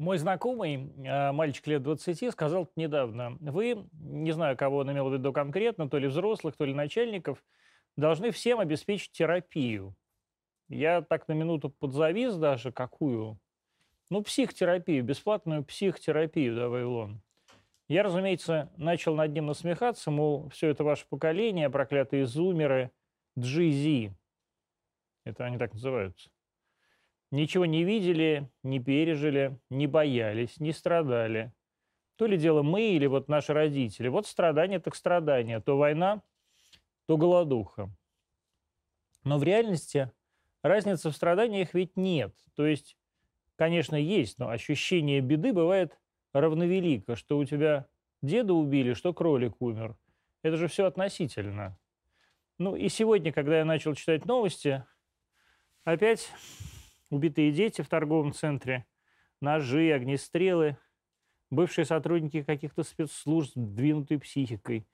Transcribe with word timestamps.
Мой 0.00 0.16
знакомый, 0.16 0.94
э, 1.04 1.30
мальчик 1.30 1.66
лет 1.66 1.82
20, 1.82 2.32
сказал 2.32 2.70
недавно, 2.74 3.36
вы, 3.38 3.86
не 3.92 4.32
знаю, 4.32 4.56
кого 4.56 4.78
он 4.78 4.90
имел 4.90 5.10
в 5.10 5.12
виду 5.12 5.30
конкретно, 5.30 5.90
то 5.90 5.98
ли 5.98 6.08
взрослых, 6.08 6.56
то 6.56 6.64
ли 6.64 6.72
начальников, 6.72 7.44
должны 7.98 8.30
всем 8.30 8.60
обеспечить 8.60 9.12
терапию. 9.12 9.94
Я 10.70 11.02
так 11.02 11.28
на 11.28 11.34
минуту 11.34 11.68
подзавис 11.68 12.34
даже, 12.36 12.72
какую? 12.72 13.38
Ну, 14.08 14.22
психотерапию, 14.22 15.04
бесплатную 15.04 15.66
психотерапию, 15.66 16.56
да, 16.56 16.70
Вавилон. 16.70 17.20
Я, 17.86 18.02
разумеется, 18.02 18.72
начал 18.78 19.14
над 19.14 19.34
ним 19.34 19.44
насмехаться, 19.44 20.10
мол, 20.10 20.48
все 20.48 20.68
это 20.68 20.82
ваше 20.82 21.04
поколение, 21.10 21.68
проклятые 21.68 22.24
зумеры, 22.24 22.90
джизи. 23.38 24.16
Это 25.26 25.44
они 25.44 25.58
так 25.58 25.74
называются. 25.74 26.30
Ничего 27.30 27.64
не 27.64 27.84
видели, 27.84 28.50
не 28.64 28.80
пережили, 28.80 29.58
не 29.70 29.86
боялись, 29.86 30.58
не 30.58 30.72
страдали. 30.72 31.52
То 32.16 32.26
ли 32.26 32.36
дело 32.36 32.62
мы 32.62 32.90
или 32.90 33.06
вот 33.06 33.28
наши 33.28 33.52
родители. 33.52 34.08
Вот 34.08 34.26
страдания 34.26 34.80
так 34.80 34.96
страдания. 34.96 35.60
То 35.60 35.78
война, 35.78 36.22
то 37.06 37.16
голодуха. 37.16 37.88
Но 39.24 39.38
в 39.38 39.44
реальности 39.44 40.10
разницы 40.62 41.10
в 41.10 41.14
страданиях 41.14 41.72
ведь 41.72 41.96
нет. 41.96 42.34
То 42.56 42.66
есть, 42.66 42.96
конечно, 43.56 43.96
есть, 43.96 44.38
но 44.38 44.48
ощущение 44.48 45.20
беды 45.20 45.52
бывает 45.52 45.98
равновелико, 46.32 47.16
что 47.16 47.38
у 47.38 47.44
тебя 47.44 47.86
деда 48.22 48.54
убили, 48.54 48.94
что 48.94 49.14
кролик 49.14 49.60
умер. 49.60 49.96
Это 50.42 50.56
же 50.56 50.68
все 50.68 50.86
относительно. 50.86 51.78
Ну 52.58 52.76
и 52.76 52.88
сегодня, 52.88 53.32
когда 53.32 53.58
я 53.58 53.64
начал 53.64 53.94
читать 53.94 54.24
новости, 54.26 54.84
опять 55.84 56.30
убитые 57.10 57.52
дети 57.52 57.82
в 57.82 57.88
торговом 57.88 58.32
центре, 58.32 58.86
ножи, 59.40 59.92
огнестрелы, 59.92 60.76
бывшие 61.50 61.84
сотрудники 61.84 62.42
каких-то 62.42 62.82
спецслужб, 62.82 63.52
двинутые 63.54 64.20
психикой. 64.20 64.86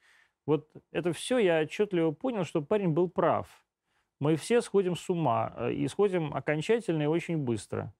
Вот 0.46 0.68
это 0.92 1.12
все 1.12 1.38
я 1.38 1.60
отчетливо 1.60 2.12
понял, 2.12 2.44
что 2.44 2.62
парень 2.62 2.90
был 2.90 3.08
прав. 3.08 3.48
Мы 4.18 4.36
все 4.36 4.62
сходим 4.62 4.96
с 4.96 5.10
ума, 5.10 5.52
э, 5.56 5.72
и 5.72 5.86
сходим 5.88 6.32
окончательно 6.32 7.02
и 7.02 7.06
очень 7.06 7.36
быстро. 7.36 7.92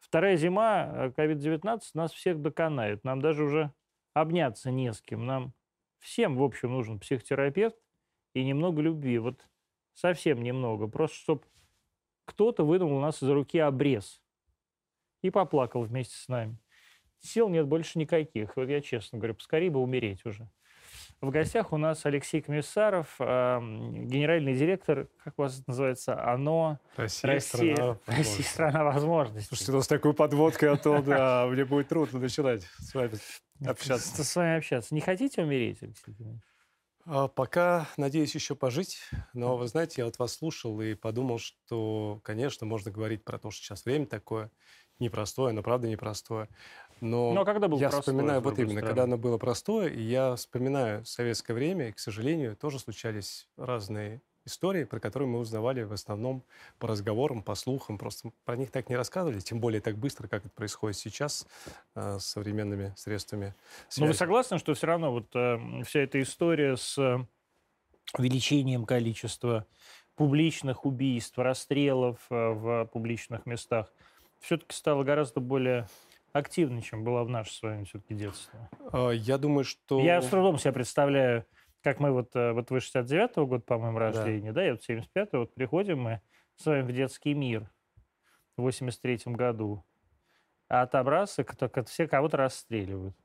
Вторая 0.00 0.36
зима 0.36 1.12
COVID-19 1.16 1.78
э, 1.78 1.80
нас 1.94 2.12
всех 2.12 2.42
доконает. 2.42 3.04
Нам 3.04 3.20
даже 3.20 3.44
уже 3.44 3.72
обняться 4.14 4.70
не 4.70 4.92
с 4.92 5.00
кем. 5.00 5.26
Нам 5.26 5.52
всем, 6.00 6.36
в 6.36 6.42
общем, 6.42 6.72
нужен 6.72 6.98
психотерапевт 6.98 7.76
и 8.34 8.42
немного 8.42 8.82
любви. 8.82 9.18
Вот 9.18 9.46
совсем 9.94 10.42
немного. 10.42 10.88
Просто 10.88 11.16
чтобы 11.16 11.42
кто-то 12.24 12.64
вынул 12.64 12.92
у 12.92 13.00
нас 13.00 13.22
из 13.22 13.28
руки 13.28 13.58
обрез 13.58 14.20
и 15.22 15.30
поплакал 15.30 15.82
вместе 15.82 16.16
с 16.16 16.28
нами. 16.28 16.58
Сил 17.20 17.48
нет 17.48 17.66
больше 17.66 17.98
никаких. 17.98 18.56
Вот 18.56 18.68
я 18.68 18.80
честно 18.80 19.18
говорю, 19.18 19.34
поскорее 19.34 19.70
бы 19.70 19.80
умереть 19.80 20.24
уже. 20.24 20.48
В 21.20 21.30
гостях 21.30 21.72
у 21.72 21.76
нас 21.76 22.04
Алексей 22.04 22.42
Комиссаров, 22.42 23.14
генеральный 23.20 24.54
директор, 24.54 25.06
как 25.22 25.34
у 25.36 25.42
вас 25.42 25.62
называется, 25.68 26.20
ОНО 26.20 26.80
Россия, 26.96 27.30
Россия, 27.30 27.74
страна, 27.74 27.98
Россия 28.06 28.44
страна 28.44 28.84
возможностей. 28.84 29.46
Слушайте, 29.46 29.72
ну 29.72 29.82
с 29.82 29.86
такой 29.86 30.14
подводкой, 30.14 30.70
а 30.70 30.76
то 30.76 31.00
да, 31.06 31.46
мне 31.46 31.64
будет 31.64 31.88
трудно 31.88 32.18
начинать 32.18 32.64
с 32.78 32.92
вами 32.92 33.12
общаться. 33.64 34.24
С 34.24 34.34
вами 34.34 34.56
общаться. 34.56 34.92
Не 34.92 35.00
хотите 35.00 35.42
умереть, 35.42 35.78
Алексей 35.82 36.16
а, 36.18 36.51
Пока 37.04 37.88
надеюсь 37.96 38.34
еще 38.34 38.54
пожить, 38.54 39.00
но 39.32 39.56
вы 39.56 39.66
знаете, 39.66 39.94
я 39.98 40.04
вот 40.04 40.18
вас 40.20 40.34
слушал 40.34 40.80
и 40.80 40.94
подумал, 40.94 41.38
что, 41.38 42.20
конечно, 42.22 42.64
можно 42.64 42.92
говорить 42.92 43.24
про 43.24 43.38
то, 43.40 43.50
что 43.50 43.64
сейчас 43.64 43.84
время 43.84 44.06
такое 44.06 44.52
непростое, 45.00 45.52
но 45.52 45.62
правда 45.64 45.88
непростое. 45.88 46.48
Но, 47.00 47.40
Но 47.40 47.44
когда 47.44 47.66
был 47.68 47.82
я 47.82 47.88
простое, 47.88 48.04
вспоминаю 48.04 48.40
вот 48.42 48.58
именно, 48.58 48.82
стороны. 48.82 48.84
когда 48.84 49.04
оно 49.04 49.18
было 49.18 49.38
простое, 49.38 49.88
и 49.88 50.00
я 50.02 50.36
вспоминаю 50.36 51.04
советское 51.04 51.54
время, 51.54 51.88
и, 51.88 51.92
к 51.92 51.98
сожалению, 51.98 52.56
тоже 52.56 52.78
случались 52.78 53.48
разные 53.56 54.22
истории, 54.44 54.84
про 54.84 55.00
которые 55.00 55.28
мы 55.28 55.38
узнавали 55.38 55.82
в 55.82 55.92
основном 55.92 56.44
по 56.78 56.88
разговорам, 56.88 57.42
по 57.42 57.54
слухам. 57.54 57.98
Просто 57.98 58.30
про 58.44 58.56
них 58.56 58.70
так 58.70 58.88
не 58.88 58.96
рассказывали, 58.96 59.40
тем 59.40 59.60
более 59.60 59.80
так 59.80 59.96
быстро, 59.96 60.28
как 60.28 60.44
это 60.44 60.54
происходит 60.54 60.96
сейчас 60.96 61.46
э, 61.94 62.18
с 62.18 62.24
современными 62.24 62.92
средствами 62.96 63.54
связи. 63.88 64.00
Но 64.00 64.06
вы 64.06 64.14
согласны, 64.14 64.58
что 64.58 64.74
все 64.74 64.86
равно 64.86 65.12
вот 65.12 65.34
э, 65.34 65.82
вся 65.84 66.00
эта 66.00 66.20
история 66.20 66.76
с 66.76 66.98
увеличением 68.16 68.84
количества 68.84 69.66
публичных 70.14 70.84
убийств, 70.84 71.38
расстрелов 71.38 72.18
э, 72.30 72.34
в 72.34 72.86
публичных 72.86 73.46
местах 73.46 73.92
все-таки 74.40 74.74
стала 74.74 75.04
гораздо 75.04 75.40
более 75.40 75.88
активнее, 76.32 76.82
чем 76.82 77.04
была 77.04 77.24
в 77.24 77.28
наше 77.28 77.52
с 77.54 77.62
вами 77.62 77.84
все-таки 77.84 78.14
детство. 78.14 78.68
А, 78.92 79.10
я 79.10 79.38
думаю, 79.38 79.64
что... 79.64 80.00
Я 80.00 80.20
с 80.20 80.28
трудом 80.28 80.58
себе 80.58 80.72
представляю, 80.72 81.46
как 81.82 82.00
мы 82.00 82.12
вот, 82.12 82.34
э, 82.34 82.52
вот 82.52 82.70
вы 82.70 82.78
69-го 82.78 83.46
года, 83.46 83.64
по-моему, 83.64 83.98
рождения, 83.98 84.52
да, 84.52 84.60
да 84.60 84.64
я 84.64 84.72
вот 84.72 84.88
75-го, 84.88 85.38
вот 85.38 85.54
приходим 85.54 86.00
мы 86.00 86.20
с 86.56 86.66
вами 86.66 86.82
в 86.82 86.92
детский 86.92 87.34
мир 87.34 87.70
в 88.56 88.66
83-м 88.66 89.34
году, 89.34 89.84
а 90.68 90.86
там 90.86 91.08
раз, 91.08 91.38
и 91.38 91.46
все 91.86 92.08
кого-то 92.08 92.36
расстреливают. 92.36 93.16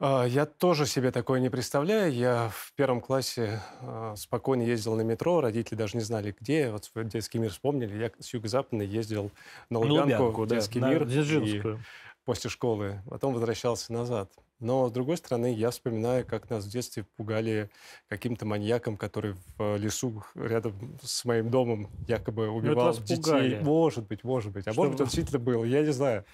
А, 0.00 0.24
я 0.24 0.46
тоже 0.46 0.86
себе 0.86 1.10
такое 1.10 1.40
не 1.40 1.50
представляю. 1.50 2.12
Я 2.12 2.50
в 2.52 2.72
первом 2.74 3.00
классе 3.00 3.60
а, 3.80 4.14
спокойно 4.16 4.62
ездил 4.62 4.94
на 4.94 5.02
метро, 5.02 5.40
родители 5.40 5.76
даже 5.76 5.96
не 5.96 6.02
знали, 6.02 6.34
где. 6.38 6.70
Вот 6.70 6.90
в 6.94 7.04
детский 7.04 7.38
мир 7.38 7.50
вспомнили. 7.50 7.98
Я 7.98 8.12
с 8.18 8.32
юго-западной 8.32 8.86
ездил 8.86 9.32
на 9.70 9.80
Лубянку, 9.80 9.96
на 9.96 10.02
Лубянку 10.02 10.42
в 10.42 10.46
детский 10.46 10.80
да, 10.80 10.90
мир. 10.90 11.04
На 11.04 11.80
после 12.24 12.50
школы. 12.50 13.02
Потом 13.08 13.34
возвращался 13.34 13.92
назад. 13.92 14.30
Но, 14.60 14.88
с 14.88 14.92
другой 14.92 15.16
стороны, 15.16 15.54
я 15.54 15.70
вспоминаю, 15.70 16.26
как 16.26 16.50
нас 16.50 16.64
в 16.64 16.70
детстве 16.70 17.04
пугали 17.16 17.70
каким-то 18.08 18.44
маньяком, 18.44 18.96
который 18.96 19.34
в 19.56 19.76
лесу 19.76 20.24
рядом 20.34 20.98
с 21.00 21.24
моим 21.24 21.48
домом 21.50 21.88
якобы 22.08 22.46
ну, 22.46 22.56
убивал 22.56 22.92
детей. 22.94 23.16
Пугали. 23.16 23.60
Может 23.62 24.08
быть, 24.08 24.24
может 24.24 24.52
быть. 24.52 24.66
А 24.66 24.72
Что 24.72 24.80
может 24.80 24.92
быть, 24.92 25.00
он 25.00 25.06
действительно 25.06 25.38
был. 25.38 25.62
Я 25.62 25.82
не 25.82 25.92
знаю. 25.92 26.24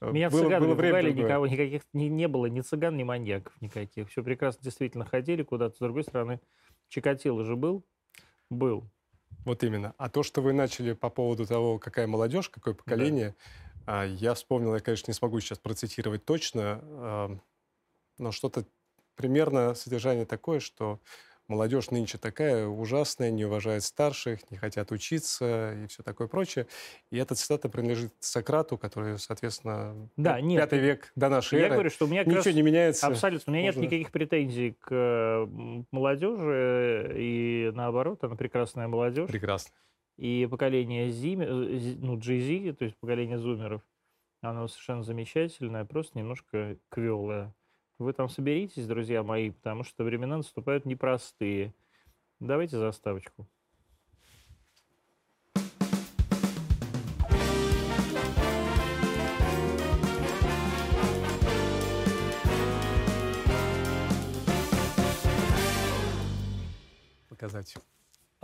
Э, 0.00 0.10
Меня 0.10 0.30
было, 0.30 0.42
цыганы 0.42 0.66
было 0.66 0.74
время 0.74 1.10
никого, 1.10 1.46
никаких 1.46 1.82
не, 1.92 2.08
не 2.08 2.26
было 2.26 2.46
ни 2.46 2.60
цыган, 2.60 2.96
ни 2.96 3.04
маньяков 3.04 3.52
никаких. 3.60 4.10
Все 4.10 4.24
прекрасно 4.24 4.62
действительно 4.62 5.04
ходили 5.04 5.42
куда-то. 5.42 5.76
С 5.76 5.78
другой 5.78 6.02
стороны, 6.02 6.40
Чикатило 6.88 7.44
же 7.44 7.56
был? 7.56 7.84
Был. 8.50 8.84
Вот 9.44 9.62
именно. 9.62 9.94
А 9.98 10.08
то, 10.08 10.22
что 10.22 10.40
вы 10.40 10.52
начали 10.52 10.92
по 10.92 11.10
поводу 11.10 11.46
того, 11.46 11.78
какая 11.78 12.06
молодежь, 12.06 12.48
какое 12.48 12.74
поколение, 12.74 13.28
да. 13.28 13.34
Я 13.86 14.34
вспомнил, 14.34 14.74
я, 14.74 14.80
конечно, 14.80 15.10
не 15.10 15.14
смогу 15.14 15.40
сейчас 15.40 15.58
процитировать 15.58 16.24
точно, 16.24 17.40
но 18.18 18.32
что-то 18.32 18.64
примерно 19.16 19.74
содержание 19.74 20.26
такое, 20.26 20.60
что 20.60 21.00
молодежь 21.46 21.90
нынче 21.90 22.16
такая 22.16 22.66
ужасная, 22.66 23.30
не 23.30 23.44
уважает 23.44 23.82
старших, 23.82 24.50
не 24.50 24.56
хотят 24.56 24.90
учиться 24.92 25.74
и 25.74 25.86
все 25.88 26.02
такое 26.02 26.26
прочее. 26.26 26.66
И 27.10 27.18
эта 27.18 27.34
цитата 27.34 27.68
принадлежит 27.68 28.14
Сократу, 28.20 28.78
который, 28.78 29.18
соответственно, 29.18 30.08
да, 30.16 30.40
нет, 30.40 30.60
пятый 30.62 30.78
век 30.78 31.12
до 31.16 31.28
нашей 31.28 31.58
я 31.58 31.66
эры. 31.66 31.74
говорю, 31.74 31.90
что 31.90 32.06
у 32.06 32.08
меня 32.08 32.24
ничего 32.24 32.50
не 32.50 32.62
меняется. 32.62 33.06
Абсолютно. 33.06 33.52
У 33.52 33.56
меня 33.56 33.66
Можно... 33.66 33.80
нет 33.80 33.90
никаких 33.90 34.10
претензий 34.10 34.76
к 34.80 35.46
молодежи, 35.90 37.12
и 37.16 37.70
наоборот, 37.74 38.24
она 38.24 38.36
прекрасная 38.36 38.88
молодежь. 38.88 39.28
Прекрасно. 39.28 39.74
И 40.16 40.46
поколение 40.50 41.10
Зиме, 41.10 41.46
э, 41.46 41.96
ну, 41.98 42.16
GZ, 42.16 42.74
то 42.74 42.84
есть 42.84 42.96
поколение 42.98 43.38
зумеров, 43.38 43.82
оно 44.40 44.68
совершенно 44.68 45.02
замечательное, 45.02 45.84
просто 45.84 46.18
немножко 46.18 46.78
квелое. 46.88 47.54
Вы 47.98 48.12
там 48.12 48.28
соберитесь, 48.28 48.86
друзья 48.86 49.22
мои, 49.22 49.50
потому 49.50 49.82
что 49.84 50.04
времена 50.04 50.36
наступают 50.36 50.84
непростые. 50.84 51.74
Давайте 52.40 52.78
заставочку. 52.78 53.48
Показать. 67.28 67.76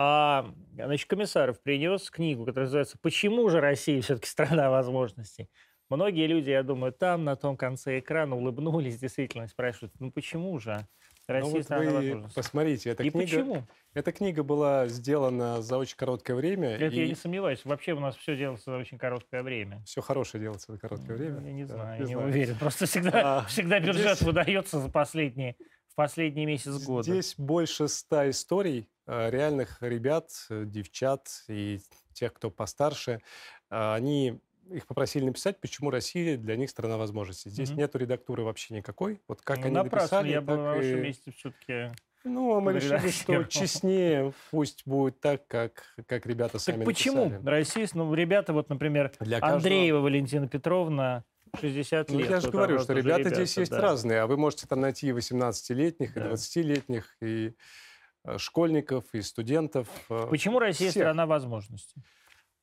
А, 0.03 0.51
значит, 0.73 1.07
Комиссаров 1.07 1.61
принес 1.61 2.09
книгу, 2.09 2.43
которая 2.43 2.65
называется 2.65 2.97
«Почему 2.99 3.47
же 3.49 3.61
Россия 3.61 4.01
все-таки 4.01 4.27
страна 4.27 4.71
возможностей?» 4.71 5.47
Многие 5.91 6.25
люди, 6.25 6.49
я 6.49 6.63
думаю, 6.63 6.91
там, 6.91 7.23
на 7.23 7.35
том 7.35 7.55
конце 7.55 7.99
экрана 7.99 8.35
улыбнулись, 8.35 8.97
действительно 8.97 9.47
спрашивают, 9.47 9.93
ну 9.99 10.09
почему 10.09 10.57
же? 10.57 10.87
Россия 11.27 11.51
ну, 11.51 11.57
вот 11.57 11.63
страна 11.65 11.91
вы 11.91 12.29
посмотрите, 12.33 12.89
эта 12.89 13.03
и 13.03 13.11
книга, 13.11 13.25
почему? 13.25 13.63
Эта 13.93 14.11
книга 14.11 14.41
была 14.41 14.87
сделана 14.87 15.61
за 15.61 15.77
очень 15.77 15.97
короткое 15.97 16.35
время. 16.35 16.69
Это 16.69 16.95
и... 16.95 17.01
я 17.01 17.07
не 17.07 17.15
сомневаюсь. 17.15 17.63
Вообще 17.63 17.93
у 17.93 17.99
нас 17.99 18.15
все 18.15 18.35
делается 18.35 18.71
за 18.71 18.77
очень 18.77 18.97
короткое 18.97 19.43
время. 19.43 19.83
Все 19.85 20.01
хорошее 20.01 20.41
делается 20.41 20.71
за 20.71 20.79
короткое 20.79 21.15
время. 21.15 21.41
Я 21.41 21.53
не 21.53 21.65
знаю, 21.65 21.99
я 21.99 22.07
не 22.07 22.13
знаю. 22.13 22.27
уверен. 22.27 22.55
Просто 22.57 22.87
всегда, 22.87 23.39
а, 23.39 23.45
всегда 23.45 23.79
бюджет 23.79 24.15
здесь... 24.15 24.21
выдается 24.21 24.79
за 24.79 24.89
последние, 24.89 25.57
в 25.91 25.95
последний 25.95 26.45
месяц 26.45 26.83
года. 26.85 27.03
Здесь 27.11 27.35
больше 27.37 27.87
ста 27.87 28.29
историй 28.29 28.87
э, 29.07 29.29
реальных 29.29 29.77
ребят, 29.81 30.29
э, 30.49 30.63
девчат 30.65 31.27
и 31.49 31.79
тех, 32.13 32.33
кто 32.33 32.49
постарше. 32.49 33.19
Э, 33.69 33.93
они 33.95 34.39
их 34.69 34.87
попросили 34.87 35.25
написать, 35.25 35.59
почему 35.59 35.89
Россия 35.89 36.37
для 36.37 36.55
них 36.55 36.69
страна 36.69 36.97
возможностей. 36.97 37.49
Здесь 37.49 37.69
Мгм. 37.71 37.79
нету 37.79 37.97
редактуры 37.97 38.43
вообще 38.43 38.73
никакой. 38.73 39.19
Вот 39.27 39.41
как 39.41 39.57
Ну, 39.59 39.65
они 39.65 39.75
напрасно, 39.75 40.17
написали, 40.19 40.31
я 40.31 40.41
бы 40.41 40.55
на 40.55 40.63
вашем 40.75 40.97
и- 40.97 41.01
месте 41.01 41.31
все-таки... 41.31 41.91
Ну, 42.23 42.55
а 42.55 42.61
мы 42.61 42.73
решили, 42.73 43.09
что 43.09 43.43
честнее 43.45 44.31
пусть 44.51 44.83
будет 44.85 45.19
так, 45.19 45.47
как, 45.47 45.83
как 46.05 46.27
ребята 46.27 46.53
Так 46.53 46.61
сами 46.61 46.85
почему 46.85 47.25
написали. 47.25 47.47
Россия, 47.47 47.87
ну, 47.95 48.13
ребята, 48.13 48.53
вот, 48.53 48.69
например, 48.69 49.11
Для 49.19 49.39
каждого- 49.39 49.57
Андреева 49.57 49.99
Валентина 50.01 50.47
Петровна, 50.47 51.23
60 51.59 52.09
Ну, 52.09 52.19
лет. 52.19 52.29
я 52.29 52.39
же 52.39 52.49
говорю, 52.51 52.77
что 52.79 52.87
тоже 52.87 53.01
ребята 53.01 53.29
здесь 53.29 53.57
есть 53.57 53.71
да. 53.71 53.81
разные, 53.81 54.21
а 54.21 54.27
вы 54.27 54.37
можете 54.37 54.67
там 54.67 54.81
найти 54.81 55.07
и 55.07 55.11
18-летних, 55.11 56.15
и 56.15 56.19
Да. 56.19 56.31
20-летних, 56.31 57.17
и 57.21 57.55
э, 58.23 58.37
школьников, 58.37 59.05
и 59.13 59.21
студентов. 59.21 59.87
э, 60.09 60.27
Почему 60.29 60.59
Россия 60.59 60.89
всех. 60.89 61.03
страна 61.03 61.25
возможностей? 61.25 62.01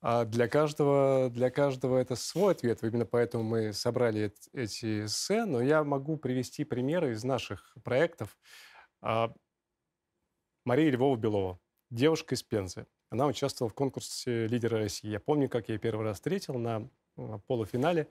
А 0.00 0.24
для 0.24 0.46
каждого, 0.48 1.28
для 1.28 1.50
каждого 1.50 1.98
это 1.98 2.14
свой 2.14 2.52
ответ. 2.52 2.82
Именно 2.84 3.04
поэтому 3.04 3.42
мы 3.42 3.72
собрали 3.72 4.26
эт- 4.26 4.48
эти 4.52 5.06
эссе. 5.06 5.44
Но 5.44 5.60
я 5.60 5.82
могу 5.82 6.16
привести 6.16 6.62
примеры 6.64 7.12
из 7.12 7.24
наших 7.24 7.74
проектов. 7.82 8.38
А, 9.02 9.32
Мария 10.64 10.90
Львова-Белова, 10.92 11.58
девушка 11.90 12.34
из 12.36 12.42
Пензы. 12.44 12.86
Она 13.10 13.26
участвовала 13.26 13.70
в 13.70 13.74
конкурсе 13.74 14.46
«Лидеры 14.46 14.78
России». 14.78 15.08
Я 15.08 15.18
помню, 15.18 15.48
как 15.48 15.68
я 15.68 15.74
ее 15.74 15.80
первый 15.80 16.04
раз 16.04 16.18
встретил 16.18 16.54
на 16.58 16.88
м, 17.16 17.40
полуфинале. 17.48 18.06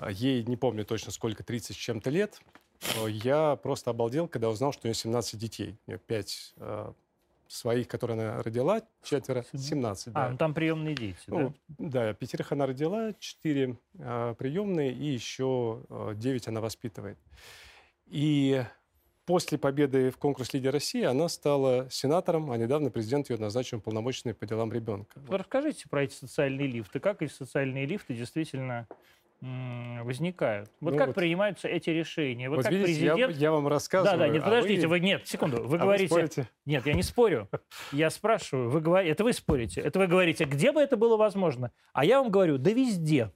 А, 0.00 0.10
Ей, 0.10 0.42
не 0.44 0.56
помню 0.56 0.84
точно 0.84 1.12
сколько, 1.12 1.44
30 1.44 1.76
с 1.76 1.78
чем-то 1.78 2.10
лет. 2.10 2.40
Но 2.96 3.06
Я 3.08 3.56
просто 3.56 3.90
обалдел, 3.90 4.26
когда 4.26 4.48
узнал, 4.48 4.72
что 4.72 4.86
у 4.86 4.88
нее 4.88 4.94
17 4.94 5.38
детей. 5.38 5.76
У 5.86 5.90
нее 5.90 5.98
5 5.98 6.54
своих, 7.50 7.88
которые 7.88 8.20
она 8.20 8.42
родила, 8.42 8.80
четверо, 9.02 9.44
17. 9.52 10.12
да. 10.12 10.26
А, 10.26 10.30
ну 10.30 10.36
там 10.36 10.54
приемные 10.54 10.94
дети, 10.94 11.18
да? 11.26 11.36
Ну, 11.36 11.54
да, 11.78 12.14
пятерых 12.14 12.52
она 12.52 12.66
родила, 12.66 13.12
четыре 13.18 13.76
а, 13.98 14.34
приемные 14.34 14.92
и 14.92 15.06
еще 15.06 15.82
а, 15.88 16.14
девять 16.14 16.46
она 16.46 16.60
воспитывает. 16.60 17.18
И 18.06 18.62
после 19.26 19.58
победы 19.58 20.10
в 20.10 20.16
конкурсе 20.16 20.58
«Лидер 20.58 20.72
России» 20.72 21.02
она 21.02 21.28
стала 21.28 21.90
сенатором, 21.90 22.52
а 22.52 22.56
недавно 22.56 22.90
президент 22.90 23.30
ее 23.30 23.36
назначил 23.36 23.78
уполномоченной 23.78 24.34
по 24.34 24.46
делам 24.46 24.72
ребенка. 24.72 25.20
Расскажите 25.28 25.88
про 25.88 26.04
эти 26.04 26.14
социальные 26.14 26.68
лифты. 26.68 27.00
Как 27.00 27.20
эти 27.20 27.32
социальные 27.32 27.86
лифты 27.86 28.14
действительно 28.14 28.86
возникают? 29.40 30.70
Вот 30.80 30.92
Ну 30.92 30.98
как 30.98 31.08
вот- 31.08 31.16
принимаются 31.16 31.68
эти 31.68 31.90
решения? 31.90 32.48
Вот, 32.48 32.56
Вот 32.56 32.64
как 32.64 32.72
видите, 32.72 33.04
я, 33.04 33.14
президент... 33.14 33.36
я 33.40 33.50
вам 33.52 33.68
рассказываю. 33.68 34.18
Да, 34.18 34.26
да, 34.26 34.28
нет, 34.32 34.42
а 34.42 34.44
подождите, 34.44 34.86
вы, 34.86 35.00
нет, 35.00 35.26
секунду, 35.26 35.62
вы 35.62 35.76
а 35.78 35.80
говорите, 35.80 36.08
спорите. 36.08 36.48
нет, 36.66 36.86
я 36.86 36.92
не 36.92 37.02
спорю, 37.02 37.48
я 37.92 38.10
спрашиваю, 38.10 38.68
вы 38.70 38.80
говорите, 38.80 39.12
это 39.12 39.24
вы 39.24 39.32
спорите, 39.32 39.80
это 39.80 39.98
вы 39.98 40.06
говорите, 40.06 40.44
где 40.44 40.72
бы 40.72 40.80
это 40.80 40.96
было 40.96 41.16
возможно, 41.16 41.72
а 41.92 42.04
я 42.04 42.20
вам 42.20 42.30
говорю, 42.30 42.58
да 42.58 42.70
везде, 42.70 43.32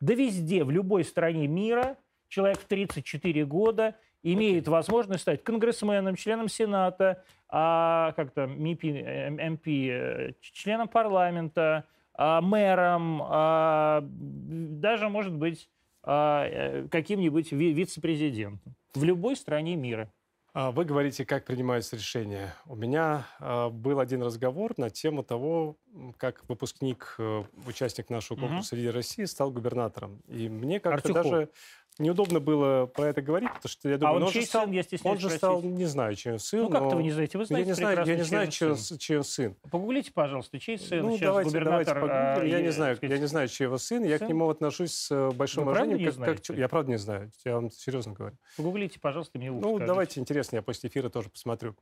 да 0.00 0.14
везде, 0.14 0.64
в 0.64 0.70
любой 0.70 1.04
стране 1.04 1.46
мира 1.46 1.96
человек 2.28 2.58
в 2.58 2.64
34 2.64 3.44
года 3.44 3.94
имеет 4.22 4.66
возможность 4.68 5.22
стать 5.22 5.44
конгрессменом, 5.44 6.16
членом 6.16 6.48
Сената, 6.48 7.22
а, 7.48 8.12
как 8.16 8.32
там, 8.32 8.60
МИП, 8.60 8.84
э, 8.84 9.50
МП, 9.50 9.66
э, 9.68 10.32
членом 10.40 10.88
парламента, 10.88 11.84
мэром, 12.16 13.20
а, 13.24 14.00
даже, 14.04 15.08
может 15.08 15.34
быть, 15.34 15.68
а, 16.02 16.46
э, 16.46 16.88
каким-нибудь 16.88 17.52
ви- 17.52 17.72
вице-президентом 17.72 18.74
в 18.94 19.04
любой 19.04 19.36
стране 19.36 19.74
мира. 19.76 20.12
А 20.56 20.70
Вы 20.70 20.84
говорите, 20.84 21.24
как 21.26 21.46
принимаются 21.46 21.96
решения. 21.96 22.54
У 22.66 22.76
меня 22.76 23.26
а, 23.40 23.70
был 23.70 23.98
один 23.98 24.22
разговор 24.22 24.74
на 24.76 24.88
тему 24.88 25.24
того, 25.24 25.78
как 26.16 26.48
выпускник, 26.48 27.16
э, 27.18 27.42
участник 27.66 28.08
нашего 28.08 28.38
конкурса 28.38 28.76
«Лидер 28.76 28.94
России» 28.94 29.24
стал 29.24 29.50
губернатором. 29.50 30.20
И 30.28 30.48
мне 30.48 30.78
как-то 30.78 31.08
даже 31.12 31.48
неудобно 31.98 32.40
было 32.40 32.86
про 32.86 33.06
это 33.06 33.22
говорить, 33.22 33.50
потому 33.54 33.70
что 33.70 33.88
я 33.88 33.94
А 33.94 33.98
думаю, 33.98 34.16
он 34.16 34.20
ну, 34.22 34.26
же 34.28 34.32
чей 34.32 34.46
стал, 34.46 34.64
сын, 34.64 34.72
я 34.72 34.82
он 35.04 35.18
же 35.18 35.30
стал, 35.30 35.62
не 35.62 35.84
знаю, 35.84 36.14
чей 36.16 36.32
он 36.32 36.38
сын. 36.38 36.62
Ну 36.62 36.68
как-то 36.70 36.90
но 36.90 36.96
вы 36.96 37.02
не 37.02 37.10
знаете, 37.10 37.38
вы 37.38 37.42
я 37.42 37.46
знаете 37.46 37.68
не 37.68 37.74
знаю, 37.74 38.06
я 38.06 38.16
не 38.16 38.22
знаю, 38.22 38.50
чей 38.50 38.66
он 38.66 38.72
он, 38.72 38.78
сын. 38.78 38.98
чей 38.98 39.16
он 39.16 39.24
сын. 39.24 39.56
Погуглите, 39.70 40.12
пожалуйста, 40.12 40.58
чей 40.58 40.78
сын 40.78 41.02
ну, 41.02 41.12
сейчас 41.12 41.28
давайте, 41.28 41.50
давайте 41.60 41.90
губернатор. 41.92 42.00
погуглим. 42.00 42.50
Я 42.50 42.56
а, 42.56 42.60
не 42.60 42.68
и, 42.68 42.70
знаю, 42.70 42.96
сказать, 42.96 43.14
я 43.14 43.20
не 43.20 43.26
знаю, 43.26 43.48
чей 43.48 43.64
его 43.64 43.78
сын. 43.78 44.04
Я 44.04 44.18
к 44.18 44.28
нему 44.28 44.48
отношусь 44.48 44.94
с 44.94 45.10
э, 45.10 45.30
большим 45.30 45.64
Вы 45.64 45.70
уважением. 45.72 45.98
не 45.98 46.10
как- 46.10 46.42
как, 46.42 46.56
я 46.56 46.68
правда 46.68 46.90
не 46.90 46.98
знаю. 46.98 47.30
Я 47.44 47.54
вам 47.54 47.70
серьезно 47.70 48.12
говорю. 48.12 48.36
Погуглите, 48.56 48.98
пожалуйста, 49.00 49.38
мне 49.38 49.50
ухо 49.50 49.60
Ну, 49.60 49.68
скажите. 49.70 49.86
давайте, 49.86 50.20
интересно, 50.20 50.56
я 50.56 50.62
после 50.62 50.90
эфира 50.90 51.08
тоже 51.08 51.30
посмотрю. 51.30 51.76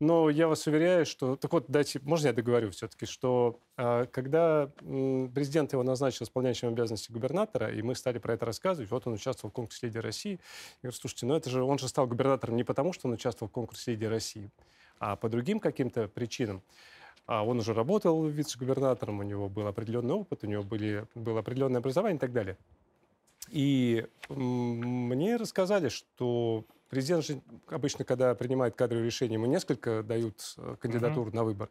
Но 0.00 0.30
я 0.30 0.46
вас 0.46 0.66
уверяю, 0.66 1.04
что... 1.04 1.34
Так 1.36 1.52
вот, 1.52 1.64
дайте, 1.68 2.00
можно 2.04 2.28
я 2.28 2.32
договорю 2.32 2.70
все-таки, 2.70 3.04
что 3.04 3.58
а, 3.76 4.06
когда 4.06 4.70
президент 4.78 5.72
его 5.72 5.82
назначил 5.82 6.24
исполняющим 6.24 6.68
обязанности 6.68 7.10
губернатора, 7.10 7.72
и 7.72 7.82
мы 7.82 7.96
стали 7.96 8.18
про 8.18 8.34
это 8.34 8.46
рассказывать, 8.46 8.90
вот 8.90 9.06
он 9.08 9.14
участвовал 9.14 9.50
в 9.50 9.54
конкурсе 9.54 9.86
«Лидер 9.86 10.02
России», 10.02 10.32
я 10.32 10.38
говорю, 10.82 10.96
слушайте, 10.96 11.26
ну 11.26 11.34
это 11.34 11.50
же, 11.50 11.64
он 11.64 11.78
же 11.78 11.88
стал 11.88 12.06
губернатором 12.06 12.54
не 12.54 12.62
потому, 12.62 12.92
что 12.92 13.08
он 13.08 13.14
участвовал 13.14 13.48
в 13.48 13.52
конкурсе 13.52 13.92
«Лидер 13.92 14.10
России», 14.10 14.50
а 15.00 15.16
по 15.16 15.28
другим 15.28 15.58
каким-то 15.58 16.06
причинам. 16.06 16.62
А 17.26 17.44
он 17.44 17.58
уже 17.58 17.74
работал 17.74 18.24
вице-губернатором, 18.24 19.18
у 19.18 19.22
него 19.22 19.48
был 19.48 19.66
определенный 19.66 20.14
опыт, 20.14 20.44
у 20.44 20.46
него 20.46 20.62
были, 20.62 21.06
было 21.14 21.40
определенное 21.40 21.80
образование 21.80 22.16
и 22.16 22.20
так 22.20 22.32
далее. 22.32 22.56
И 23.50 24.06
мне 24.28 25.36
рассказали, 25.36 25.88
что 25.88 26.64
президент 26.88 27.24
же 27.24 27.40
обычно, 27.68 28.04
когда 28.04 28.34
принимает 28.34 28.74
кадровые 28.74 29.06
решения, 29.06 29.34
ему 29.34 29.46
несколько 29.46 30.02
дают 30.02 30.54
э, 30.58 30.76
кандидатур 30.80 31.32
на 31.32 31.44
выбор. 31.44 31.70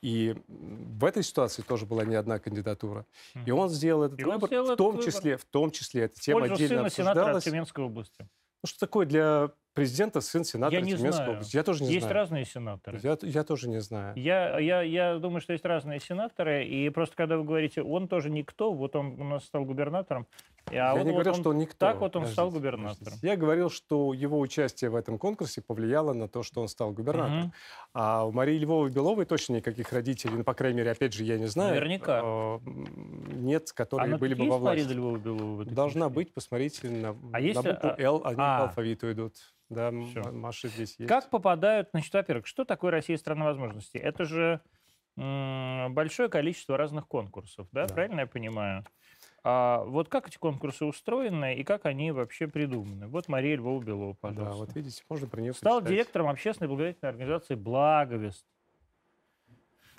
И 0.00 0.36
в 0.46 1.04
этой 1.04 1.22
ситуации 1.24 1.62
тоже 1.62 1.84
была 1.84 2.04
не 2.04 2.14
одна 2.14 2.38
кандидатура. 2.38 3.04
И 3.34 3.50
Мгм. 3.50 3.58
он 3.58 3.68
сделал 3.68 4.04
этот 4.04 4.20
И 4.20 4.24
выбор, 4.24 4.48
сделал 4.48 4.64
в 4.64 4.68
этот 4.68 4.78
том 4.78 4.96
выбор. 4.96 5.04
числе, 5.12 5.36
в 5.36 5.44
том 5.44 5.70
числе, 5.72 6.02
эта 6.04 6.20
тема 6.20 6.40
пользу 6.40 6.54
отдельно 6.54 6.88
сына 6.88 7.10
обсуждалась. 7.10 7.44
Тюменской 7.44 7.84
области. 7.84 8.28
Ну, 8.62 8.66
что 8.68 8.80
такое 8.80 9.06
для 9.06 9.50
президента 9.72 10.20
сын 10.20 10.42
сенатора 10.44 10.80
Я 10.80 10.84
не 10.84 10.92
Тюменской 10.96 11.12
знаю. 11.24 11.30
области? 11.32 11.56
Я 11.56 11.62
тоже 11.62 11.84
не 11.84 11.90
есть 11.90 12.00
знаю. 12.00 12.14
разные 12.14 12.44
сенаторы. 12.44 12.98
Я, 13.02 13.16
я 13.22 13.44
тоже 13.44 13.68
не 13.68 13.80
знаю. 13.80 14.16
Я, 14.18 14.58
я, 14.58 14.82
я 14.82 15.18
думаю, 15.18 15.40
что 15.40 15.52
есть 15.52 15.64
разные 15.64 16.00
сенаторы, 16.00 16.64
и 16.66 16.88
просто 16.90 17.14
когда 17.14 17.36
вы 17.36 17.44
говорите, 17.44 17.82
он 17.82 18.08
тоже 18.08 18.30
никто, 18.30 18.72
вот 18.72 18.96
он 18.96 19.20
у 19.20 19.24
нас 19.24 19.44
стал 19.44 19.64
губернатором, 19.64 20.26
а 20.70 20.74
я 20.74 20.92
он, 20.94 20.98
не 21.00 21.04
вот 21.06 21.12
говорил, 21.12 21.32
он- 21.34 21.40
что 21.40 21.50
он 21.50 21.58
никто. 21.58 21.76
так 21.86 22.00
вот 22.00 22.14
он 22.16 22.26
стал 22.26 22.46
Подождите, 22.48 22.58
губернатором. 22.60 22.98
подождите. 22.98 23.26
Я 23.26 23.36
говорил, 23.36 23.70
что 23.70 24.12
его 24.14 24.38
участие 24.40 24.90
в 24.90 24.96
этом 24.96 25.18
конкурсе 25.18 25.62
повлияло 25.62 26.12
на 26.12 26.28
то, 26.28 26.42
что 26.42 26.60
он 26.60 26.68
стал 26.68 26.92
губернатором. 26.92 27.38
Мгм. 27.38 27.52
А 27.94 28.24
у 28.26 28.32
Марии 28.32 28.58
Львовой 28.58 28.90
Беловой 28.90 29.24
точно 29.24 29.54
никаких 29.54 29.92
родителей, 29.92 30.34
ну, 30.36 30.44
по 30.44 30.54
крайней 30.54 30.78
мере, 30.78 30.90
опять 30.92 31.12
же, 31.14 31.24
я 31.24 31.38
не 31.38 31.46
знаю. 31.46 31.74
Наверняка. 31.74 32.20
э, 32.24 32.58
Нет, 33.32 33.72
которые 33.72 34.06
Она 34.08 34.18
были 34.18 34.34
бы 34.34 34.48
во 34.48 34.58
власти. 34.58 34.82
Мария 34.82 34.96
Львова 34.96 35.16
Белова 35.18 35.64
Должна 35.64 36.06
книжке? 36.06 36.14
быть, 36.14 36.34
посмотрите, 36.34 36.88
на, 36.90 37.10
А 37.32 37.40
на 37.40 37.62
букву 37.62 37.88
а, 37.88 37.94
«Л», 37.98 38.22
они 38.24 38.36
а. 38.40 38.58
по 38.58 38.64
алфавиту 38.64 39.10
идут. 39.12 39.34
Да, 39.70 39.90
Всё. 39.90 40.32
Маша 40.32 40.68
здесь 40.68 40.96
есть. 40.98 41.08
Как 41.08 41.28
попадают, 41.30 41.88
значит, 41.92 42.12
во-первых, 42.14 42.46
что 42.46 42.64
такое 42.64 42.90
Россия 42.90 43.16
страна 43.18 43.44
возможностей? 43.44 43.98
Это 43.98 44.24
же 44.24 44.60
большое 45.16 46.28
количество 46.28 46.76
разных 46.76 47.06
конкурсов, 47.08 47.66
да, 47.72 47.86
Да. 47.86 47.94
правильно 47.94 48.20
я 48.20 48.26
понимаю? 48.26 48.84
А 49.44 49.84
вот 49.84 50.08
как 50.08 50.28
эти 50.28 50.36
конкурсы 50.36 50.84
устроены 50.84 51.54
и 51.54 51.64
как 51.64 51.86
они 51.86 52.10
вообще 52.12 52.48
придуманы? 52.48 53.06
Вот 53.06 53.28
Мария 53.28 53.56
Львова 53.56 53.82
Белова, 53.82 54.12
Да, 54.14 54.18
пожалуйста. 54.20 54.56
вот 54.58 54.74
видите, 54.74 55.02
можно 55.08 55.28
про 55.28 55.40
нее 55.40 55.52
Стал 55.52 55.78
почитать. 55.78 55.94
директором 55.94 56.28
общественной 56.28 56.68
благотворительной 56.68 57.10
организации 57.10 57.54
«Благовест». 57.54 58.46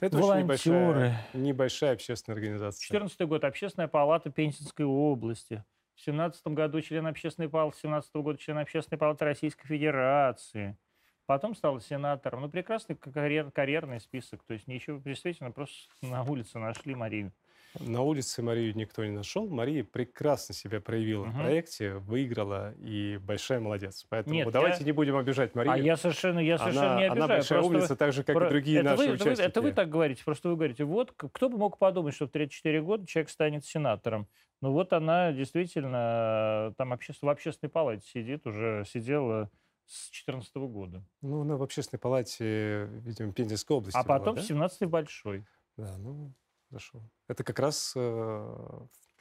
Это 0.01 0.17
очень 0.17 0.25
волонтеры. 0.27 0.43
небольшая, 0.43 1.27
небольшая 1.34 1.93
общественная 1.93 2.36
организация. 2.36 2.79
2014 2.89 3.22
год 3.27 3.43
Общественная 3.43 3.88
палата 3.88 4.29
Пензенской 4.29 4.86
области. 4.86 5.63
В 5.96 6.05
2017 6.05 6.48
году 6.48 6.81
член 6.81 7.08
Общественной 7.08 7.50
палаты, 7.50 7.77
2017 7.81 8.15
года 8.15 8.38
член 8.39 8.58
Общественной 8.60 8.98
палаты 8.98 9.25
Российской 9.25 9.67
Федерации. 9.67 10.77
Потом 11.25 11.53
стал 11.53 11.79
сенатором. 11.81 12.41
Ну, 12.41 12.50
прекрасный 12.50 12.96
карьер, 12.96 13.51
карьерный 13.51 14.00
список. 14.00 14.41
То 14.43 14.53
есть 14.53 14.67
ничего, 14.67 15.00
действительно, 15.00 15.51
просто 15.51 15.89
на 16.01 16.24
улице 16.24 16.60
нашли 16.60 16.96
Марию. 16.96 17.34
На 17.79 18.01
улице 18.01 18.41
Марию 18.41 18.75
никто 18.75 19.05
не 19.05 19.11
нашел. 19.11 19.47
Мария 19.47 19.83
прекрасно 19.83 20.55
себя 20.55 20.81
проявила 20.81 21.25
Мгм. 21.25 21.33
в 21.33 21.41
проекте, 21.41 21.93
выиграла 21.95 22.73
и 22.79 23.17
большая 23.21 23.59
молодец. 23.59 24.05
Поэтому 24.09 24.33
Нет, 24.35 24.51
давайте 24.51 24.79
я- 24.79 24.85
не 24.85 24.91
будем 24.91 25.15
обижать 25.17 25.53
Марию. 25.53 25.73
А 25.73 25.77
я 25.77 25.95
совершенно, 25.95 26.39
я 26.39 26.57
совершенно 26.57 26.91
она, 26.93 26.99
не 26.99 27.05
она 27.05 27.11
обижаю. 27.13 27.27
большая 27.39 27.59
просто 27.59 27.77
умница, 27.77 27.95
так 27.95 28.13
же, 28.13 28.23
как 28.23 28.35
про- 28.35 28.47
и 28.47 28.49
другие 28.49 28.79
это 28.79 28.89
наши 28.89 28.97
вы, 28.97 29.03
это 29.03 29.11
вы- 29.11 29.15
участники. 29.31 29.47
это 29.47 29.61
вы 29.61 29.71
так 29.71 29.89
говорите, 29.89 30.23
просто 30.25 30.49
вы 30.49 30.55
говорите, 30.55 30.83
вот 30.83 31.13
кто 31.15 31.49
бы 31.49 31.57
мог 31.57 31.77
подумать, 31.77 32.15
что 32.15 32.25
в 32.27 32.31
34 32.31 32.81
года 32.81 33.05
человек 33.05 33.29
станет 33.29 33.63
сенатором. 33.65 34.27
Ну 34.61 34.71
вот 34.71 34.91
она 34.91 35.31
действительно 35.31 36.69
э, 36.71 36.73
там 36.75 36.91
обществ- 36.91 37.21
в 37.21 37.29
общественной 37.29 37.69
палате 37.69 38.01
сидит, 38.07 38.45
уже 38.47 38.83
сидела 38.88 39.49
с 39.85 40.09
2014 40.09 40.67
года. 40.67 41.03
Ну, 41.21 41.41
она 41.41 41.55
в 41.55 41.63
общественной 41.63 41.99
палате, 41.99 42.88
видимо, 43.05 43.31
Пензенской 43.31 43.77
области 43.77 43.97
А 43.97 44.03
была, 44.03 44.17
потом 44.19 44.35
да? 44.35 44.41
в 44.41 44.45
17 44.45 44.85
большой. 44.89 45.45
Да, 45.77 45.95
ну, 45.97 46.33
хорошо. 46.69 47.01
Это 47.27 47.43
как 47.43 47.59
раз... 47.59 47.93
э, 47.95 48.79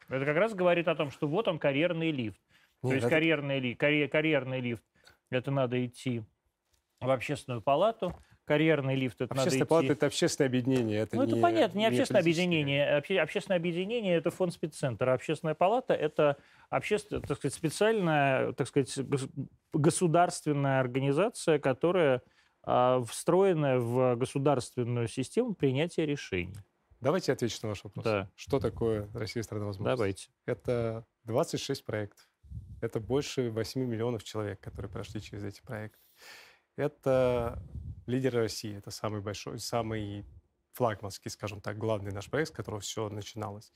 Это 0.09 0.25
как 0.25 0.37
раз 0.37 0.55
говорит 0.55 0.89
о 0.89 0.95
том, 0.95 1.11
что 1.11 1.27
вот 1.29 1.49
он 1.49 1.59
карьерный 1.59 2.11
лифт. 2.11 2.41
То 2.83 2.89
нет, 2.89 2.95
есть 2.97 3.07
это- 3.07 3.15
карьерный, 3.15 3.59
ли, 3.61 3.75
карьер- 3.75 4.09
карьерный 4.09 4.61
лифт, 4.61 4.85
это 5.31 5.51
надо 5.51 5.85
идти 5.85 6.23
в 7.01 7.11
общественную 7.11 7.61
палату. 7.63 8.15
карьерный 8.45 8.95
лифт, 8.97 9.21
это 9.21 9.35
Общественная 9.35 9.59
надо 9.59 9.69
палата 9.69 9.87
идти. 9.89 9.93
это 9.93 10.07
общественное 10.07 10.49
объединение. 10.49 10.99
Это 11.01 11.17
ну, 11.17 11.25
не, 11.25 11.33
это 11.33 11.41
понятно, 11.43 11.79
не 11.79 11.85
общественное 11.87 12.23
политическое. 12.23 12.45
объединение. 12.47 12.97
Обще- 12.97 13.19
Общественное 13.21 13.59
объединение– 13.59 14.17
это 14.17 14.31
фонд 14.31 14.55
спеццентра. 14.55 15.13
Общественная 15.13 15.55
палата– 15.55 15.93
это 15.95 16.39
общественная, 16.71 17.21
так 17.23 17.37
сказать, 17.37 17.55
специальная, 17.55 18.53
так 18.55 18.67
сказать, 18.69 18.97
гос- 18.99 19.29
государственная 19.75 20.81
организация, 20.81 21.59
которая 21.59 22.23
а, 22.63 23.03
встроенная 23.03 23.79
в 23.81 24.15
государственную 24.17 25.09
систему 25.09 25.55
принятия 25.55 26.07
решений. 26.07 26.55
Давайте 27.01 27.31
я 27.31 27.35
отвечу 27.35 27.59
на 27.63 27.69
ваш 27.69 27.85
вопрос. 27.85 28.05
Да. 28.05 28.31
Что 28.35 28.59
такое 28.59 29.09
Россия 29.15 29.43
страна 29.43 29.67
возможностей? 29.67 29.97
Давайте. 29.97 30.29
Это 30.47 31.07
26 31.25 31.85
проектов. 31.85 32.29
Это 32.81 33.01
больше 33.01 33.51
8 33.51 33.81
миллионов 33.85 34.25
человек, 34.25 34.61
которые 34.61 34.91
прошли 34.91 35.21
через 35.21 35.45
эти 35.45 35.61
проекты. 35.61 35.99
Это 36.77 37.63
лидеры 38.07 38.41
России. 38.41 38.77
Это 38.77 38.91
самый 38.91 39.21
большой, 39.21 39.59
самый 39.59 40.25
флагманский, 40.79 41.29
скажем 41.31 41.61
так, 41.61 41.77
главный 41.77 42.13
наш 42.13 42.31
проект, 42.31 42.51
с 42.51 42.53
которого 42.55 42.81
все 42.81 43.09
начиналось. 43.09 43.73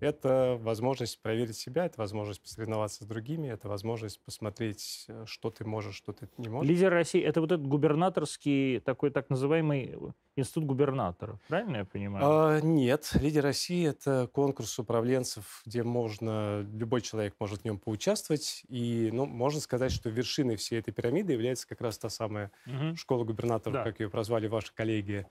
Это 0.00 0.58
возможность 0.60 1.22
проверить 1.22 1.56
себя, 1.56 1.86
это 1.86 2.00
возможность 2.00 2.42
посоревноваться 2.42 3.04
с 3.04 3.06
другими, 3.06 3.46
это 3.48 3.68
возможность 3.68 4.20
посмотреть, 4.24 5.04
э, 5.08 5.24
что 5.26 5.50
ты 5.50 5.64
можешь, 5.64 5.94
что 5.94 6.12
ты 6.12 6.28
не 6.38 6.48
можешь. 6.48 6.68
Лидер 6.68 6.90
России– 6.90 7.22
это 7.22 7.40
вот 7.40 7.52
этот 7.52 7.66
губернаторский, 7.66 8.80
такой 8.80 9.10
так 9.10 9.30
называемый 9.30 9.96
институт 10.34 10.64
губернаторов. 10.64 11.38
Правильно 11.46 11.76
я 11.78 11.84
понимаю? 11.84 12.24
А, 12.26 12.60
нет, 12.60 13.10
Лидер 13.20 13.44
России 13.44 13.86
это 13.86 14.28
конкурс 14.32 14.76
управленцев, 14.78 15.62
где 15.66 15.82
можно 15.84 16.62
любой 16.62 17.02
человек 17.02 17.34
может 17.38 17.60
в 17.60 17.64
нем 17.64 17.78
поучаствовать, 17.78 18.62
и 18.68 19.10
ну, 19.12 19.26
можно 19.26 19.60
сказать, 19.60 19.92
что 19.92 20.08
вершиной 20.10 20.56
всей 20.56 20.80
этой 20.80 20.92
пирамиды 20.92 21.32
является 21.34 21.68
как 21.68 21.80
раз 21.80 21.98
та 21.98 22.08
самая 22.08 22.50
Мгм. 22.66 22.96
школа 22.96 23.24
губернаторов, 23.24 23.74
Да. 23.74 23.84
как 23.84 24.00
ее 24.00 24.10
прозвали 24.10 24.48
ваши 24.48 24.74
коллеги 24.74 25.26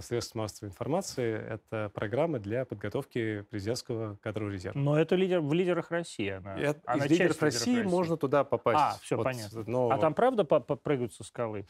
средств 0.00 0.34
массовой 0.34 0.68
информации. 0.70 1.34
Это 1.34 1.90
программа 1.94 2.38
для 2.38 2.64
подготовки 2.64 3.42
президентского 3.42 4.16
кадрового 4.16 4.52
резерва. 4.52 4.78
Но 4.78 4.98
это 4.98 5.14
лидер, 5.16 5.40
в 5.40 5.52
лидерах 5.52 5.90
России. 5.90 6.28
Она, 6.30 6.58
И 6.60 6.64
от- 6.64 6.80
она 6.86 7.06
из 7.06 7.10
лидеров 7.10 7.28
часть 7.38 7.42
лидеров 7.42 7.42
России 7.66 7.82
можно 7.82 8.16
туда 8.16 8.44
попасть. 8.44 8.78
А, 8.78 8.98
всё 9.02 9.16
Вот, 9.16 9.24
понятно. 9.24 9.64
но, 9.66 9.90
А 9.90 9.98
там 9.98 10.14
правда 10.14 10.44
попрыгают 10.44 11.14
со 11.14 11.24
скалы? 11.24 11.66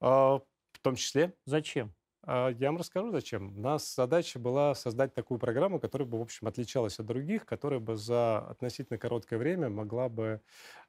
а, 0.00 0.38
в 0.72 0.78
том 0.82 0.96
числе 0.96 1.34
Зачем? 1.46 1.94
А, 2.22 2.50
Я 2.50 2.68
вам 2.68 2.78
расскажу, 2.78 3.10
зачем. 3.12 3.56
У 3.58 3.60
нас 3.60 3.94
задача 3.94 4.38
была 4.38 4.74
создать 4.74 5.14
такую 5.14 5.38
программу, 5.38 5.80
которая 5.80 6.08
бы, 6.08 6.18
в 6.18 6.22
общем, 6.22 6.46
отличалась 6.48 6.98
от 6.98 7.06
других, 7.06 7.46
которая 7.46 7.80
бы 7.80 7.96
за 7.96 8.38
относительно 8.48 8.98
короткое 8.98 9.38
время 9.38 9.68
могла 9.70 10.08
бы 10.08 10.42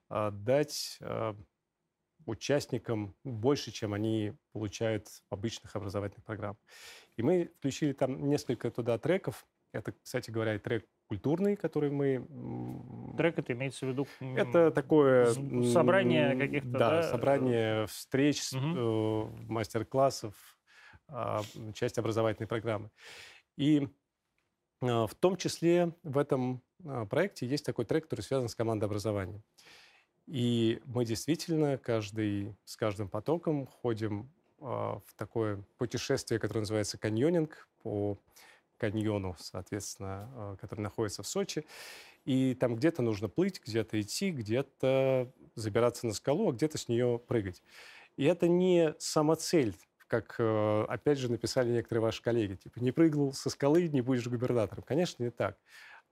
а, 0.09 0.31
дать 0.31 0.97
а, 1.01 1.35
участникам 2.25 3.15
больше, 3.23 3.71
чем 3.71 3.93
они 3.93 4.33
получают 4.51 5.07
в 5.07 5.33
обычных 5.33 5.75
образовательных 5.75 6.25
программах. 6.25 6.57
И 7.17 7.23
мы 7.23 7.51
включили 7.57 7.93
там 7.93 8.27
несколько 8.27 8.71
туда 8.71 8.97
треков. 8.97 9.45
Это, 9.73 9.93
кстати 10.03 10.31
говоря, 10.31 10.55
и 10.55 10.59
трек 10.59 10.85
культурный, 11.07 11.55
который 11.55 11.89
мы... 11.89 12.25
Трек 13.17 13.37
это 13.37 13.53
имеется 13.53 13.85
в 13.85 13.89
виду... 13.89 14.07
это 14.19 14.71
такое... 14.71 15.33
собрание 15.65 16.35
каких-то, 16.37 16.69
Да, 16.69 16.89
да, 16.89 17.03
собрание 17.03 17.85
встреч, 17.87 18.53
э, 18.53 18.57
мастер-классов, 19.47 20.33
а, 21.07 21.41
часть 21.73 21.97
образовательной 21.97 22.47
программы. 22.47 22.89
И 23.57 23.87
а, 24.81 25.07
в 25.07 25.15
том 25.15 25.35
числе 25.35 25.93
в 26.03 26.17
этом 26.17 26.61
а, 26.85 27.05
проекте 27.05 27.45
есть 27.45 27.65
такой 27.65 27.85
трек, 27.85 28.05
который 28.05 28.21
связан 28.21 28.47
с 28.47 28.55
командой 28.55 28.85
образования. 28.85 29.41
И 30.31 30.81
мы 30.85 31.03
действительно 31.03 31.77
каждый, 31.77 32.55
с 32.63 32.77
каждым 32.77 33.09
потоком 33.09 33.67
ходим 33.67 34.31
а, 34.61 35.01
в 35.05 35.13
такое 35.17 35.61
путешествие, 35.77 36.39
которое 36.39 36.61
называется 36.61 36.97
каньонинг 36.97 37.67
по 37.83 38.17
каньону, 38.77 39.35
соответственно, 39.38 40.29
а, 40.33 40.55
который 40.55 40.79
находится 40.79 41.21
в 41.21 41.27
Сочи. 41.27 41.65
И 42.23 42.55
там 42.55 42.77
где-то 42.77 43.01
нужно 43.01 43.27
плыть, 43.27 43.61
где-то 43.61 44.00
идти, 44.00 44.31
где-то 44.31 45.29
забираться 45.55 46.07
на 46.07 46.13
скалу, 46.13 46.50
а 46.50 46.53
где-то 46.53 46.77
с 46.77 46.88
нее 46.88 47.19
прыгать. 47.27 47.61
И 48.15 48.23
это 48.23 48.47
не 48.47 48.95
самоцель, 49.00 49.75
как, 50.07 50.35
э, 50.39 50.85
опять 50.88 51.17
же, 51.17 51.29
написали 51.29 51.71
некоторые 51.71 52.03
ваши 52.03 52.21
коллеги. 52.21 52.55
Типа, 52.55 52.79
не 52.79 52.93
прыгнул 52.93 53.33
со 53.33 53.50
скалы, 53.50 53.89
не 53.89 54.00
будешь 54.00 54.27
губернатором. 54.29 54.83
Конечно, 54.83 55.23
не 55.23 55.29
так. 55.29 55.57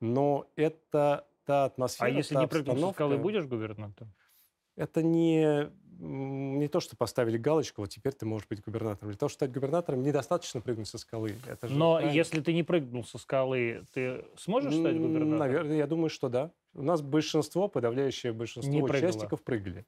Но 0.02 0.52
это 0.58 1.26
та 1.50 1.66
атмосфера, 1.66 2.08
А 2.08 2.12
если 2.12 2.36
не 2.36 2.48
прыгнул 2.48 2.78
со 2.78 2.94
скалы, 2.94 3.18
будешь 3.18 3.46
губернатором? 3.46 4.14
Это 4.76 5.02
не, 5.02 5.72
не 6.00 6.68
то, 6.68 6.80
что 6.80 6.96
поставили 6.96 7.38
галочку, 7.38 7.82
вот 7.82 7.90
теперь 7.90 8.14
ты 8.14 8.26
можешь 8.28 8.48
быть 8.48 8.62
губернатором. 8.62 9.10
Для 9.12 9.18
того, 9.18 9.30
чтобы 9.30 9.48
стать 9.48 9.52
губернатором, 9.52 10.04
недостаточно 10.04 10.62
прыгнуть 10.62 10.88
со 10.88 11.00
скалы. 11.00 11.36
Это 11.48 11.68
же 11.68 11.76
Но 11.76 11.96
правильно. 11.96 12.14
если 12.14 12.42
ты 12.42 12.54
не 12.54 12.62
прыгнул 12.64 13.04
со 13.04 13.18
скалы, 13.18 13.84
ты 13.94 14.26
сможешь 14.38 14.74
стать 14.76 14.96
губернатором? 14.96 15.38
Наверное, 15.40 15.78
я 15.78 15.88
думаю, 15.88 16.10
что 16.10 16.30
да. 16.30 16.52
У 16.74 16.84
нас 16.84 17.02
большинство, 17.02 17.68
подавляющее 17.68 18.32
большинство 18.32 18.72
Не 18.72 18.82
прыгало. 18.82 19.10
участников 19.10 19.44
прыгали. 19.44 19.86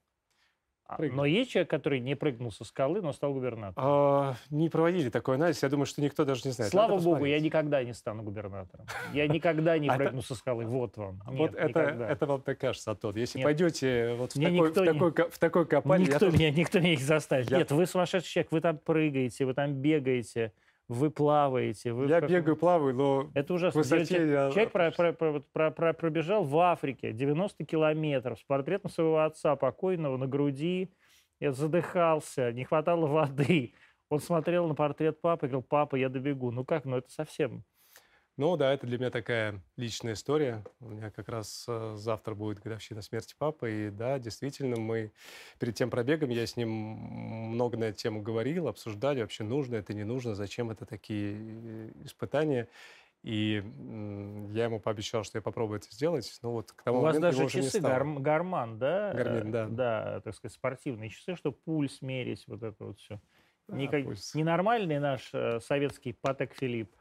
А, 0.91 0.95
прыгнул. 0.98 1.17
Но 1.19 1.25
есть 1.25 1.51
человек, 1.51 1.69
который 1.69 2.01
не 2.01 2.15
прыгнул 2.15 2.51
со 2.51 2.65
скалы, 2.65 3.01
но 3.01 3.13
стал 3.13 3.33
губернатором. 3.33 3.88
А, 3.88 4.36
не 4.50 4.67
проводили 4.67 5.10
такой 5.10 5.36
анализ. 5.36 5.63
Я 5.63 5.69
думаю, 5.69 5.86
что 5.86 6.01
никто 6.01 6.25
даже 6.25 6.41
не 6.45 6.51
знает. 6.51 6.71
Слава 6.71 6.91
Надо 6.91 7.03
богу, 7.03 7.15
я 7.25 7.36
посмотреть. 7.36 7.43
никогда 7.43 7.83
не 7.83 7.93
стану 7.93 8.24
губернатором. 8.24 8.86
Я 9.13 9.27
никогда 9.27 9.77
не 9.77 9.88
А 9.88 9.95
прыгну 9.95 10.21
со 10.21 10.36
скалы. 10.36 10.65
Вот 10.65 10.98
вам. 10.98 11.21
А 11.25 11.31
вот 11.31 11.55
это, 11.55 11.79
вам 12.25 12.41
так 12.41 12.57
кажется, 12.57 12.91
Антон. 12.91 13.15
Если 13.15 13.41
пойдете 13.41 14.15
вот 14.15 14.33
в 14.33 14.39
такой, 14.89 15.12
в, 15.31 15.39
никто 16.01 16.25
не- 16.29 16.38
я 16.43 16.51
меня, 16.79 16.93
их 16.93 17.00
заставит. 17.00 17.50
Я- 17.50 17.60
Нет, 17.60 17.71
вы 17.71 17.86
сумасшедший 17.86 18.29
человек, 18.29 18.51
вы 18.51 18.60
там 18.62 18.77
прыгаете, 18.77 19.45
вы 19.45 19.53
там 19.53 19.74
бегаете, 19.74 20.51
вы 20.88 21.09
плаваете. 21.09 21.93
Вы 21.93 22.07
Я 22.07 22.21
каком- 22.21 22.35
бегаю, 22.35 22.55
плаваю, 22.57 22.93
но 22.95 23.31
Это 23.33 23.53
ужасно. 23.53 23.79
высоте 23.79 24.05
Человек, 24.05 24.31
я... 24.31 24.51
человек 24.51 24.71
про- 24.71 24.91
про- 24.91 25.13
про- 25.13 25.39
про- 25.53 25.71
про- 25.71 25.93
пробежал 25.93 26.43
в 26.43 26.57
Африке 26.59 27.13
90 27.13 27.65
километров 27.65 28.39
с 28.39 28.43
портретом 28.43 28.91
своего 28.91 29.19
отца 29.19 29.55
покойного 29.55 30.17
на 30.17 30.27
груди. 30.27 30.93
Я 31.39 31.53
задыхался, 31.53 32.51
не 32.51 32.65
хватало 32.65 33.07
воды. 33.07 33.73
Он 34.09 34.19
смотрел 34.19 34.67
на 34.67 34.75
портрет 34.75 35.21
папы 35.21 35.45
и 35.45 35.50
говорил, 35.50 35.65
папа, 35.67 35.95
я 35.95 36.09
добегу. 36.09 36.51
Ну 36.51 36.65
как, 36.65 36.85
ну 36.85 36.97
это 36.97 37.09
совсем... 37.09 37.63
Ну 38.41 38.57
да, 38.57 38.74
это 38.74 38.88
для 38.88 38.98
меня 38.98 39.12
такая 39.12 39.62
личная 39.77 40.13
история. 40.13 40.63
У 40.79 40.89
меня 40.89 41.12
как 41.12 41.29
раз 41.29 41.63
э, 41.67 41.93
завтра 41.95 42.33
будет 42.33 42.57
годовщина 42.60 43.03
смерти 43.03 43.36
папы. 43.38 43.71
И 43.71 43.89
да, 43.91 44.17
действительно, 44.17 44.77
мы 44.77 45.12
перед 45.60 45.75
тем 45.75 45.91
пробегом, 45.91 46.31
я 46.31 46.48
с 46.48 46.57
ним 46.57 46.69
много 46.71 47.77
на 47.77 47.83
эту 47.83 48.00
тему 48.00 48.24
говорил, 48.24 48.67
обсуждали, 48.67 49.21
вообще 49.21 49.43
нужно 49.43 49.75
это, 49.75 49.93
не 49.93 50.03
нужно, 50.03 50.33
зачем 50.33 50.71
это 50.71 50.88
такие 50.88 51.36
э, 51.38 51.91
испытания. 52.05 52.67
И 53.21 53.63
я 54.53 54.63
ему 54.63 54.79
пообещал, 54.79 55.24
что 55.24 55.38
я 55.38 55.43
попробую 55.43 55.77
это 55.77 55.91
сделать. 55.91 56.39
Но 56.41 56.53
вот 56.53 56.71
к 56.71 56.81
тому 56.81 56.98
У 56.98 57.01
вас 57.03 57.17
моменту 57.17 57.38
даже 57.38 57.62
часы 57.62 57.77
гарм- 57.79 58.21
гарман, 58.21 58.79
да? 58.79 59.13
Гармин, 59.13 59.51
да. 59.51 59.67
Да, 59.67 60.21
так 60.21 60.33
сказать, 60.33 60.55
спортивные 60.55 61.12
часы, 61.12 61.36
чтобы 61.36 61.57
пульс 61.57 62.01
мерить, 62.01 62.45
вот 62.48 62.63
это 62.63 62.86
вот 62.86 62.98
все. 62.98 63.21
Да, 63.67 63.77
Не, 63.77 63.88
как- 63.88 64.03
пульс. 64.03 64.33
не 64.33 64.43
нормальный 64.43 64.98
наш 64.98 65.29
э, 65.31 65.60
советский 65.60 66.13
Патек 66.13 66.55
Филипп, 66.55 66.91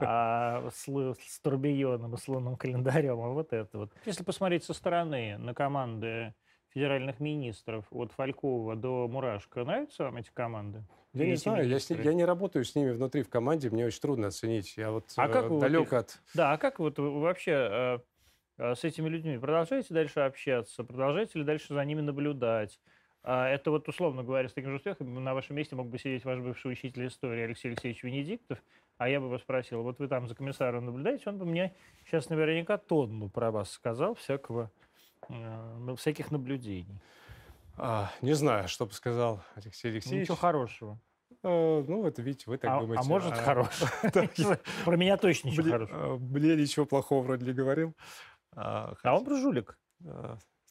а 0.00 0.68
с, 0.70 0.84
с 0.84 1.40
турбионом 1.40 2.14
и 2.14 2.18
с 2.18 2.28
лунным 2.28 2.56
календарем, 2.56 3.20
а 3.20 3.28
вот 3.28 3.52
это 3.52 3.78
вот. 3.78 3.92
Если 4.06 4.24
посмотреть 4.24 4.64
со 4.64 4.74
стороны 4.74 5.38
на 5.38 5.54
команды 5.54 6.34
федеральных 6.70 7.20
министров 7.20 7.86
от 7.90 8.12
Фалькова 8.12 8.76
до 8.76 9.08
Мурашко, 9.08 9.64
нравятся 9.64 10.04
вам 10.04 10.18
эти 10.18 10.30
команды? 10.32 10.84
Я 11.14 11.26
не 11.26 11.36
знаю, 11.36 11.66
я, 11.66 11.80
с 11.80 11.90
я 11.90 12.12
не 12.12 12.24
работаю 12.24 12.64
с 12.64 12.74
ними 12.74 12.90
внутри 12.90 13.22
в 13.22 13.28
команде, 13.30 13.70
мне 13.70 13.86
очень 13.86 14.00
трудно 14.00 14.28
оценить. 14.28 14.76
Я 14.76 14.90
вот 14.90 15.06
А 15.16 15.28
как 15.28 15.44
вы 15.44 15.48
вот 15.50 15.60
далек 15.60 15.86
их- 15.86 15.92
от... 15.92 16.20
Да, 16.34 16.52
а 16.52 16.58
как 16.58 16.78
вот 16.78 16.98
вы 16.98 17.20
вообще 17.20 17.52
э, 17.52 17.98
э, 18.58 18.74
с 18.74 18.84
этими 18.84 19.08
людьми 19.08 19.38
продолжаете 19.38 19.94
дальше 19.94 20.20
общаться, 20.20 20.84
продолжаете 20.84 21.38
ли 21.38 21.44
дальше 21.44 21.72
за 21.72 21.84
ними 21.84 22.02
наблюдать? 22.02 22.78
А 23.24 23.48
Это 23.48 23.70
вот, 23.70 23.88
условно 23.88 24.22
говоря, 24.22 24.48
с 24.48 24.52
таким 24.52 24.70
же 24.70 24.76
успехом 24.76 25.12
на 25.22 25.34
вашем 25.34 25.56
месте 25.56 25.74
мог 25.74 25.88
бы 25.88 25.98
сидеть 25.98 26.24
ваш 26.24 26.38
бывший 26.38 26.70
учитель 26.72 27.08
истории 27.08 27.42
Алексей 27.42 27.68
Алексеевич 27.68 28.02
Венедиктов, 28.02 28.58
а 28.98 29.08
я 29.08 29.20
бы 29.20 29.26
его 29.26 29.38
спросил, 29.38 29.82
вот 29.82 29.98
вы 29.98 30.08
там 30.08 30.26
за 30.28 30.34
комиссаром 30.34 30.84
наблюдаете, 30.84 31.30
он 31.30 31.38
бы 31.38 31.44
мне 31.46 31.74
сейчас 32.06 32.28
наверняка 32.28 32.76
тонну 32.78 33.28
про 33.30 33.50
вас 33.50 33.70
сказал, 33.70 34.14
всякого, 34.14 34.70
э, 35.28 35.76
ну, 35.78 35.96
всяких 35.96 36.30
наблюдений. 36.30 37.00
а, 37.76 38.10
не 38.22 38.34
знаю, 38.34 38.68
что 38.68 38.86
бы 38.86 38.92
сказал 38.92 39.40
Алексей 39.54 39.90
Алексеевич. 39.90 40.22
Ничего 40.28 40.36
хорошего. 40.36 40.98
Э, 41.44 41.84
ну, 41.86 42.04
это 42.06 42.22
видите, 42.22 42.44
вы 42.50 42.58
так 42.58 42.70
А, 42.72 42.80
думаете. 42.80 43.02
а 43.04 43.08
может, 43.08 43.34
хорошего. 43.38 43.90
Про 44.84 44.96
меня 44.96 45.16
точно 45.16 45.48
ничего 45.48 45.70
хорошего. 45.70 46.16
э, 46.16 46.18
мне 46.18 46.56
ничего 46.56 46.84
плохого 46.86 47.22
вроде 47.22 47.46
не 47.46 47.52
говорил. 47.52 47.94
А, 48.56 48.94
А 49.04 49.16
он 49.16 49.24
про 49.24 49.36
жулик. 49.36 49.78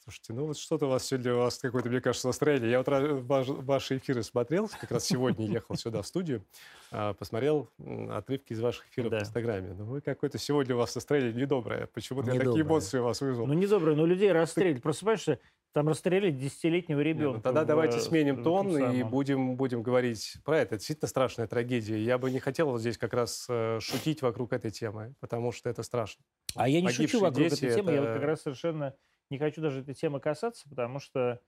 Э, 0.08 0.12
Слушайте, 0.12 0.34
ну 0.34 0.46
вот 0.46 0.58
что-то 0.58 0.86
у 0.86 0.90
вас 0.90 1.06
сегодня, 1.06 1.36
у 1.36 1.40
вас 1.40 1.58
какое-то, 1.58 1.90
мне 1.90 2.02
кажется, 2.02 2.28
настроение. 2.28 2.72
Я 2.72 2.78
вот 2.80 2.88
ваш, 2.88 3.48
ваши 3.48 3.98
эфиры 3.98 4.24
смотрел, 4.24 4.70
как 4.80 4.92
раз 4.92 5.06
сегодня 5.06 5.46
ехал 5.48 5.76
сюда 5.76 6.02
в 6.02 6.08
студию, 6.08 6.46
а, 6.92 7.14
посмотрел 7.14 7.70
отрывки 8.10 8.54
из 8.54 8.60
ваших 8.60 8.88
эфиров 8.90 9.12
да. 9.12 9.20
в 9.20 9.22
Инстаграме. 9.24 9.74
Ну 9.74 9.86
вы 9.86 10.02
какое-то 10.02 10.38
сегодня 10.38 10.76
у 10.76 10.78
вас 10.78 10.96
настроение 10.96 11.34
недоброе. 11.34 11.88
Почему-то 11.94 12.32
я 12.32 12.40
такие 12.40 12.62
эмоции 12.62 13.00
у 13.00 13.04
вас 13.04 13.22
вызвал. 13.22 13.48
Ну 13.48 13.54
недоброе, 13.54 13.96
но 13.96 14.06
людей 14.06 14.32
расстреливать. 14.32 14.82
Просыпаешься, 14.82 15.40
там 15.74 15.90
расстреляли 15.90 16.32
десятилетнего 16.32 17.02
ребенка. 17.02 17.38
ну, 17.38 17.42
тогда 17.44 17.64
в, 17.64 17.68
давайте 17.68 18.00
сменим 18.00 18.44
тон 18.44 18.76
и 18.78 19.04
будем, 19.04 19.58
будем 19.58 19.84
говорить 19.84 20.38
про 20.44 20.60
это. 20.60 20.68
Это 20.68 20.78
действительно 20.78 21.08
страшная 21.08 21.48
трагедия. 21.48 22.02
Я 22.02 22.18
бы 22.18 22.32
не 22.32 22.40
хотел 22.40 22.72
вот 22.72 22.80
здесь 22.80 22.98
как 22.98 23.14
раз 23.14 23.46
э, 23.48 23.80
шутить 23.80 24.22
вокруг 24.22 24.54
этой 24.54 24.72
темы, 24.72 25.14
потому 25.20 25.52
что 25.52 25.70
это 25.70 25.84
страшно. 25.84 26.24
А 26.56 26.68
я 26.68 26.82
не 26.82 26.88
Погибшие 26.88 27.08
шучу 27.08 27.20
вокруг 27.20 27.48
этой 27.48 27.76
темы, 27.76 27.92
это... 27.92 27.94
я 27.94 28.02
вот 28.02 28.14
как 28.14 28.24
раз 28.24 28.42
совершенно 28.42 28.96
не 29.30 29.38
хочу 29.38 29.62
даже 29.62 29.82
этой 29.82 29.94
темы 29.94 30.20
касаться, 30.20 30.68
потому 30.70 31.00
что 31.00 31.40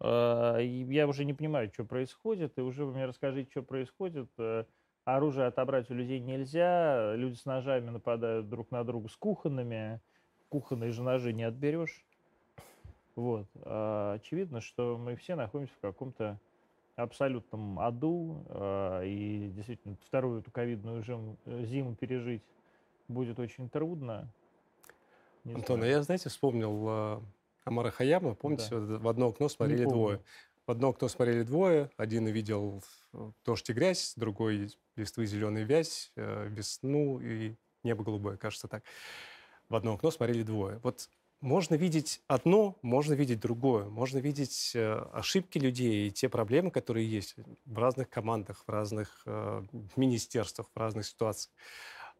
э, 0.00 0.58
я 0.62 1.06
уже 1.06 1.24
не 1.24 1.34
понимаю, 1.34 1.70
что 1.72 1.84
происходит, 1.84 2.58
и 2.58 2.62
уже 2.62 2.84
вы 2.84 2.92
мне 2.92 3.06
расскажите, 3.06 3.50
что 3.50 3.62
происходит. 3.62 4.28
Э, 4.38 4.64
оружие 5.04 5.46
отобрать 5.46 5.90
у 5.90 5.94
людей 5.94 6.20
нельзя, 6.20 7.14
люди 7.14 7.36
с 7.36 7.44
ножами 7.44 7.90
нападают 7.90 8.48
друг 8.48 8.70
на 8.70 8.84
друга 8.84 9.08
с 9.08 9.16
кухонными, 9.16 10.00
кухонные 10.48 10.90
же 10.90 11.02
ножи 11.02 11.32
не 11.32 11.44
отберешь. 11.44 12.04
Вот. 13.14 13.46
А 13.64 14.14
очевидно, 14.14 14.60
что 14.60 14.96
мы 14.96 15.16
все 15.16 15.34
находимся 15.34 15.74
в 15.74 15.80
каком-то 15.80 16.38
абсолютном 16.96 17.78
аду, 17.78 18.44
э, 18.48 19.06
и 19.06 19.50
действительно 19.54 19.96
вторую 20.06 20.40
эту 20.40 20.50
ковидную 20.50 21.02
зиму, 21.02 21.36
зиму 21.46 21.94
пережить 21.94 22.42
будет 23.08 23.38
очень 23.38 23.68
трудно. 23.68 24.28
Не 25.48 25.54
Антон, 25.54 25.82
а 25.82 25.86
я, 25.86 26.02
знаете, 26.02 26.28
вспомнил 26.28 26.86
э, 26.88 27.20
Амара 27.64 27.90
Хаяма. 27.90 28.34
Помните, 28.34 28.68
да. 28.70 28.98
в 28.98 29.08
одно 29.08 29.28
окно 29.28 29.48
смотрели 29.48 29.84
двое. 29.84 30.20
В 30.66 30.70
одно 30.70 30.90
окно 30.90 31.08
смотрели 31.08 31.42
двое. 31.42 31.90
Один 31.96 32.26
увидел 32.26 32.82
дождь 33.44 33.70
и 33.70 33.72
грязь, 33.72 34.12
другой 34.16 34.70
листвы 34.96 35.26
зеленый 35.26 35.64
вязь, 35.64 36.12
э, 36.16 36.48
весну 36.50 37.20
и 37.20 37.54
небо 37.84 38.04
голубое, 38.04 38.36
кажется 38.36 38.68
так. 38.68 38.84
В 39.68 39.74
одно 39.74 39.94
окно 39.94 40.10
смотрели 40.10 40.42
двое. 40.42 40.78
Вот 40.82 41.08
можно 41.40 41.76
видеть 41.76 42.20
одно, 42.26 42.76
можно 42.82 43.14
видеть 43.14 43.40
другое. 43.40 43.84
Можно 43.84 44.18
видеть 44.18 44.72
э, 44.74 45.06
ошибки 45.12 45.58
людей 45.58 46.08
и 46.08 46.10
те 46.10 46.28
проблемы, 46.28 46.70
которые 46.70 47.08
есть 47.08 47.36
в 47.64 47.78
разных 47.78 48.10
командах, 48.10 48.64
в 48.66 48.70
разных 48.70 49.22
э, 49.24 49.62
министерствах, 49.96 50.68
в 50.74 50.78
разных 50.78 51.06
ситуациях 51.06 51.54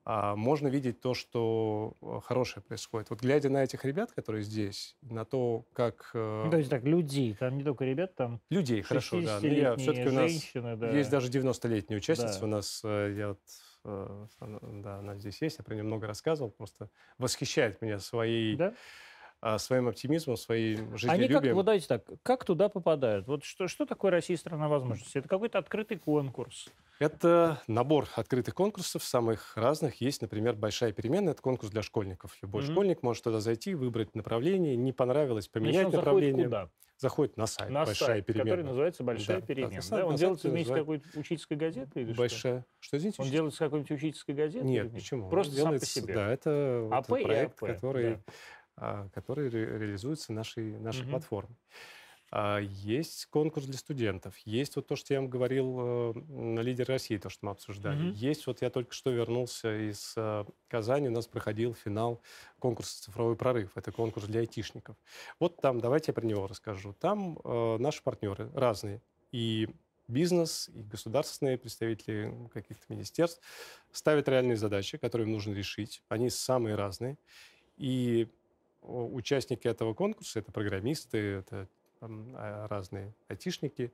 можно 0.04 0.68
видеть 0.68 1.00
то, 1.00 1.14
что 1.14 1.94
э, 2.00 2.20
хорошее 2.24 2.62
происходит. 2.62 3.10
Вот 3.10 3.20
глядя 3.20 3.50
на 3.50 3.62
этих 3.62 3.84
ребят, 3.84 4.12
которые 4.12 4.42
здесь, 4.42 4.96
на 5.02 5.24
то, 5.24 5.66
как... 5.72 6.10
Э, 6.14 6.42
ну, 6.44 6.50
то 6.50 6.56
есть 6.56 6.70
так, 6.70 6.84
людей, 6.84 7.34
там 7.34 7.58
не 7.58 7.64
только 7.64 7.84
ребят, 7.84 8.14
там... 8.14 8.40
Людей, 8.48 8.82
хорошо, 8.82 9.20
да. 9.20 9.38
Но 9.40 9.48
я, 9.48 9.76
все-таки 9.76 10.08
у 10.08 10.12
нас 10.12 10.30
женщины, 10.30 10.76
да. 10.76 10.90
есть 10.90 11.10
даже 11.10 11.28
90-летняя 11.28 11.98
участница 11.98 12.40
да. 12.40 12.46
у 12.46 12.48
нас, 12.48 12.80
э, 12.84 13.14
я 13.16 13.28
вот 13.28 13.40
да, 13.84 14.98
она 14.98 15.14
здесь 15.16 15.40
есть, 15.40 15.58
я 15.58 15.64
про 15.64 15.74
нее 15.74 15.84
много 15.84 16.06
рассказывал, 16.06 16.50
просто 16.50 16.90
восхищает 17.16 17.80
меня 17.80 17.98
своей 18.00 18.56
да? 18.56 18.74
А, 19.40 19.58
своим 19.58 19.86
оптимизмом, 19.86 20.36
своим 20.36 20.96
жизнелюбием. 20.96 21.38
Они 21.38 21.46
как, 21.48 21.54
вот 21.54 21.64
давайте 21.64 21.86
так, 21.86 22.04
как 22.24 22.44
туда 22.44 22.68
попадают? 22.68 23.28
Вот 23.28 23.44
что, 23.44 23.68
что 23.68 23.86
такое 23.86 24.10
Россия 24.10 24.36
страна 24.36 24.68
возможностей? 24.68 25.20
Это 25.20 25.28
какой-то 25.28 25.58
открытый 25.58 25.96
конкурс? 25.96 26.68
Это 26.98 27.62
набор 27.68 28.08
открытых 28.16 28.54
конкурсов, 28.54 29.04
самых 29.04 29.56
разных. 29.56 30.00
Есть, 30.00 30.22
например, 30.22 30.56
большая 30.56 30.90
перемена, 30.90 31.30
это 31.30 31.40
конкурс 31.40 31.70
для 31.70 31.82
школьников. 31.82 32.36
Любой 32.42 32.62
mm-hmm. 32.62 32.72
школьник 32.72 33.02
может 33.04 33.22
туда 33.22 33.38
зайти, 33.38 33.76
выбрать 33.76 34.16
направление, 34.16 34.74
не 34.74 34.92
понравилось, 34.92 35.46
поменять 35.46 35.82
Значит, 35.82 35.98
направление. 35.98 36.48
Заходит 36.48 36.70
куда? 36.70 36.70
Заходит 37.00 37.36
на 37.36 37.46
сайт 37.46 37.70
на 37.70 37.84
«Большая 37.84 38.08
сайт, 38.08 38.26
перемена». 38.26 38.44
который 38.50 38.64
называется 38.64 39.04
«Большая 39.04 39.40
да, 39.40 39.46
перемена». 39.46 39.80
Да, 39.88 39.96
да? 39.98 40.06
Он 40.06 40.16
делается 40.16 40.48
вместе 40.48 40.72
с 40.72 40.76
какой-то 40.76 41.06
учительской 41.16 41.56
газетой 41.56 42.02
или 42.02 42.12
Большая. 42.12 42.62
что? 42.62 42.66
Что, 42.80 42.96
извините? 42.96 43.22
Он 43.22 43.30
делается 43.30 43.56
с 43.56 43.58
какой-нибудь 43.60 43.90
учительской 43.92 44.34
газетой? 44.34 44.68
Нет, 44.68 44.92
почему? 44.92 45.30
Просто 45.30 45.52
сам 45.52 45.62
делается, 45.62 45.86
по 45.86 46.02
себе? 46.02 46.14
Да, 46.14 46.32
это 46.32 46.88
АП 46.90 47.08
вот 47.08 47.22
проект, 47.22 47.62
АП, 47.62 47.68
который... 47.68 48.14
Да 48.16 48.20
а, 48.80 49.08
который 49.14 49.48
ре 49.48 49.78
реализуется 49.78 50.32
нашей, 50.32 50.78
нашей 50.78 51.02
угу. 51.02 51.10
платформой. 51.10 51.56
А, 52.30 52.58
есть 52.58 53.26
конкурс 53.26 53.66
для 53.66 53.78
студентов. 53.78 54.36
Есть 54.44 54.76
вот 54.76 54.86
то, 54.86 54.96
что 54.96 55.14
я 55.14 55.20
вам 55.20 55.30
говорил 55.30 55.76
э, 55.80 56.12
на 56.28 56.60
«Лидер 56.60 56.86
России», 56.86 57.16
то, 57.16 57.30
что 57.30 57.46
мы 57.46 57.52
обсуждали. 57.52 58.10
Mm-hmm. 58.10 58.12
Есть, 58.12 58.46
вот 58.46 58.60
я 58.60 58.68
только 58.68 58.92
что 58.92 59.10
вернулся 59.10 59.90
из 59.90 60.12
э, 60.16 60.44
Казани, 60.68 61.08
у 61.08 61.12
нас 61.12 61.26
проходил 61.26 61.74
финал 61.74 62.20
конкурса 62.58 63.02
«Цифровой 63.02 63.34
прорыв». 63.34 63.70
Это 63.76 63.92
конкурс 63.92 64.26
для 64.26 64.40
айтишников. 64.40 64.96
Вот 65.40 65.56
там, 65.60 65.80
давайте 65.80 66.10
я 66.10 66.14
про 66.14 66.26
него 66.26 66.46
расскажу. 66.46 66.92
Там 66.92 67.38
э, 67.42 67.76
наши 67.78 68.02
партнеры 68.02 68.50
разные. 68.52 69.00
И 69.32 69.68
бизнес, 70.06 70.68
и 70.74 70.82
государственные 70.82 71.56
представители 71.56 72.34
каких-то 72.52 72.84
министерств 72.92 73.40
ставят 73.90 74.28
реальные 74.28 74.56
задачи, 74.56 74.98
которые 74.98 75.26
им 75.26 75.32
нужно 75.32 75.54
решить. 75.54 76.02
Они 76.08 76.28
самые 76.28 76.74
разные. 76.74 77.16
И 77.78 78.28
участники 78.82 79.66
этого 79.66 79.94
конкурса, 79.94 80.38
это 80.40 80.52
программисты, 80.52 81.18
это 81.18 81.68
там, 82.00 82.34
а, 82.34 82.66
разные 82.68 83.14
айтишники, 83.28 83.92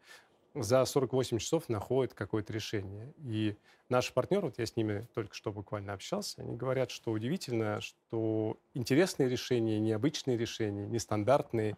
за 0.55 0.85
48 0.85 1.38
часов 1.38 1.68
находят 1.68 2.14
какое-то 2.14 2.53
решение. 2.53 3.12
И 3.18 3.57
наши 3.88 4.12
партнеры, 4.12 4.47
вот 4.47 4.59
я 4.59 4.66
с 4.66 4.77
ними 4.77 5.07
только 5.14 5.35
что 5.35 5.53
буквально 5.53 5.92
общался, 5.92 6.42
они 6.42 6.57
говорят, 6.57 6.90
что 6.90 7.11
удивительно, 7.11 7.81
что 7.81 8.57
интересные 8.73 9.29
решения, 9.29 9.81
необычные 9.81 10.37
решения, 10.37 10.87
нестандартные, 10.87 11.77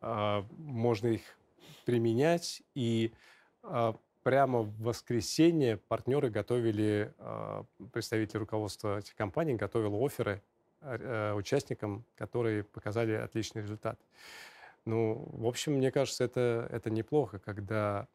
а, 0.00 0.46
можно 0.58 1.08
их 1.08 1.22
применять. 1.84 2.62
И 2.74 3.12
а, 3.62 3.96
прямо 4.22 4.60
в 4.60 4.80
воскресенье 4.80 5.76
партнеры 5.76 6.30
готовили, 6.30 7.12
представители 7.92 8.38
руководства 8.38 8.98
этих 8.98 9.14
компаний 9.16 9.54
готовил 9.54 10.02
оферы 10.02 10.40
участникам, 11.36 12.04
которые 12.16 12.64
показали 12.64 13.12
отличный 13.12 13.62
результат. 13.62 13.98
Ну, 14.84 15.28
в 15.32 15.46
общем, 15.46 15.72
мне 15.74 15.90
кажется, 15.90 16.24
это, 16.24 16.68
это 16.70 16.90
неплохо, 16.90 17.38
когда 17.38 18.06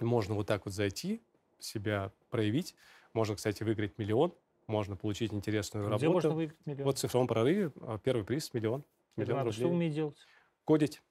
можно 0.00 0.34
вот 0.34 0.46
так 0.46 0.64
вот 0.64 0.74
зайти, 0.74 1.22
себя 1.58 2.10
проявить. 2.30 2.74
Можно, 3.12 3.36
кстати, 3.36 3.62
выиграть 3.62 3.98
миллион, 3.98 4.34
можно 4.66 4.96
получить 4.96 5.32
интересную 5.32 5.84
Где 5.84 6.06
работу. 6.06 6.12
можно 6.12 6.30
выиграть 6.30 6.66
миллион? 6.66 6.84
Вот 6.84 6.96
в 6.96 7.00
цифровом 7.00 7.26
прорыве 7.26 7.70
а, 7.82 7.98
первый 7.98 8.24
приз– 8.24 8.52
миллион. 8.54 8.84
миллион 9.16 9.38
надо, 9.38 9.50
рублей. 9.50 9.66
Что 9.66 9.68
умеете 9.68 9.96
делать? 9.96 10.16
Кодить, 10.64 11.02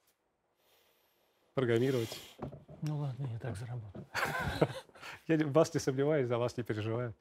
программировать. 1.53 2.19
Ну 2.81 2.97
ладно, 2.97 3.27
я 3.31 3.39
так 3.39 3.55
заработаю. 3.55 4.05
Я 5.27 5.37
вас 5.47 5.73
не 5.73 5.79
сомневаюсь, 5.79 6.27
за 6.27 6.37
вас 6.37 6.57
не 6.57 6.63
переживаю. 6.63 7.13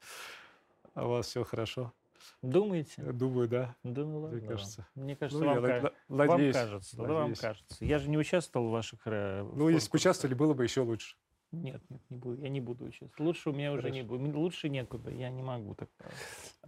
А 0.93 1.05
у 1.05 1.09
вас 1.11 1.27
все 1.27 1.43
хорошо. 1.43 1.93
Думаете? 2.41 3.01
Думаю, 3.01 3.47
да. 3.47 3.75
Думаю, 3.83 4.19
ладно. 4.21 4.37
Мне 4.37 4.47
кажется. 4.47 4.87
Мне 4.95 5.15
кажется, 5.15 5.43
ну, 5.43 5.53
вам, 5.53 5.65
я, 5.65 5.79
ка... 5.79 5.93
надеюсь, 6.09 6.55
вам 6.55 6.65
кажется. 6.65 6.97
Надеюсь. 6.97 7.17
Да, 7.17 7.21
вам 7.21 7.35
кажется. 7.35 7.85
Я 7.85 7.99
же 7.99 8.09
не 8.09 8.17
участвовал 8.17 8.67
в 8.67 8.71
ваших... 8.71 9.01
Э, 9.05 9.43
ну, 9.43 9.69
если 9.69 9.89
бы 9.89 9.95
участвовали, 9.95 10.35
было 10.35 10.53
бы 10.53 10.63
еще 10.63 10.81
лучше. 10.81 11.15
Нет, 11.51 11.83
нет, 11.89 12.01
не 12.09 12.17
буду. 12.17 12.41
Я 12.41 12.49
не 12.49 12.61
буду 12.61 12.85
участвовать. 12.85 13.19
Лучше 13.19 13.49
у 13.51 13.53
меня 13.53 13.69
Хорошо. 13.69 13.87
уже 13.87 13.93
не 13.93 14.01
будет. 14.01 14.35
Лучше 14.35 14.69
некуда. 14.69 15.11
Я 15.11 15.29
не 15.29 15.43
могу 15.43 15.75
так. 15.75 15.89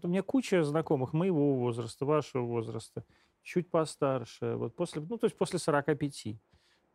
У 0.03 0.07
меня 0.07 0.21
куча 0.21 0.63
знакомых 0.63 1.13
моего 1.13 1.55
возраста, 1.55 2.05
вашего 2.05 2.43
возраста, 2.43 3.03
чуть 3.41 3.69
постарше. 3.71 4.55
Вот 4.55 4.75
после, 4.75 5.01
ну, 5.01 5.17
то 5.17 5.25
есть 5.25 5.37
после 5.37 5.57
45 5.57 6.37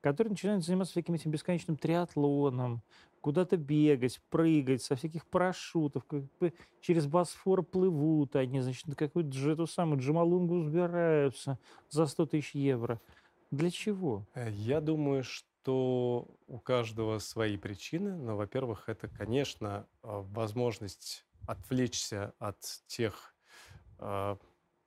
которые 0.01 0.31
начинают 0.31 0.65
заниматься 0.65 0.93
всяким 0.93 1.15
этим 1.15 1.31
бесконечным 1.31 1.77
триатлоном, 1.77 2.83
куда-то 3.21 3.57
бегать, 3.57 4.21
прыгать, 4.31 4.83
со 4.83 4.97
всяких 4.97 5.27
парашютов, 5.27 6.05
как 6.05 6.25
бы 6.39 6.55
через 6.81 7.07
Босфор 7.07 7.63
плывут 7.63 8.37
они, 8.37 8.61
значит, 8.61 8.87
на 8.87 8.95
какую-то 8.95 9.51
эту 9.51 9.67
самую 9.67 10.01
Джамалунгу 10.01 10.63
сбираются 10.63 11.59
за 11.91 12.07
100 12.07 12.27
тысяч 12.27 12.55
евро. 12.55 13.01
Для 13.51 13.71
чего? 13.71 14.27
Э, 14.35 14.51
я 14.51 14.81
думаю, 14.81 15.23
что 15.25 16.29
у 16.47 16.59
каждого 16.59 17.19
свои 17.19 17.57
причины, 17.57 18.17
но, 18.17 18.37
во-первых, 18.37 18.89
это, 18.89 19.09
конечно, 19.09 19.87
а, 20.03 20.23
возможность 20.23 21.27
отвлечься 21.47 22.33
от 22.39 22.61
тех 22.87 23.35
а, 23.99 24.39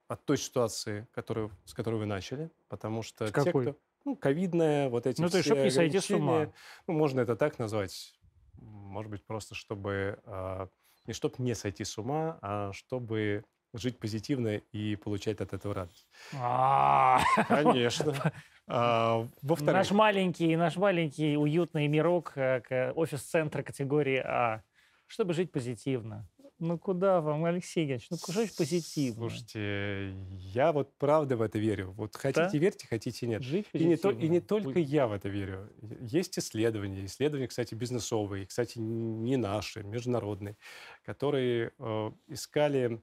от 0.07 0.25
той 0.25 0.37
ситуации, 0.37 1.07
которую, 1.11 1.51
с 1.65 1.73
которой 1.73 1.95
вы 1.95 2.05
начали, 2.05 2.51
потому 2.69 3.03
что 3.03 3.27
с 3.27 3.31
те, 3.31 3.33
какой? 3.33 3.67
кто 3.67 3.79
ну, 4.05 4.15
ковидная, 4.15 4.89
вот 4.89 5.07
эти 5.07 5.21
ну, 5.21 5.27
все 5.27 5.31
то 5.31 5.37
есть, 5.37 5.47
чтобы 5.47 5.63
не 5.63 5.71
сойти 5.71 5.99
с 5.99 6.09
ума. 6.11 6.51
Ну, 6.87 6.93
можно 6.93 7.21
это 7.21 7.35
так 7.35 7.59
назвать. 7.59 8.13
Может 8.57 9.11
быть, 9.11 9.25
просто 9.25 9.55
чтобы... 9.55 10.19
Э, 10.25 10.67
не 11.05 11.13
чтобы 11.13 11.35
не 11.39 11.53
сойти 11.53 11.83
с 11.83 11.97
ума, 11.97 12.37
а 12.41 12.71
чтобы 12.71 13.43
жить 13.73 13.99
позитивно 13.99 14.57
и 14.71 14.95
получать 14.95 15.41
от 15.41 15.53
этого 15.53 15.73
радость. 15.73 16.07
А. 16.33 17.21
Конечно. 17.47 18.33
А, 18.65 19.27
наш 19.41 19.91
маленький, 19.91 20.55
наш 20.55 20.77
маленький 20.77 21.35
уютный 21.35 21.89
мирок, 21.89 22.31
офис-центр 22.37 23.61
категории 23.61 24.23
А, 24.25 24.63
чтобы 25.05 25.33
жить 25.33 25.51
позитивно 25.51 26.29
Ну 26.63 26.79
куда 26.79 27.19
вам, 27.19 27.43
Алексей 27.43 27.83
Геннадьевич? 27.85 28.09
Ну 28.09 28.15
что 28.15 28.45
ж 28.45 28.55
позитивно? 28.57 29.19
Слушайте, 29.19 30.15
я 30.53 30.71
вот 30.71 30.97
правда 30.97 31.35
в 31.35 31.41
это 31.41 31.59
верю. 31.59 31.91
Вот 31.91 32.15
хотите 32.15 32.47
Да? 32.53 32.57
верьте, 32.57 32.87
хотите 32.87 33.27
нет. 33.27 33.43
Жить 33.43 33.67
И 33.73 33.83
не, 33.83 33.97
то- 33.97 34.11
и 34.11 34.29
не 34.29 34.39
только 34.39 34.69
Ой, 34.69 34.81
я 34.81 35.07
в 35.07 35.11
это 35.11 35.27
верю. 35.27 35.69
Есть 35.99 36.39
исследования, 36.39 37.03
исследования, 37.03 37.49
кстати, 37.49 37.75
бизнесовые, 37.75 38.45
кстати, 38.45 38.79
не 38.79 39.35
наши, 39.35 39.83
международные, 39.83 40.55
которые 41.03 41.73
э, 41.79 42.11
искали 42.27 43.01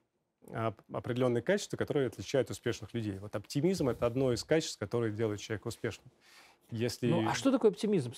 определенные 0.91 1.43
качества, 1.43 1.77
которые 1.77 2.07
отличают 2.07 2.49
успешных 2.49 2.95
людей. 2.95 3.19
Вот 3.19 3.37
оптимизм– 3.37 3.89
это 3.91 4.07
одно 4.07 4.33
из 4.33 4.43
качеств, 4.43 4.79
которое 4.79 5.13
делает 5.13 5.41
человека 5.41 5.69
успешным. 5.69 6.11
Если... 6.71 7.09
Ну, 7.09 7.29
а 7.29 7.35
что 7.35 7.51
такое 7.51 7.71
оптимизм? 7.71 8.13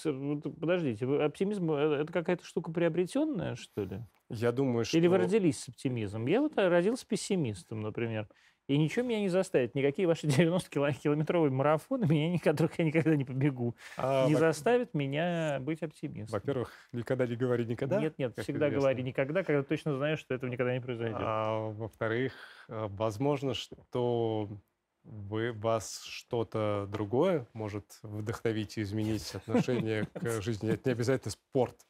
Подождите, 0.60 1.06
оптимизм 1.06 1.70
э, 1.72 2.02
это 2.02 2.12
какая-то 2.12 2.44
штука 2.44 2.70
приобретенная, 2.70 3.56
что 3.56 3.84
ли? 3.84 4.00
Я 4.28 4.52
думаю, 4.52 4.84
что... 4.84 4.96
Или 4.96 5.06
вы 5.06 5.18
родились 5.18 5.60
с 5.60 5.68
оптимизмом? 5.68 6.26
Я 6.26 6.40
вот 6.40 6.56
э, 6.56 6.68
родился 6.68 7.06
пессимистом, 7.06 7.80
например. 7.80 8.28
И 8.68 8.78
ничего 8.78 9.04
меня 9.04 9.20
не 9.20 9.28
заставит. 9.28 9.74
Никакие 9.74 10.06
ваши 10.06 10.26
90-километровые 10.28 11.50
марафоны, 11.50 12.06
меня, 12.06 12.38
которых 12.38 12.78
я 12.78 12.84
никогда 12.84 13.16
не 13.16 13.24
побегу, 13.24 13.76
А, 13.96 14.26
не 14.28 14.34
во- 14.34 14.40
заставят 14.40 14.94
меня 14.94 15.58
быть 15.60 15.82
оптимистом. 15.82 16.38
Во-первых, 16.38 16.72
никогда 16.92 17.26
не 17.26 17.36
говори 17.36 17.66
никогда. 17.66 18.00
нет, 18.00 18.18
нет, 18.18 18.32
всегда 18.38 18.68
известно. 18.68 18.80
говори 18.80 19.02
никогда, 19.02 19.42
когда 19.42 19.62
точно 19.62 19.96
знаешь, 19.96 20.20
что 20.20 20.34
этого 20.34 20.48
никогда 20.48 20.74
не 20.74 20.80
произойдет. 20.80 21.18
А, 21.20 21.70
во-вторых, 21.72 22.32
э, 22.68 22.86
возможно, 22.90 23.54
что 23.54 24.48
вы, 25.04 25.52
вас 25.52 26.02
что-то 26.02 26.86
другое 26.90 27.46
может 27.52 27.98
вдохновить 28.02 28.78
и 28.78 28.82
изменить 28.82 29.34
отношение 29.34 30.06
к 30.14 30.40
жизни. 30.40 30.70
Это 30.70 30.88
не 30.90 30.92
обязательно 30.92 31.32
спорт. 31.32 31.86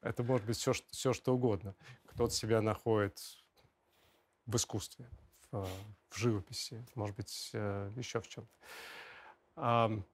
Это 0.00 0.22
может 0.22 0.46
быть 0.46 0.56
все, 0.56 0.72
все 0.90 1.12
что 1.12 1.34
угодно. 1.34 1.74
Кто-то 2.06 2.34
себя 2.34 2.60
находит 2.62 3.20
в 4.46 4.56
искусстве, 4.56 5.08
в, 5.50 5.68
в 6.08 6.16
живописи, 6.16 6.84
может 6.94 7.16
быть, 7.16 7.50
э, 7.52 7.90
еще 7.96 8.20
в 8.20 8.28
чем-то. 8.28 8.50
Ам, 9.56 10.04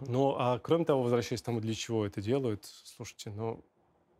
Ну, 0.00 0.36
а 0.38 0.58
кроме 0.58 0.84
того, 0.84 1.02
возвращаясь 1.02 1.42
к 1.42 1.44
тому, 1.44 1.60
для 1.60 1.74
чего 1.74 2.06
это 2.06 2.20
делают, 2.20 2.66
слушайте, 2.66 3.30
ну, 3.30 3.64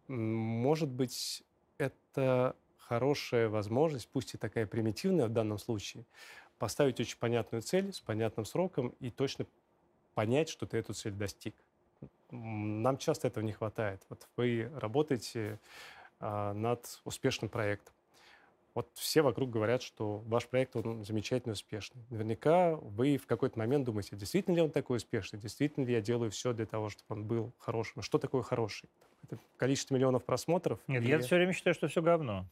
может 0.09 0.89
быть, 0.89 1.45
это 1.79 2.57
хорошая 2.77 3.49
возможность, 3.49 4.09
пусть 4.09 4.35
и 4.35 4.39
такая 4.39 4.67
примитивная 4.67 5.27
в 5.27 5.33
данном 5.33 5.59
случае, 5.59 6.05
поставить 6.61 7.01
очень 7.01 7.19
понятную 7.19 7.63
цель 7.63 7.93
с 7.93 8.01
понятным 8.01 8.45
сроком 8.45 8.91
и 9.01 9.11
точно 9.11 9.47
понять, 10.15 10.51
что 10.51 10.67
ты 10.67 10.77
эту 10.77 10.93
цель 10.93 11.15
достиг. 11.15 11.57
Нам 12.31 12.99
часто 12.99 13.29
этого 13.29 13.43
не 13.43 13.53
хватает. 13.53 14.05
Вот 14.11 14.29
вы 14.37 14.71
работаете 14.75 15.59
а, 16.21 16.53
над 16.53 17.01
успешным 17.05 17.49
проектом. 17.49 17.95
Вот 18.75 18.89
все 18.95 19.23
вокруг 19.23 19.51
говорят, 19.51 19.83
что 19.83 20.19
ваш 20.19 20.47
проект 20.47 20.77
он 20.77 21.05
замечательно 21.05 21.55
успешный. 21.55 22.05
Наверняка 22.11 22.77
вы 22.77 23.17
в 23.17 23.27
какой-то 23.27 23.59
момент 23.59 23.87
думаете, 23.87 24.15
действительно 24.15 24.55
ли 24.55 24.63
он 24.63 24.71
такой 24.71 24.99
успешный, 24.99 25.41
действительно 25.41 25.87
ли 25.87 25.95
я 25.95 26.01
делаю 26.01 26.31
все 26.31 26.53
для 26.53 26.67
того, 26.67 26.91
чтобы 26.91 27.21
он 27.21 27.27
был 27.27 27.53
хорошим. 27.59 28.03
Что 28.03 28.19
такое 28.19 28.43
хороший? 28.43 28.89
Это 29.25 29.39
количество 29.57 29.95
миллионов 29.95 30.25
просмотров? 30.25 30.79
Нет, 30.87 31.03
или- 31.03 31.11
я 31.11 31.19
все 31.21 31.37
время 31.37 31.53
считаю, 31.55 31.75
что 31.75 31.89
все 31.89 32.03
говно. 32.03 32.47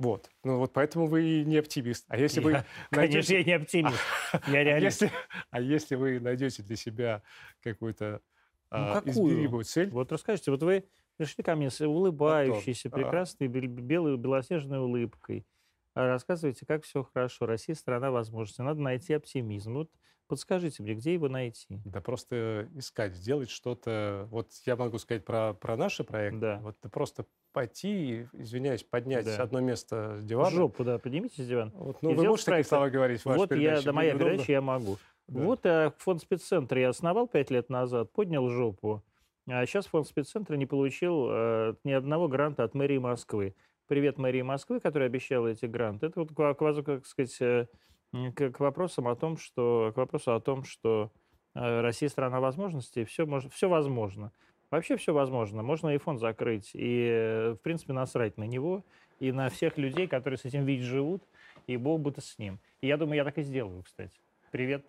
Вот. 0.00 0.30
Ну 0.44 0.56
вот 0.58 0.72
поэтому 0.72 1.06
вы 1.06 1.42
не 1.44 1.58
оптимист. 1.58 2.06
А 2.08 2.16
если 2.16 2.40
вы 2.40 2.52
Я- 2.52 2.64
Конечно, 2.90 3.16
найдете... 3.18 3.38
я 3.38 3.44
не 3.44 3.52
оптимист. 3.52 4.00
Я 4.48 4.60
А 4.60 4.64
реалист. 4.64 5.02
если, 5.02 5.14
а 5.50 5.60
если 5.60 5.94
вы 5.94 6.18
найдете 6.20 6.62
для 6.62 6.76
себя 6.76 7.22
какую-то 7.62 8.22
а, 8.70 8.94
какую? 9.02 9.12
измеримую 9.12 9.64
цель, 9.64 9.90
Вот 9.90 10.10
расскажите, 10.10 10.50
вот 10.52 10.62
вы 10.62 10.84
пришли 11.18 11.44
ко 11.44 11.54
мне 11.54 11.70
с 11.70 11.80
улыбающейся, 11.86 12.88
А. 12.88 12.92
прекрасной, 12.92 13.48
бел- 13.48 13.66
белой, 13.68 14.16
белоснежной 14.16 14.78
улыбкой. 14.78 15.46
А 15.94 16.06
Рассказывайте, 16.06 16.64
как 16.64 16.84
все 16.84 17.02
хорошо. 17.02 17.44
Россия 17.44 17.74
страна 17.74 18.10
возможностей. 18.10 18.62
Надо 18.62 18.80
найти 18.80 19.12
оптимизм. 19.12 19.74
Вот 19.74 19.90
подскажите 20.30 20.82
мне, 20.82 20.94
где 20.94 21.12
его 21.12 21.28
найти? 21.28 21.80
да 21.84 22.00
просто 22.00 22.68
искать, 22.74 23.14
сделать 23.14 23.50
что-то. 23.50 24.28
Вот 24.30 24.52
я 24.64 24.76
могу 24.76 24.98
сказать 24.98 25.24
про, 25.24 25.52
про 25.54 25.76
наши 25.76 26.04
проекты. 26.04 26.38
Да. 26.38 26.60
Вот 26.62 26.76
да 26.82 26.88
просто 26.88 27.26
пойти, 27.52 28.28
извиняюсь, 28.32 28.84
поднять 28.84 29.24
Да. 29.24 29.42
одно 29.42 29.58
место 29.60 30.18
с 30.20 30.24
дивана. 30.24 30.50
Жопу, 30.50 30.84
да, 30.84 30.98
поднимите 30.98 31.42
с 31.42 31.46
дивана. 31.46 31.72
Вот, 31.74 32.00
ну, 32.00 32.10
И 32.10 32.14
вы 32.14 32.24
можете 32.24 32.46
такие 32.46 32.52
проект. 32.54 32.68
слова 32.68 32.90
говорить 32.90 33.20
в 33.20 33.26
вашей 33.26 33.38
Вот 33.38 33.50
я, 33.50 33.56
передаче? 33.56 33.84
да, 33.84 33.90
Мне 33.92 33.96
моя 33.96 34.10
неудобно. 34.12 34.30
передача, 34.32 34.52
я 34.52 34.60
могу. 34.60 34.96
Да. 35.26 35.40
Вот 35.40 35.66
э, 35.66 35.92
фонд 35.98 36.22
спеццентра 36.22 36.80
я 36.80 36.88
основал 36.90 37.26
пять 37.26 37.50
лет 37.50 37.68
назад, 37.68 38.12
поднял 38.12 38.48
жопу. 38.48 39.02
А 39.48 39.66
сейчас 39.66 39.86
фонд 39.86 40.06
спеццентра 40.06 40.54
не 40.56 40.66
получил 40.66 41.26
э, 41.28 41.74
ни 41.82 41.90
одного 41.92 42.28
гранта 42.28 42.62
от 42.62 42.74
мэрии 42.74 42.98
Москвы. 42.98 43.56
Привет 43.88 44.18
мэрии 44.18 44.42
Москвы, 44.42 44.78
которая 44.78 45.08
обещала 45.08 45.48
эти 45.48 45.66
гранты. 45.66 46.06
Это 46.06 46.20
вот 46.20 46.32
к, 46.32 47.00
к 47.00 47.06
сказать, 47.06 47.36
э, 47.40 47.66
к, 48.12 48.50
к 48.50 48.60
вопросам 48.60 49.08
о 49.08 49.16
том, 49.16 49.36
что 49.36 49.92
к 49.94 49.96
вопросу 49.96 50.34
о 50.34 50.40
том, 50.40 50.64
что 50.64 51.10
э, 51.54 51.80
Россия 51.80 52.08
страна 52.08 52.40
возможностей, 52.40 53.04
все, 53.04 53.26
может, 53.26 53.52
все 53.52 53.68
возможно. 53.68 54.32
Вообще 54.70 54.96
все 54.96 55.12
возможно. 55.12 55.62
Можно 55.62 55.98
фонд 55.98 56.20
закрыть, 56.20 56.70
и, 56.74 57.08
э, 57.10 57.50
в 57.52 57.58
принципе, 57.58 57.92
насрать 57.92 58.36
на 58.38 58.44
него, 58.44 58.84
и 59.18 59.32
на 59.32 59.48
всех 59.48 59.78
людей, 59.78 60.06
которые 60.06 60.38
с 60.38 60.44
этим 60.44 60.64
видят 60.64 60.86
живут, 60.86 61.22
и 61.66 61.76
бог 61.76 62.00
бы 62.00 62.14
с 62.18 62.38
ним. 62.38 62.58
И 62.80 62.86
я 62.86 62.96
думаю, 62.96 63.16
я 63.16 63.24
так 63.24 63.38
и 63.38 63.42
сделаю, 63.42 63.82
кстати. 63.82 64.18
Привет, 64.50 64.84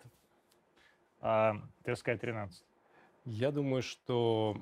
а, 1.20 1.56
Тверская 1.84 2.16
13. 2.16 2.64
Я 3.24 3.52
думаю, 3.52 3.82
что 3.82 4.56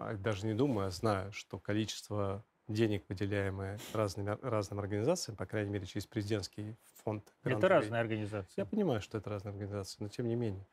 а 0.00 0.14
даже 0.14 0.46
не 0.46 0.54
думаю, 0.54 0.88
а 0.88 0.90
знаю, 0.90 1.32
что 1.32 1.58
количество 1.58 2.44
денег, 2.68 3.04
выделяемое 3.08 3.78
разными, 3.92 4.36
разным 4.42 4.80
организациям, 4.80 5.36
по 5.36 5.46
крайней 5.46 5.70
мере, 5.70 5.86
через 5.86 6.06
президентский 6.06 6.74
фонд. 7.04 7.22
Это 7.42 7.50
грантовый, 7.50 7.76
разные 7.76 8.00
организации. 8.00 8.54
Я 8.56 8.66
понимаю, 8.66 9.00
что 9.00 9.18
это 9.18 9.30
разные 9.30 9.52
организации, 9.52 9.98
но 10.00 10.08
тем 10.08 10.28
не 10.28 10.34
менее 10.34 10.64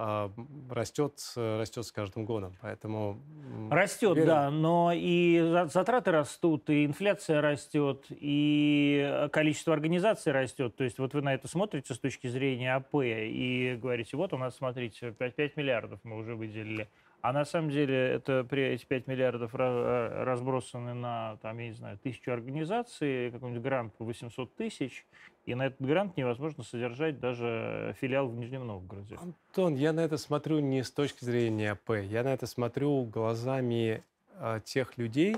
а, 0.00 0.30
растет, 0.70 1.20
растет 1.34 1.84
с 1.84 1.90
каждым 1.90 2.24
годом, 2.24 2.54
поэтому 2.60 3.20
Растет, 3.68 4.12
уверен- 4.12 4.26
да, 4.26 4.50
но 4.50 4.92
и 4.94 5.40
за- 5.40 5.66
затраты 5.66 6.12
растут, 6.12 6.70
и 6.70 6.84
инфляция 6.84 7.40
растет, 7.40 8.06
и 8.10 9.04
э, 9.04 9.28
количество 9.28 9.74
организаций 9.74 10.30
растет. 10.32 10.76
То 10.76 10.84
есть 10.84 10.98
вот 11.00 11.14
вы 11.14 11.22
на 11.22 11.34
это 11.34 11.48
смотрите 11.48 11.94
с 11.94 11.98
точки 11.98 12.28
зрения 12.28 12.76
АП 12.76 12.94
и 13.02 13.76
говорите, 13.80 14.16
вот 14.16 14.32
у 14.32 14.38
нас, 14.38 14.56
смотрите, 14.56 15.10
5, 15.10 15.34
5 15.34 15.56
миллиардов 15.56 15.98
мы 16.04 16.16
уже 16.16 16.36
выделили. 16.36 16.88
А 17.20 17.32
на 17.32 17.44
самом 17.44 17.70
деле 17.70 17.96
это 17.96 18.44
при 18.48 18.62
эти 18.62 18.84
5 18.86 19.08
миллиардов 19.08 19.50
э, 19.54 20.22
разбросаны 20.24 20.94
на, 20.94 21.36
там, 21.42 21.58
я 21.58 21.66
не 21.66 21.72
знаю, 21.72 21.98
тысячу 21.98 22.30
организаций, 22.30 23.32
какой-нибудь 23.32 23.62
грант 23.62 23.94
по 23.96 24.04
800 24.04 24.54
тысяч, 24.54 25.04
и 25.44 25.54
на 25.56 25.66
этот 25.66 25.80
грант 25.80 26.16
невозможно 26.16 26.62
содержать 26.62 27.18
даже 27.18 27.96
филиал 28.00 28.28
в 28.28 28.36
Нижнем 28.36 28.66
Новгороде. 28.66 29.16
Антон, 29.16 29.74
я 29.74 29.92
на 29.92 30.00
это 30.00 30.16
смотрю 30.16 30.60
не 30.60 30.84
с 30.84 30.92
точки 30.92 31.24
зрения 31.24 31.72
АП, 31.72 31.90
я 32.04 32.22
на 32.22 32.28
это 32.32 32.46
смотрю 32.46 33.02
глазами 33.04 34.04
а, 34.36 34.60
тех 34.60 34.96
людей, 34.96 35.36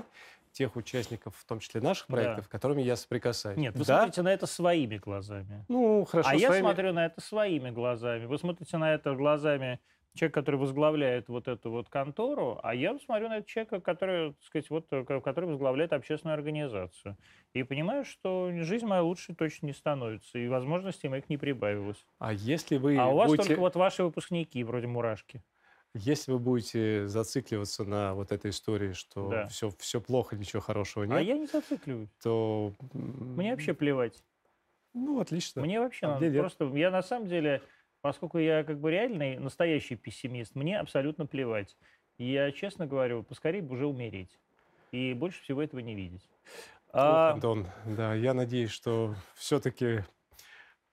тех 0.51 0.75
участников, 0.75 1.35
в 1.35 1.45
том 1.45 1.59
числе 1.59 1.81
наших 1.81 2.05
Да. 2.09 2.13
проектов, 2.13 2.45
с 2.45 2.47
которыми 2.47 2.83
я 2.83 2.95
соприкасаюсь. 2.95 3.57
Нет, 3.57 3.73
вы 3.75 3.85
да, 3.85 3.97
смотрите 3.99 4.21
на 4.21 4.33
это 4.33 4.45
своими 4.45 4.97
глазами. 4.97 5.65
ну 5.67 6.05
хорошо, 6.05 6.29
а 6.29 6.35
я 6.35 6.49
своими- 6.49 6.63
смотрю 6.65 6.93
на 6.93 7.05
это 7.07 7.21
своими 7.21 7.71
глазами. 7.71 8.25
Вы 8.25 8.37
смотрите 8.37 8.77
на 8.77 8.93
это 8.93 9.15
глазами 9.15 9.79
человека, 10.15 10.39
который 10.41 10.57
возглавляет 10.57 11.29
вот 11.29 11.47
эту 11.47 11.71
вот 11.71 11.89
контору, 11.89 12.59
а 12.63 12.75
я 12.75 12.97
смотрю 12.99 13.29
на 13.29 13.37
этого 13.37 13.47
человека, 13.47 13.79
который, 13.81 14.33
так 14.33 14.43
сказать, 14.43 14.69
вот, 14.69 14.87
э, 14.91 15.03
ко- 15.05 15.21
который 15.21 15.45
возглавляет 15.49 15.93
общественную 15.93 16.35
организацию. 16.35 17.17
И 17.53 17.63
понимаю, 17.63 18.03
что 18.05 18.51
жизнь 18.63 18.85
моя 18.85 19.03
лучше 19.03 19.33
точно 19.35 19.67
не 19.67 19.73
становится, 19.73 20.37
и 20.39 20.47
возможностей 20.47 21.07
моих 21.09 21.29
не 21.29 21.37
прибавилось. 21.37 22.05
А 22.19 22.31
если 22.33 22.77
вы 22.77 22.97
а 22.97 23.09
у 23.11 23.15
вас 23.17 23.27
будете, 23.29 23.47
только 23.49 23.59
вот 23.59 23.75
ваши 23.75 24.03
выпускники, 24.03 24.63
вроде 24.63 24.87
мурашки. 24.87 25.43
если 25.93 26.31
вы 26.31 26.39
будете 26.39 27.07
зацикливаться 27.07 27.83
на 27.83 28.13
вот 28.13 28.31
этой 28.31 28.51
истории, 28.51 28.93
что 28.93 29.29
Да. 29.31 29.47
все, 29.47 29.69
все 29.77 29.99
плохо, 30.01 30.37
ничего 30.37 30.61
хорошего 30.61 31.03
нет, 31.03 31.17
А 31.17 31.21
я 31.21 31.37
не 31.37 31.47
зацикливаюсь. 31.47 32.09
то 32.23 32.73
Мне 32.93 33.51
вообще 33.51 33.73
плевать. 33.73 34.23
ну 34.93 35.19
отлично. 35.19 35.61
Мне 35.61 35.79
вообще 35.79 36.05
А 36.05 36.19
надо 36.19 36.31
просто... 36.39 36.65
Я 36.75 36.91
на 36.91 37.01
самом 37.01 37.27
деле, 37.27 37.61
поскольку 38.01 38.37
я 38.37 38.63
как 38.63 38.79
бы 38.79 38.91
реальный, 38.91 39.37
настоящий 39.37 39.95
пессимист, 39.95 40.55
мне 40.55 40.79
абсолютно 40.79 41.25
плевать. 41.25 41.77
Я 42.17 42.51
честно 42.51 42.85
говорю, 42.85 43.23
поскорее 43.23 43.61
бы 43.61 43.73
уже 43.73 43.87
умереть. 43.87 44.39
И 44.91 45.13
больше 45.13 45.41
всего 45.43 45.61
этого 45.63 45.79
не 45.79 45.95
видеть. 45.95 46.29
Ох, 46.89 46.93
А, 46.93 47.31
Антон, 47.31 47.67
да, 47.85 48.13
я 48.13 48.33
надеюсь, 48.33 48.71
что 48.71 49.15
все-таки 49.35 50.03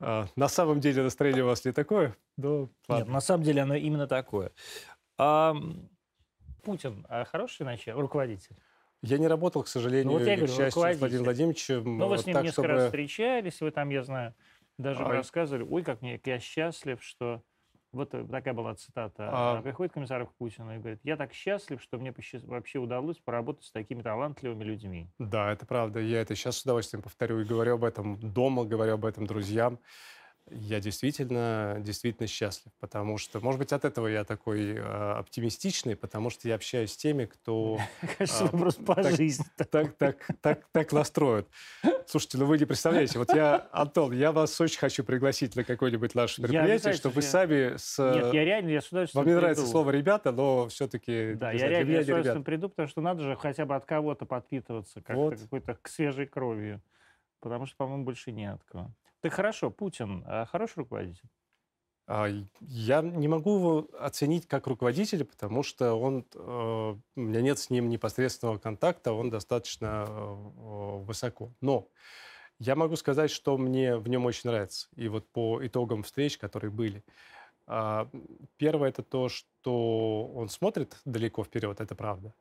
на 0.01 0.49
самом 0.49 0.79
деле 0.81 1.03
настроение 1.03 1.43
у 1.43 1.49
вас 1.49 1.65
не 1.65 1.73
такое. 1.73 2.17
Нет, 2.37 2.69
ладно. 2.89 3.15
на 3.15 3.21
самом 3.21 3.43
деле 3.43 3.63
оно 3.63 3.75
именно 3.75 4.07
такое. 4.07 4.53
А, 5.17 5.57
Путин 6.63 7.05
а, 7.09 7.25
хороший 7.25 7.67
начал, 7.67 8.01
руководитель? 8.01 8.55
Я 9.03 9.19
не 9.19 9.27
работал, 9.27 9.63
к 9.65 9.69
сожалению, 9.69 10.07
Ну, 10.07 10.19
вот 10.19 10.27
я 10.27 10.35
или, 10.35 10.41
к 10.41 10.47
говорю, 10.47 10.57
счастью, 10.57 10.83
с. 10.83 10.99
Владимиром 10.99 11.25
Владимировичем. 11.25 11.99
Ну, 11.99 12.09
вы 12.09 12.19
с 12.19 12.27
ним 12.27 12.35
так, 12.35 12.45
несколько 12.45 12.63
чтобы... 12.63 12.75
раз 12.75 12.85
встречались, 12.87 13.61
вы 13.61 13.71
там, 13.73 13.91
я 13.91 14.03
знаю, 14.05 14.35
даже 14.79 15.03
Ай. 15.03 15.11
рассказывали, 15.17 15.65
ой, 15.65 15.83
как 15.83 16.01
мне, 16.03 16.19
как 16.19 16.27
я 16.27 16.39
счастлив, 16.41 17.03
что 17.03 17.43
Вот 17.91 18.13
э, 18.15 18.25
такая 18.31 18.53
была 18.53 18.75
цитата. 18.75 19.29
А, 19.33 19.63
Приходит 19.63 19.95
комиссар 19.95 20.27
к 20.27 20.35
Путину 20.37 20.75
и 20.75 20.79
говорит, 20.79 21.01
я 21.05 21.17
так 21.17 21.33
счастлив, 21.33 21.83
что 21.83 21.99
мне 21.99 22.15
вообще 22.45 22.79
удалось 22.79 23.19
поработать 23.19 23.65
с 23.65 23.73
такими 23.73 24.03
талантливыми 24.03 24.63
людьми. 24.63 25.11
Да, 25.19 25.53
это 25.53 25.65
правда. 25.67 25.99
Я 25.99 26.21
это 26.21 26.35
сейчас 26.35 26.59
с 26.59 26.63
удовольствием 26.63 27.03
повторю 27.03 27.41
и 27.41 27.45
говорю 27.45 27.75
об 27.75 27.85
этом 27.85 28.21
дома, 28.21 28.65
говорю 28.65 28.95
об 28.95 29.07
этом 29.07 29.27
друзьям. 29.27 29.79
Я 30.51 30.81
действительно, 30.81 31.77
действительно 31.81 32.27
счастлив, 32.27 32.73
потому 32.81 33.19
что, 33.19 33.41
может 33.41 33.59
быть, 33.59 33.73
от 33.73 33.85
этого 33.85 34.07
я 34.07 34.25
такой 34.25 34.75
э, 34.75 34.81
оптимистичный, 34.81 35.97
потому 35.97 36.31
что 36.31 36.49
я 36.49 36.55
общаюсь 36.55 36.93
с 36.93 36.97
теми, 36.97 37.27
кто 37.27 37.79
Кажется, 38.19 38.45
а, 38.45 38.47
вопрос 38.49 38.77
по 38.77 38.95
так- 38.95 39.17
жизни. 39.17 39.45
так, 39.71 39.95
так, 39.97 40.27
так, 40.41 40.67
так 40.73 40.93
настроен. 40.93 41.47
Слушайте, 42.07 42.39
ну 42.39 42.47
вы 42.47 42.59
не 42.59 42.65
представляете, 42.65 43.19
вот 43.19 43.35
я, 43.35 43.69
Антон, 43.73 44.13
я 44.13 44.33
вас 44.33 44.59
очень 44.61 44.79
хочу 44.79 45.05
пригласить 45.05 45.57
на 45.57 45.65
какое-нибудь 45.65 46.15
наше 46.15 46.41
мероприятие, 46.41 46.95
чтобы 46.95 47.17
вы 47.17 47.23
сами 47.23 47.77
с... 47.77 47.99
Нет, 47.99 48.33
я 48.33 48.45
реально, 48.45 48.71
я 48.71 48.81
с 48.81 48.89
удовольствием 48.89 49.25
Вам 49.25 49.35
не 49.35 49.39
нравится 49.39 49.67
слово 49.67 49.91
«ребята», 49.91 50.33
но 50.33 50.69
все-таки 50.69 51.35
Да, 51.35 51.53
я 51.53 51.69
реально 51.69 51.91
я 51.91 52.03
с 52.03 52.05
удовольствием 52.05 52.45
приду, 52.45 52.69
потому 52.69 52.89
что 52.89 53.01
надо 53.01 53.23
же 53.23 53.37
хотя 53.37 53.67
бы 53.67 53.75
от 53.75 53.85
кого-то 53.85 54.25
подпитываться, 54.27 55.01
как-то 55.01 55.37
какой-то 55.37 55.75
к 55.75 55.89
свежей 55.89 56.27
кровью. 56.27 56.81
Потому 57.41 57.67
что, 57.67 57.77
по-моему, 57.77 58.05
больше 58.05 58.33
не 58.33 58.51
от 58.51 58.63
кого. 58.65 58.91
Так 59.21 59.33
хорошо, 59.33 59.71
Путин 59.71 60.23
а, 60.27 60.47
хороший 60.47 60.79
руководитель? 60.81 61.29
А, 62.07 62.29
Я 62.61 63.03
не 63.03 63.29
могу 63.29 63.57
его 63.57 63.89
оценить 63.99 64.47
как 64.47 64.67
руководителя, 64.67 65.25
потому 65.25 65.63
что 65.63 65.95
он, 65.95 66.25
э, 66.35 66.39
у 67.17 67.21
меня 67.21 67.43
нет 67.43 67.59
с 67.59 67.69
ним 67.69 67.89
непосредственного 67.91 68.59
контакта, 68.59 69.13
он 69.13 69.29
достаточно 69.29 70.07
э, 70.09 70.35
высоко. 71.05 71.53
Но 71.61 71.89
я 72.59 72.77
могу 72.77 72.97
сказать, 72.97 73.31
что 73.31 73.59
мне 73.59 73.97
в 73.97 74.09
нем 74.09 74.25
очень 74.25 74.49
нравится. 74.49 74.89
И 74.97 75.09
вот 75.09 75.29
по 75.31 75.65
итогам 75.67 76.03
встреч, 76.03 76.39
которые 76.39 76.71
были. 76.71 77.05
А, 77.67 78.09
Первое 78.57 78.89
это 78.89 79.03
то, 79.03 79.29
что 79.29 80.33
он 80.35 80.49
смотрит 80.49 80.97
далеко 81.05 81.45
вперед, 81.45 81.81
это 81.81 81.95
правда. 81.95 82.33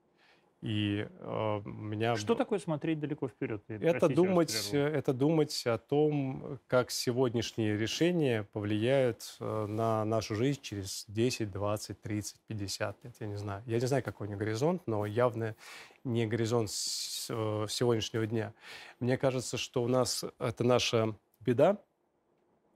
И 0.62 1.08
э, 1.08 1.62
меня 1.66 2.16
Что 2.16 2.34
такое 2.34 2.58
смотреть 2.58 3.00
далеко 3.00 3.28
вперед? 3.28 3.64
Это 3.68 4.10
думать, 4.10 4.70
это 4.74 5.14
думать 5.14 5.64
о 5.68 5.78
том, 5.78 6.60
как 6.66 6.90
сегодняшние 6.90 7.78
решения 7.78 8.44
повлияют 8.54 9.36
э, 9.40 9.66
на 9.68 10.04
нашу 10.04 10.36
жизнь 10.36 10.60
через 10.62 11.06
10, 11.10 11.52
20, 11.52 12.02
30, 12.02 12.42
50 12.48 13.04
лет. 13.04 13.16
Я 13.20 13.28
не 13.28 13.36
знаю. 13.36 13.64
Я 13.68 13.80
не 13.80 13.86
знаю, 13.86 14.04
какой 14.04 14.28
у 14.28 14.30
них 14.32 14.40
горизонт, 14.40 14.82
но 14.88 15.06
явно 15.06 15.56
не 16.04 16.26
горизонт 16.26 16.70
э, 16.70 17.66
сегодняшнего 17.70 18.26
дня. 18.26 18.54
Мне 19.00 19.18
кажется, 19.18 19.58
что 19.58 19.84
у 19.84 19.88
нас 19.88 20.26
это 20.40 20.64
наша 20.64 21.16
беда 21.40 21.78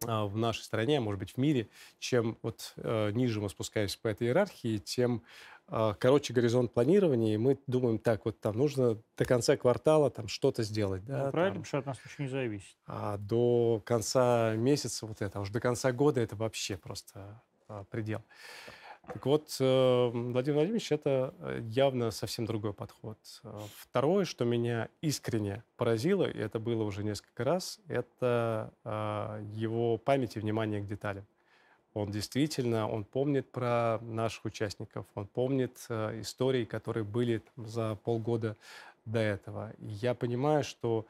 а, 0.08 0.26
в 0.26 0.36
нашей 0.36 0.62
стране, 0.62 0.98
а 0.98 1.02
может 1.02 1.20
быть 1.20 1.34
в 1.34 1.38
мире. 1.38 1.70
Чем 2.00 2.38
вот 2.42 2.74
э, 2.78 3.12
ниже 3.12 3.40
мы 3.40 3.50
спускаемся 3.50 4.00
по 4.00 4.08
этой 4.08 4.28
иерархии, 4.28 4.78
тем 4.78 5.24
короче 6.00 6.34
горизонт 6.34 6.74
планирования, 6.74 7.36
и 7.36 7.38
мы 7.38 7.58
думаем, 7.68 7.98
так, 7.98 8.26
вот 8.26 8.40
там 8.40 8.58
нужно 8.58 8.98
до 9.18 9.26
конца 9.26 9.56
квартала 9.58 10.10
там 10.10 10.28
что-то 10.28 10.64
сделать. 10.64 11.02
Ну, 11.08 11.14
Да, 11.14 11.32
правильно, 11.32 11.56
там, 11.56 11.64
потому 11.64 11.66
что 11.66 11.78
от 11.78 11.86
нас 11.86 11.98
ничего 12.06 12.24
не 12.26 12.30
зависит. 12.30 12.76
а 12.86 13.18
до 13.18 13.82
конца 13.86 14.56
месяца 14.56 15.06
вот 15.06 15.22
это, 15.22 15.40
а 15.40 15.42
уж 15.42 15.50
до 15.50 15.60
конца 15.60 15.92
года 15.92 16.20
это 16.22 16.36
вообще 16.36 16.78
просто 16.78 17.42
а, 17.68 17.86
предел. 17.86 18.22
Так 19.08 19.26
вот, 19.26 19.58
э, 19.60 20.10
Владимир 20.14 20.58
Владимирович, 20.58 20.92
это 20.92 21.34
э, 21.40 21.60
явно 21.64 22.12
совсем 22.12 22.46
другой 22.46 22.74
подход. 22.74 23.18
Э, 23.44 23.60
Второе, 23.78 24.26
что 24.26 24.46
меня 24.46 24.90
искренне 25.02 25.64
поразило, 25.76 26.24
и 26.30 26.38
это 26.38 26.60
было 26.60 26.84
уже 26.84 27.04
несколько 27.04 27.44
раз, 27.44 27.80
это 27.88 28.74
а, 28.84 29.42
его 29.54 29.98
память 29.98 30.36
и 30.38 30.40
внимание 30.40 30.82
к 30.82 30.86
деталям. 30.86 31.26
Он 31.94 32.10
действительно, 32.10 32.90
он 32.90 33.04
помнит 33.04 33.50
про 33.52 34.00
наших 34.02 34.46
участников, 34.46 35.06
он 35.14 35.28
помнит 35.28 35.78
э, 35.90 36.22
истории, 36.22 36.64
которые 36.64 37.04
были 37.04 37.40
там 37.40 37.68
за 37.68 37.96
полгода 38.04 38.56
до 39.06 39.20
этого. 39.20 39.74
И 39.80 39.88
я 39.88 40.14
понимаю, 40.14 40.64
что 40.64 41.06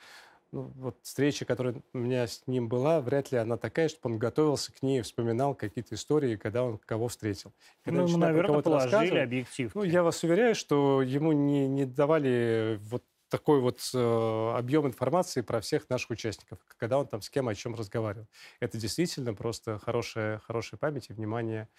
ну, 0.52 0.70
вот 0.80 0.98
встреча, 1.02 1.46
которая 1.46 1.76
у 1.94 1.98
меня 1.98 2.28
с 2.28 2.44
ним 2.46 2.67
была, 2.67 3.00
вряд 3.00 3.32
ли 3.32 3.38
она 3.38 3.58
такая, 3.58 3.88
чтобы 3.88 4.13
он 4.13 4.20
готовился 4.20 4.74
к 4.74 4.82
ней 4.82 5.02
вспоминал 5.02 5.56
какие-то 5.56 5.96
истории, 5.96 6.36
когда 6.36 6.63
он 6.63 6.78
кого 6.86 7.08
встретил. 7.08 7.54
Когда 7.86 8.02
Ну, 8.02 8.17
наверное, 8.17 8.62
положили 8.62 9.17
объектив. 9.17 9.72
ну, 9.74 9.84
я 9.84 10.04
вас 10.04 10.24
уверяю, 10.24 10.56
что 10.56 11.02
ему 11.02 11.32
не, 11.32 11.67
не 11.67 11.86
давали 11.86 12.80
вот 12.84 13.04
такой 13.32 13.62
вот 13.62 13.80
э, 13.94 14.54
объем 14.56 14.86
информации 14.86 15.41
про 15.41 15.62
всех 15.62 15.89
наших 15.89 16.12
участников, 16.12 16.60
когда 16.78 17.00
он 17.00 17.08
там 17.08 17.22
с 17.22 17.30
кем 17.30 17.48
о 17.48 17.56
чем 17.56 17.74
разговаривал. 17.74 18.28
Это 18.60 18.78
действительно 18.78 19.34
просто 19.34 19.80
хорошая, 19.80 20.39
хорошая 20.39 20.78
память 20.78 21.10
и 21.10 21.13
внимание 21.13 21.70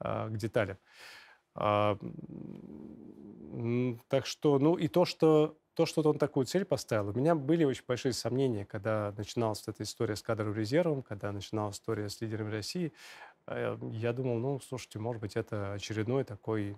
э, 0.00 0.28
к 0.30 0.36
деталям. 0.36 0.78
А, 1.54 1.96
так 4.08 4.26
что, 4.26 4.58
ну 4.58 4.74
и 4.74 4.88
то, 4.88 5.04
что 5.04 5.56
то, 5.74 5.86
что 5.86 6.02
он 6.02 6.18
такую 6.18 6.46
цель 6.46 6.64
поставил, 6.64 7.08
у 7.08 7.12
меня 7.12 7.34
были 7.34 7.64
очень 7.64 7.84
большие 7.86 8.12
сомнения, 8.12 8.64
когда 8.64 9.12
начиналась 9.16 9.64
вот 9.66 9.74
эта 9.74 9.82
история 9.82 10.14
с 10.14 10.22
кадровым 10.22 10.54
резервом, 10.54 11.02
когда 11.02 11.32
начиналась 11.32 11.76
история 11.76 12.08
с 12.08 12.20
лидерами 12.20 12.50
России. 12.50 12.92
Э, 13.46 13.76
Я 13.92 14.12
думал, 14.12 14.38
ну, 14.38 14.60
слушайте, 14.60 14.98
может 14.98 15.20
быть, 15.20 15.36
это 15.36 15.74
очередной 15.74 16.24
такой 16.24 16.76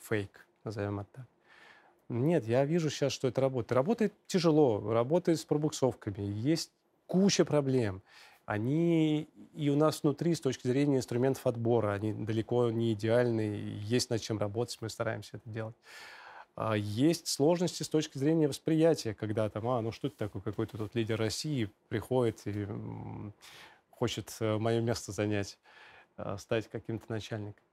фейк, 0.00 0.46
назовем 0.64 1.00
это 1.00 1.10
так. 1.12 1.33
Нет, 2.08 2.46
я 2.46 2.64
вижу 2.64 2.90
сейчас, 2.90 3.12
что 3.12 3.28
это 3.28 3.40
работает. 3.40 3.72
Работает 3.72 4.14
тяжело, 4.26 4.92
работает 4.92 5.40
с 5.40 5.44
пробуксовками, 5.44 6.22
есть 6.22 6.70
куча 7.06 7.44
проблем. 7.44 8.02
Они 8.46 9.22
и 9.54 9.70
у 9.70 9.76
нас 9.76 10.02
внутри, 10.02 10.34
с 10.34 10.40
точки 10.40 10.66
зрения 10.66 10.98
инструментов 10.98 11.46
отбора, 11.46 11.92
они 11.94 12.12
далеко 12.12 12.70
не 12.70 12.92
идеальны, 12.92 13.78
есть 13.80 14.10
над 14.10 14.20
чем 14.20 14.38
работать, 14.38 14.76
мы 14.82 14.90
стараемся 14.90 15.38
это 15.38 15.48
делать. 15.48 15.76
А 16.56 16.76
Есть 16.76 17.28
сложности 17.28 17.82
с 17.82 17.88
точки 17.88 18.18
зрения 18.18 18.48
восприятия, 18.48 19.14
когда 19.14 19.48
там, 19.50 19.68
а, 19.68 19.80
ну 19.82 19.92
что 19.92 20.08
это 20.08 20.16
такое, 20.18 20.42
какой-то 20.42 20.78
тут 20.78 20.94
лидер 20.94 21.18
России 21.18 21.70
приходит 21.88 22.42
и 22.46 22.66
хочет 23.90 24.36
мое 24.40 24.80
место 24.80 25.12
занять, 25.12 25.58
а, 26.16 26.38
стать 26.38 26.68
каким-то 26.68 27.06
начальником. 27.10 27.64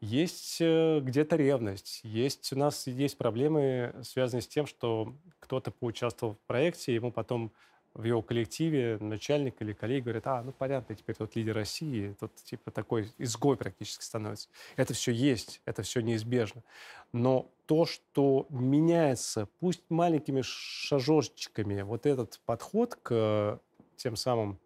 Есть 0.00 0.58
э, 0.60 1.00
где-то 1.00 1.36
ревность, 1.36 2.00
есть 2.02 2.52
у 2.52 2.56
нас 2.56 2.86
есть 2.86 3.16
проблемы, 3.16 3.94
связанные 4.02 4.42
с 4.42 4.48
тем, 4.48 4.66
что 4.66 5.14
кто-то 5.40 5.70
поучаствовал 5.70 6.34
в 6.34 6.40
проекте, 6.46 6.94
ему 6.94 7.10
потом 7.10 7.52
в 7.94 8.02
его 8.02 8.22
коллективе 8.22 8.98
начальник 9.00 9.62
или 9.62 9.72
коллеги 9.72 10.02
говорят, 10.02 10.26
а, 10.26 10.42
ну 10.42 10.52
понятно, 10.52 10.96
теперь 10.96 11.14
тут 11.14 11.36
лидер 11.36 11.54
России, 11.54 12.14
тут 12.18 12.34
типа 12.34 12.72
такой 12.72 13.08
изгой 13.18 13.56
практически 13.56 14.02
становится. 14.02 14.48
Это 14.76 14.94
все 14.94 15.12
есть, 15.12 15.62
это 15.64 15.82
все 15.82 16.00
неизбежно. 16.00 16.64
Но 17.12 17.52
то, 17.66 17.86
что 17.86 18.46
меняется, 18.50 19.48
пусть 19.60 19.82
маленькими 19.88 20.42
шажочками, 20.42 21.82
вот 21.82 22.04
этот 22.04 22.40
подход 22.44 22.96
к 22.96 23.60
тем 23.96 24.16
самым, 24.16 24.58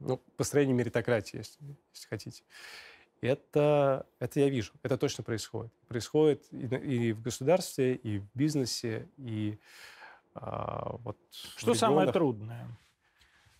ну, 0.00 0.16
построению 0.36 0.74
меритократии, 0.74 1.38
если, 1.38 1.64
если 1.94 2.08
хотите, 2.08 2.42
это, 3.20 4.06
это 4.18 4.40
я 4.40 4.48
вижу, 4.48 4.72
это 4.82 4.96
точно 4.96 5.24
происходит. 5.24 5.72
Происходит 5.88 6.44
и, 6.52 6.66
и 6.66 7.12
в 7.12 7.22
государстве, 7.22 7.94
и 7.94 8.18
в 8.18 8.26
бизнесе, 8.34 9.08
и 9.16 9.58
а, 10.34 10.96
вот 10.98 11.18
в 11.30 11.60
Что 11.60 11.74
самое 11.74 12.08
регионах. 12.08 12.14
трудное? 12.14 12.66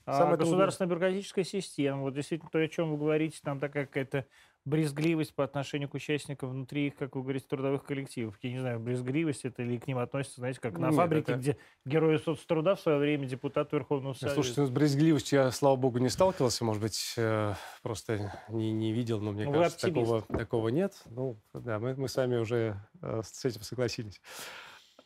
А, 0.07 0.19
Самое 0.19 0.37
государственная 0.39 0.89
бюрократическая 0.89 1.45
система. 1.45 2.03
Вот 2.03 2.15
действительно 2.15 2.51
то, 2.51 2.59
о 2.59 2.69
чем 2.69 2.91
вы 2.91 2.97
говорите, 2.99 3.39
там 3.43 3.61
такая 3.61 3.87
какая-то 3.87 4.27
брезгливость 4.67 5.35
по 5.35 5.43
отношению 5.45 5.89
к 5.89 5.95
участникам 5.95 6.51
внутри 6.51 6.89
их, 6.89 6.97
как 6.97 7.17
вы 7.17 7.23
говорите, 7.23 7.47
трудовых 7.49 7.85
коллективов. 7.85 8.37
Я 8.43 8.53
не 8.53 8.59
знаю, 8.59 8.79
брезгливость 8.79 9.45
это 9.47 9.63
или 9.63 9.79
к 9.79 9.87
ним 9.87 9.99
относится, 9.99 10.41
знаете, 10.41 10.61
как 10.61 10.79
на 10.79 10.87
Нет, 10.89 10.97
фабрике, 10.97 11.33
это- 11.33 11.41
где 11.41 11.57
герои 11.87 12.19
соцтруда 12.19 12.77
в 12.77 12.81
свое 12.81 12.99
время 12.99 13.27
депутат 13.27 13.73
Верховного 13.73 14.13
Совета. 14.13 14.35
Слушайте, 14.35 14.61
ну, 14.61 14.67
с 14.67 14.71
брезгливостью 14.71 15.39
я, 15.39 15.51
слава 15.51 15.77
богу, 15.77 15.99
не 15.99 16.11
сталкивался, 16.11 16.65
может 16.65 16.83
быть, 16.83 17.15
э, 17.17 17.55
просто 17.83 18.33
не, 18.49 18.73
не 18.73 18.93
видел, 18.93 19.21
но 19.21 19.33
мне 19.33 19.47
вы 19.47 19.55
кажется, 19.55 19.87
такого, 19.89 20.19
оптимист. 20.19 20.41
такого 20.41 20.69
нет. 20.69 21.03
Ну, 21.07 21.41
да, 21.55 21.79
мы, 21.79 21.95
мы 21.95 22.09
с 22.09 22.17
вами 22.17 22.37
уже 22.37 22.77
э, 23.01 23.23
с 23.25 23.45
этим 23.45 23.63
согласились. 23.63 24.21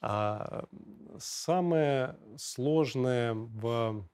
А, 0.01 0.65
самое 1.19 2.17
сложное 2.37 3.35
в 3.35 4.05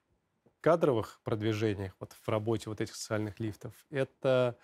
кадровых 0.60 1.20
продвижениях, 1.24 1.94
вот 2.00 2.12
в 2.12 2.28
работе 2.28 2.70
вот 2.70 2.80
этих 2.80 2.94
социальных 2.96 3.40
лифтов, 3.40 3.72
это 3.90 4.58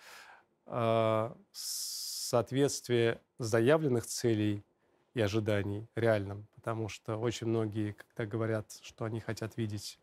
а, 0.65 1.35
соответствие 1.51 3.21
заявленных 3.39 4.05
целей 4.05 4.63
и 5.13 5.21
ожиданий 5.21 5.87
реальным. 5.95 6.47
Потому 6.55 6.89
что 6.89 7.17
очень 7.17 7.47
многие, 7.47 7.93
когда 7.93 8.25
говорят, 8.25 8.71
что 8.81 9.05
они 9.05 9.19
хотят 9.19 9.57
видеть 9.57 9.99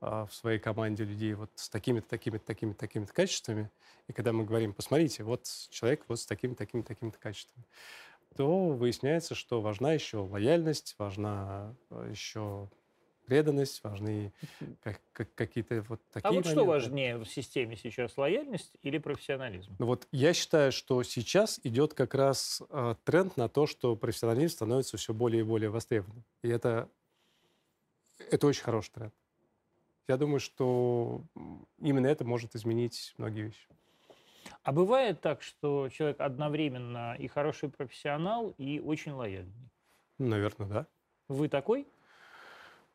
а, 0.00 0.26
в 0.26 0.34
своей 0.34 0.58
команде 0.58 1.04
людей 1.04 1.34
вот 1.34 1.50
с 1.54 1.68
такими-то, 1.68 2.08
такими-то, 2.08 2.46
такими-то, 2.46 2.78
такими-то 2.78 3.12
качествами, 3.12 3.70
и 4.08 4.12
когда 4.12 4.32
мы 4.32 4.44
говорим, 4.44 4.72
посмотрите, 4.72 5.22
вот 5.22 5.46
человек 5.70 6.04
вот 6.08 6.20
с 6.20 6.26
такими-то, 6.26 6.58
такими-то, 6.58 6.88
такими-то 6.88 7.18
качествами, 7.18 7.66
то 8.34 8.68
выясняется, 8.70 9.34
что 9.34 9.60
важна 9.60 9.92
еще 9.92 10.18
лояльность, 10.18 10.94
важна 10.98 11.76
э, 11.90 12.08
еще 12.10 12.70
преданность, 13.30 13.84
важны 13.84 14.32
как, 14.82 15.00
как, 15.12 15.32
какие-то 15.36 15.82
вот 15.88 16.00
такие 16.12 16.28
А 16.28 16.32
вот 16.32 16.44
моменты. 16.44 16.50
что 16.50 16.64
важнее 16.64 17.16
в 17.16 17.26
системе 17.26 17.76
сейчас, 17.76 18.18
лояльность 18.18 18.76
или 18.82 18.98
профессионализм? 18.98 19.76
Ну 19.78 19.86
вот 19.86 20.08
я 20.10 20.34
считаю, 20.34 20.72
что 20.72 21.04
сейчас 21.04 21.60
идет 21.62 21.94
как 21.94 22.14
раз 22.16 22.60
э, 22.70 22.96
тренд 23.04 23.36
на 23.36 23.48
то, 23.48 23.68
что 23.68 23.94
профессионализм 23.94 24.54
становится 24.54 24.96
все 24.96 25.14
более 25.14 25.42
и 25.42 25.44
более 25.44 25.70
востребованным. 25.70 26.24
И 26.42 26.48
это, 26.48 26.88
это 28.32 28.48
очень 28.48 28.64
хороший 28.64 28.90
тренд. 28.94 29.14
Я 30.08 30.16
думаю, 30.16 30.40
что 30.40 31.22
именно 31.78 32.08
это 32.08 32.24
может 32.24 32.56
изменить 32.56 33.14
многие 33.16 33.42
вещи. 33.42 33.68
А 34.64 34.72
бывает 34.72 35.20
так, 35.20 35.42
что 35.42 35.88
человек 35.88 36.20
одновременно 36.20 37.14
и 37.16 37.28
хороший 37.28 37.68
профессионал, 37.68 38.52
и 38.58 38.80
очень 38.80 39.12
лояльный? 39.12 39.70
Наверное, 40.18 40.66
да. 40.66 40.86
Вы 41.28 41.48
такой? 41.48 41.86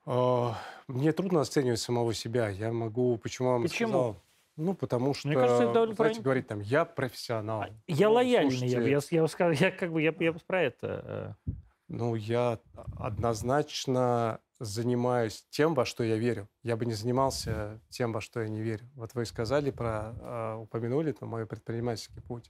А, 0.05 0.57
Мне 0.87 1.11
трудно 1.13 1.41
оценивать 1.41 1.79
самого 1.79 2.13
себя. 2.13 2.49
Я 2.49 2.71
могу, 2.71 3.17
почему 3.17 3.49
вам 3.49 3.63
Почему? 3.63 3.89
сказал? 3.89 4.21
Ну, 4.57 4.73
потому 4.73 5.13
что, 5.13 5.27
Мне 5.27 5.35
кажется, 5.35 5.63
это 5.63 5.73
довольно 5.73 5.95
знаете, 5.95 5.97
правильно. 5.97 6.23
говорить 6.23 6.47
там, 6.47 6.59
я 6.61 6.85
профессионал. 6.85 7.61
А, 7.63 7.69
Я 7.87 8.07
Ну, 8.07 8.13
лояльный, 8.13 8.51
я, 8.67 8.79
слушайте, 8.79 9.11
я, 9.17 9.21
я, 9.21 9.27
скажу, 9.27 9.63
я 9.63 9.71
как 9.71 9.91
бы 9.91 10.01
я, 10.01 10.13
я 10.17 10.33
про 10.33 10.61
это. 10.61 11.35
э, 11.47 11.51
Ну, 11.89 12.15
я 12.15 12.59
однозначно 12.97 14.39
занимаюсь 14.59 15.45
тем, 15.49 15.73
во 15.73 15.83
что 15.83 16.03
я 16.05 16.15
верю. 16.15 16.47
Я 16.63 16.77
бы 16.77 16.85
не 16.85 16.93
занимался 16.93 17.81
тем, 17.89 18.13
во 18.13 18.21
что 18.21 18.41
я 18.41 18.47
не 18.47 18.61
верю. 18.61 18.87
Вот 18.95 19.13
вы 19.13 19.25
сказали 19.25 19.71
про, 19.71 20.13
э, 20.17 20.55
упомянули 20.61 21.11
там, 21.11 21.29
мой 21.29 21.45
предпринимательский 21.45 22.21
путь. 22.21 22.49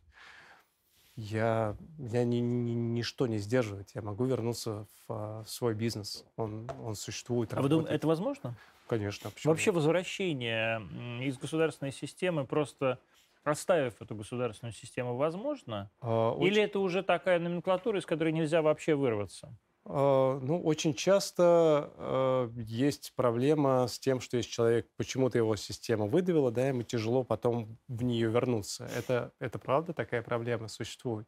Я, 1.16 1.78
я 1.98 2.26
ни, 2.26 2.38
ни- 2.38 2.72
ничто 2.74 3.26
не 3.28 3.38
сдерживает. 3.38 3.90
Я 3.96 4.02
могу 4.02 4.26
вернуться 4.26 4.86
в, 5.08 5.14
а, 5.14 5.44
в 5.44 5.50
свой 5.50 5.74
бизнес. 5.74 6.26
Он, 6.36 6.70
он 6.84 6.96
существует, 6.96 7.54
А 7.54 7.62
вы 7.62 7.70
думаете, 7.70 7.94
это 7.96 8.08
возможно? 8.08 8.56
Конечно. 8.88 9.30
почему 9.32 9.52
Вообще 9.54 9.72
возвращение 9.72 10.82
из 11.26 11.38
государственной 11.38 11.92
системы, 11.92 12.46
просто 12.46 13.00
оставив 13.44 14.02
эту 14.02 14.16
государственную 14.16 14.74
систему, 14.74 15.16
возможно? 15.16 15.90
А, 16.02 16.32
очень- 16.34 16.54
Или 16.54 16.64
это 16.64 16.80
уже 16.80 17.02
такая 17.02 17.40
номенклатура, 17.40 18.00
из 18.00 18.06
которой 18.06 18.34
нельзя 18.34 18.62
вообще 18.62 18.96
вырваться? 18.96 19.56
А, 19.88 20.40
Ну, 20.40 20.62
очень 20.62 20.94
часто 20.96 21.92
э, 21.96 22.50
есть 22.58 23.14
проблема 23.16 23.88
с 23.88 24.00
тем, 24.00 24.20
что 24.20 24.38
если 24.38 24.50
человек 24.50 24.88
почему-то 24.98 25.38
его 25.38 25.56
система 25.56 26.08
выдавила, 26.08 26.52
да, 26.52 26.68
ему 26.68 26.82
тяжело 26.84 27.24
потом 27.24 27.78
в 27.88 28.04
нее 28.04 28.30
вернуться. 28.30 28.90
Это, 28.96 29.32
это 29.40 29.60
правда, 29.60 29.94
такая 29.94 30.24
проблема 30.24 30.70
существует. 30.70 31.28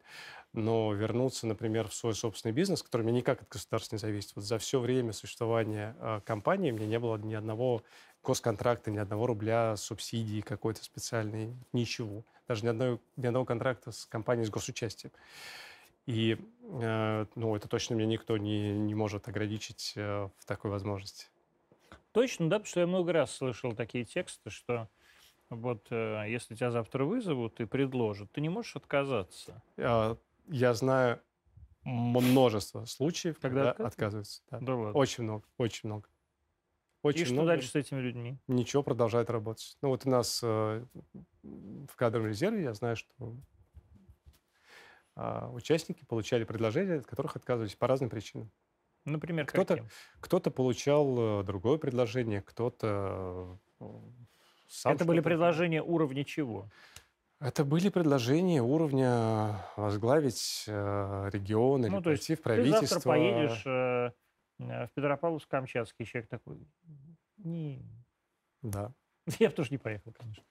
Но 0.52 0.92
вернуться, 0.92 1.46
например, 1.46 1.88
в 1.88 1.94
свой 1.94 2.14
собственный 2.14 2.52
бизнес, 2.52 2.82
который 2.82 3.02
мне 3.02 3.12
никак 3.12 3.42
от 3.42 3.48
государства 3.48 3.94
не 3.94 4.00
зависит. 4.00 4.32
Вот 4.34 4.44
за 4.44 4.58
все 4.58 4.80
время 4.80 5.12
существования 5.12 5.94
э, 6.00 6.20
компании 6.24 6.72
мне 6.72 6.86
не 6.86 6.98
было 6.98 7.16
ни 7.16 7.34
одного 7.34 7.84
госконтракта, 8.24 8.90
ни 8.90 8.98
одного 8.98 9.26
рубля 9.26 9.76
субсидии 9.76 10.40
какой-то 10.40 10.82
специальной, 10.82 11.54
ничего. 11.72 12.24
Даже 12.48 12.64
ни, 12.64 12.68
одной, 12.68 12.98
ни 13.16 13.26
одного 13.26 13.44
контракта 13.44 13.92
с 13.92 14.04
компанией 14.04 14.46
с 14.46 14.50
госучастием. 14.50 15.12
И 16.08 16.38
э, 16.62 17.26
ну, 17.34 17.54
это 17.54 17.68
точно 17.68 17.92
меня 17.92 18.06
никто 18.06 18.38
не, 18.38 18.72
не 18.72 18.94
может 18.94 19.28
ограничить 19.28 19.92
э, 19.94 20.30
в 20.38 20.44
такой 20.46 20.70
возможности. 20.70 21.26
Точно, 22.12 22.48
да, 22.48 22.56
потому 22.56 22.66
что 22.66 22.80
я 22.80 22.86
много 22.86 23.12
раз 23.12 23.36
слышал 23.36 23.74
такие 23.74 24.06
тексты, 24.06 24.48
что 24.48 24.88
вот 25.50 25.86
э, 25.90 26.24
если 26.28 26.54
тебя 26.54 26.70
завтра 26.70 27.04
вызовут 27.04 27.60
и 27.60 27.66
предложат, 27.66 28.32
ты 28.32 28.40
не 28.40 28.48
можешь 28.48 28.74
отказаться. 28.76 29.62
Э, 29.76 30.16
Я 30.48 30.72
знаю 30.72 31.20
множество 31.84 32.86
случаев, 32.86 33.38
Когда 33.38 33.72
когда, 33.74 33.88
отказываются? 33.88 34.40
да. 34.50 34.60
Да 34.60 34.76
ладно. 34.76 34.98
Очень 34.98 35.24
много, 35.24 35.44
очень 35.58 35.90
много. 35.90 36.08
Очень 37.02 37.20
и 37.20 37.24
что 37.26 37.34
много. 37.34 37.48
дальше 37.48 37.68
с 37.68 37.74
этими 37.74 38.00
людьми? 38.00 38.38
Ничего, 38.48 38.82
продолжает 38.82 39.28
работать. 39.28 39.76
Ну 39.82 39.90
вот 39.90 40.06
у 40.06 40.08
нас 40.08 40.40
э, 40.42 40.84
в 41.42 41.96
кадровом 41.96 42.28
резерве 42.28 42.62
я 42.62 42.72
знаю, 42.72 42.96
что 42.96 43.12
а, 43.20 43.36
участники 45.52 46.04
получали 46.04 46.44
предложения, 46.44 46.96
от 46.96 47.06
которых 47.06 47.36
отказывались 47.36 47.74
по 47.74 47.86
разным 47.86 48.10
причинам. 48.10 48.50
Например, 49.04 49.46
Кто-то-? 49.46 49.86
Кто-то 50.20 50.50
получал 50.50 51.40
э, 51.40 51.44
другое 51.44 51.78
предложение, 51.78 52.42
кто-то 52.42 53.58
э, 53.80 53.84
сам 54.68 54.94
Это 54.94 55.04
были 55.04 55.20
предложения 55.20 55.82
уровня 55.82 56.24
чего? 56.24 56.68
Это 57.40 57.64
были 57.64 57.88
предложения 57.88 58.62
уровня 58.62 59.64
возглавить 59.76 60.64
э, 60.66 61.30
регион 61.32 61.86
или 61.86 61.90
Ну, 61.90 62.02
то 62.02 62.10
есть 62.10 62.26
пойти 62.26 62.34
в 62.34 62.38
Ты 62.38 62.42
правительство. 62.42 62.86
завтра 62.86 63.08
поедешь 63.08 63.62
э, 63.64 64.12
э, 64.58 64.86
в 64.86 64.90
Петропавловск-Камчатский, 64.94 66.04
человек 66.04 66.28
такой, 66.28 66.66
не, 67.38 67.80
Да, 68.62 68.92
я 69.38 69.48
бы 69.48 69.54
тоже 69.54 69.70
не 69.70 69.78
поехал, 69.78 70.12
конечно. 70.12 70.42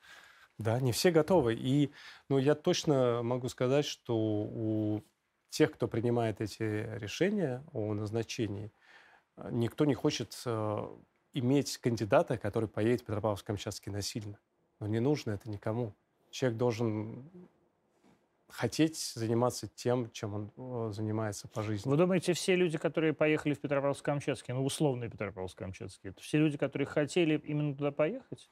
Да, 0.58 0.80
не 0.80 0.91
все 0.91 1.12
готовы. 1.12 1.56
И 1.56 1.91
ну, 2.30 2.38
я 2.38 2.56
точно 2.56 3.22
могу 3.24 3.50
сказать, 3.50 3.86
что 3.86 4.15
у 4.17 5.04
тех, 5.50 5.72
кто 5.72 5.88
принимает 5.88 6.41
эти 6.41 6.63
решения 6.98 7.63
о 7.74 7.93
назначении, 7.93 8.72
э, 9.38 9.50
никто 9.52 9.86
не 9.86 9.93
хочет 9.93 10.41
э, 10.46 10.88
иметь 11.34 11.78
кандидата, 11.78 12.38
который 12.38 12.70
поедет 12.70 13.02
в 13.02 13.06
Петропавловск-Камчатский 13.06 13.91
насильно. 13.91 14.39
Но 14.80 14.88
не 14.88 15.00
нужно 15.00 15.32
это 15.32 15.50
никому. 15.50 15.93
Человек 16.32 16.58
должен 16.58 17.30
хотеть 18.50 18.98
заниматься 18.98 19.67
тем, 19.67 20.10
чем 20.12 20.34
он 20.34 20.52
э, 20.58 20.91
занимается 20.93 21.48
по 21.48 21.62
жизни. 21.62 21.89
Вы 21.89 21.98
думаете, 21.98 22.34
все 22.34 22.56
люди, 22.56 22.78
которые 22.78 23.13
поехали 23.13 23.54
в 23.54 23.60
Петропавловск-Камчатский, 23.60 24.54
ну, 24.54 24.63
условный 24.63 25.10
Петропавловск-Камчатский, 25.10 26.10
это 26.10 26.22
все 26.22 26.38
люди, 26.38 26.58
которые 26.58 26.86
хотели 26.88 27.38
именно 27.43 27.76
туда 27.76 27.91
поехать? 27.91 28.50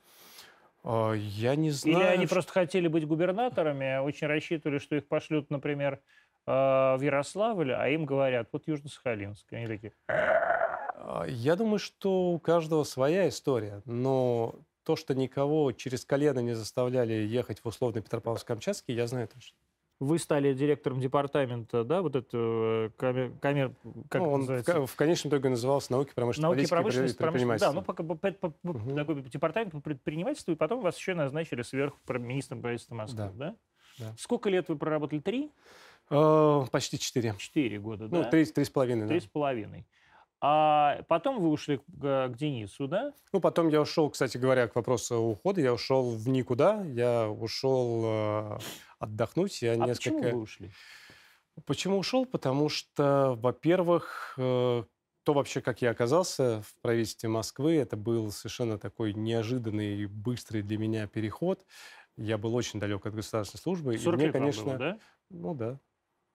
А, 0.86 1.14
Я 1.14 1.56
не 1.56 1.72
знаю. 1.72 1.98
Или 1.98 2.04
они 2.06 2.28
просто 2.28 2.52
хотели 2.52 2.88
быть 2.88 3.08
губернаторами, 3.08 3.98
а 3.98 4.02
очень 4.04 4.28
рассчитывали, 4.28 4.78
что 4.78 4.96
их 4.96 5.08
пошлют, 5.08 5.50
например, 5.50 6.00
э, 6.46 6.52
в 6.52 7.00
Ярославль, 7.02 7.74
а 7.74 7.88
им 7.90 8.06
говорят, 8.06 8.50
вот 8.52 8.68
Южно-Сахалинск. 8.68 9.46
Они 9.52 9.68
такие, 9.68 9.94
А, 10.08 11.26
Я 11.28 11.56
думаю, 11.56 11.80
что 11.80 12.32
у 12.32 12.40
каждого 12.40 12.84
своя 12.84 13.28
история, 13.28 13.82
но 13.86 14.56
то, 14.84 14.96
что 14.96 15.16
никого 15.16 15.72
через 15.72 16.06
колено 16.06 16.40
не 16.40 16.54
заставляли 16.54 17.14
ехать 17.14 17.62
в 17.62 17.66
условный 17.68 18.04
Петропавловск-Камчатский, 18.04 18.94
я 18.94 19.08
знаю 19.08 19.28
точно. 19.28 19.58
Вы 20.00 20.20
стали 20.20 20.54
директором 20.54 21.00
департамента, 21.00 21.84
да, 21.84 22.02
вот 22.02 22.16
это 22.16 22.28
э, 22.38 22.90
камер, 22.98 23.32
камер- 23.42 23.74
как 24.10 24.22
Ну, 24.22 24.30
он 24.30 24.36
в, 24.36 24.40
называется? 24.42 24.74
ко- 24.74 24.86
в 24.86 24.96
конечном 24.96 25.30
итоге 25.32 25.50
назывался 25.50 25.92
науки, 25.94 26.12
промышленности, 26.14 26.42
Науки 26.42 26.56
политики 26.56 26.68
и 26.68 26.76
промышленность, 26.76 27.18
промышленность. 27.18 27.62
Да, 27.62 27.72
ну 27.72 27.82
предпринимательства. 27.82 28.16
пока 28.16 28.32
по- 28.34 28.50
по- 28.52 28.74
по- 28.74 28.78
Мгм. 28.78 28.96
такой 28.96 29.22
департамент 29.24 29.72
по 29.72 29.80
предпринимательству, 29.80 30.52
и 30.52 30.56
потом 30.56 30.82
вас 30.82 30.98
еще 30.98 31.14
назначили 31.14 31.62
сверху 31.62 31.98
про- 32.06 32.20
министром 32.20 32.62
правительства 32.62 32.96
Москвы, 32.96 33.32
да? 33.36 33.56
Да. 33.98 34.14
Сколько 34.18 34.50
лет 34.50 34.68
вы 34.68 34.76
проработали? 34.76 35.20
Три? 35.20 35.50
А, 36.10 36.66
Почти 36.72 37.00
четыре. 37.00 37.34
Четыре 37.38 37.80
года, 37.80 38.10
Ну, 38.12 38.24
да? 38.24 38.30
три, 38.30 38.44
три 38.46 38.66
с 38.66 38.70
половиной, 38.70 39.08
Три 39.08 39.20
да. 39.22 39.26
с 39.26 39.30
половиной. 39.30 39.86
А 40.48 41.02
потом 41.08 41.42
вы 41.42 41.50
ушли 41.50 41.78
к, 41.78 41.82
к 42.30 42.36
Денису, 42.38 42.88
да? 42.88 43.14
Ну, 43.34 43.42
потом 43.42 43.70
я 43.70 43.82
ушел, 43.82 44.12
кстати 44.12 44.38
говоря, 44.38 44.68
к 44.68 44.76
вопросу 44.76 45.18
ухода, 45.18 45.60
я 45.60 45.74
ушел 45.74 46.12
в 46.12 46.30
никуда, 46.30 46.84
я 46.84 47.28
ушел 47.28 48.04
э, 48.06 48.58
отдохнуть, 49.00 49.64
я 49.64 49.72
А 49.72 49.76
несколько... 49.76 50.18
почему 50.18 50.38
вы 50.38 50.42
ушли? 50.44 50.72
Почему 51.66 51.98
ушел? 51.98 52.28
Потому 52.28 52.70
что, 52.70 53.34
во-первых, 53.42 54.36
э, 54.38 54.84
то 55.24 55.34
вообще, 55.34 55.62
как 55.62 55.82
я 55.82 55.90
оказался 55.90 56.62
в 56.62 56.80
правительстве 56.80 57.28
Москвы, 57.28 57.78
это 57.78 57.98
был 57.98 58.32
совершенно 58.32 58.78
такой 58.78 59.16
неожиданный 59.16 59.96
и 60.02 60.06
быстрый 60.06 60.62
для 60.62 60.78
меня 60.78 61.08
переход. 61.08 61.66
Я 62.18 62.38
был 62.38 62.54
очень 62.54 62.80
далек 62.80 63.04
от 63.08 63.16
государственной 63.16 63.62
службы. 63.62 63.98
40 63.98 64.06
и 64.06 64.16
мне, 64.16 64.26
лет 64.28 64.34
конечно, 64.34 64.64
было, 64.64 64.78
да? 64.78 65.00
ну 65.32 65.56
да, 65.56 65.80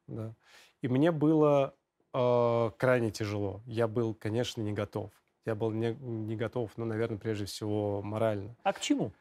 да. 0.09 0.35
И 0.83 0.89
мне 0.89 1.13
было 1.13 1.77
э, 2.15 2.71
крайне 2.77 3.11
тяжело. 3.11 3.61
Я 3.67 3.89
был, 3.89 4.15
конечно, 4.15 4.63
не 4.63 4.73
готов. 4.73 5.11
Я 5.47 5.55
был 5.55 5.71
не, 5.71 5.95
не 5.95 6.37
готов, 6.37 6.71
ну, 6.77 6.85
наверное, 6.85 7.19
прежде 7.19 7.47
всего 7.47 8.03
морально 8.03 8.55
А 8.63 8.73
к 8.73 8.81
чему? 8.81 9.13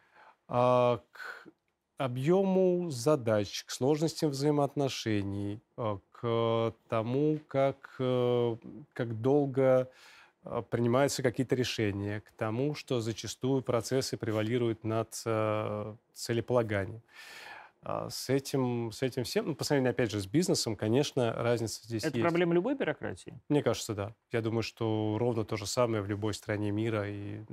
а, 0.47 1.02
к 1.12 1.47
объему 1.97 2.89
задач, 2.89 3.63
к 3.65 3.71
сложностям 3.71 4.32
взаимоотношений, 4.32 5.62
а, 5.78 5.99
к 6.12 6.73
тому, 6.89 7.39
как, 7.47 7.95
э, 7.99 8.56
как 8.93 9.21
долго 9.21 9.89
а, 10.43 10.62
принимаются 10.62 11.23
какие-то 11.23 11.56
решения, 11.56 12.21
к 12.21 12.32
тому, 12.32 12.75
что 12.75 12.99
зачастую 12.99 13.62
процессы 13.62 14.17
превалируют 14.17 14.84
над 14.84 15.21
э, 15.25 15.95
целеполаганием. 16.13 17.02
А, 17.81 18.09
С 18.09 18.29
этим, 18.29 18.91
с 18.91 19.01
этим 19.01 19.23
всем, 19.23 19.47
ну, 19.47 19.55
по 19.55 19.63
сравнению, 19.63 19.91
опять 19.91 20.11
же, 20.11 20.19
с 20.19 20.27
бизнесом, 20.27 20.75
конечно, 20.75 21.31
разница 21.33 21.81
здесь 21.85 22.03
Это 22.03 22.17
есть. 22.17 22.23
проблема 22.23 22.53
любой 22.53 22.75
бюрократии? 22.75 23.39
Мне 23.47 23.63
кажется, 23.63 23.93
да. 23.95 24.15
Я 24.31 24.41
думаю, 24.41 24.63
что 24.63 25.15
ровно 25.17 25.45
то 25.45 25.55
же 25.55 25.65
самое 25.65 26.01
в 26.03 26.07
любой 26.07 26.33
стране 26.33 26.71
мира. 26.71 27.09
И, 27.09 27.45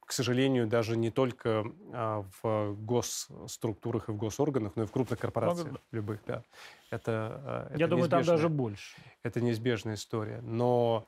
к 0.00 0.12
сожалению, 0.12 0.66
даже 0.66 0.96
не 0.96 1.10
только 1.10 1.64
а, 1.92 2.26
в 2.42 2.74
госструктурах 2.74 4.08
и 4.08 4.12
в 4.12 4.16
госорганах, 4.18 4.76
но 4.76 4.82
и 4.82 4.86
в 4.86 4.92
крупных 4.92 5.18
корпорациях 5.18 5.78
любых, 5.90 6.20
да. 6.26 6.42
Это, 6.90 7.70
Я 7.70 7.76
это 7.76 7.88
думаю, 7.88 8.10
там 8.10 8.24
даже 8.24 8.48
больше. 8.50 8.96
это 9.22 9.40
неизбежная 9.40 9.94
история. 9.94 10.40
Но 10.42 11.06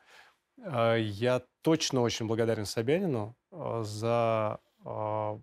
А, 0.62 0.96
Я 0.96 1.42
точно 1.62 2.00
очень 2.02 2.26
благодарен 2.26 2.64
Собянину 2.66 3.36
а, 3.50 3.82
за, 3.82 4.60
а, 4.84 5.40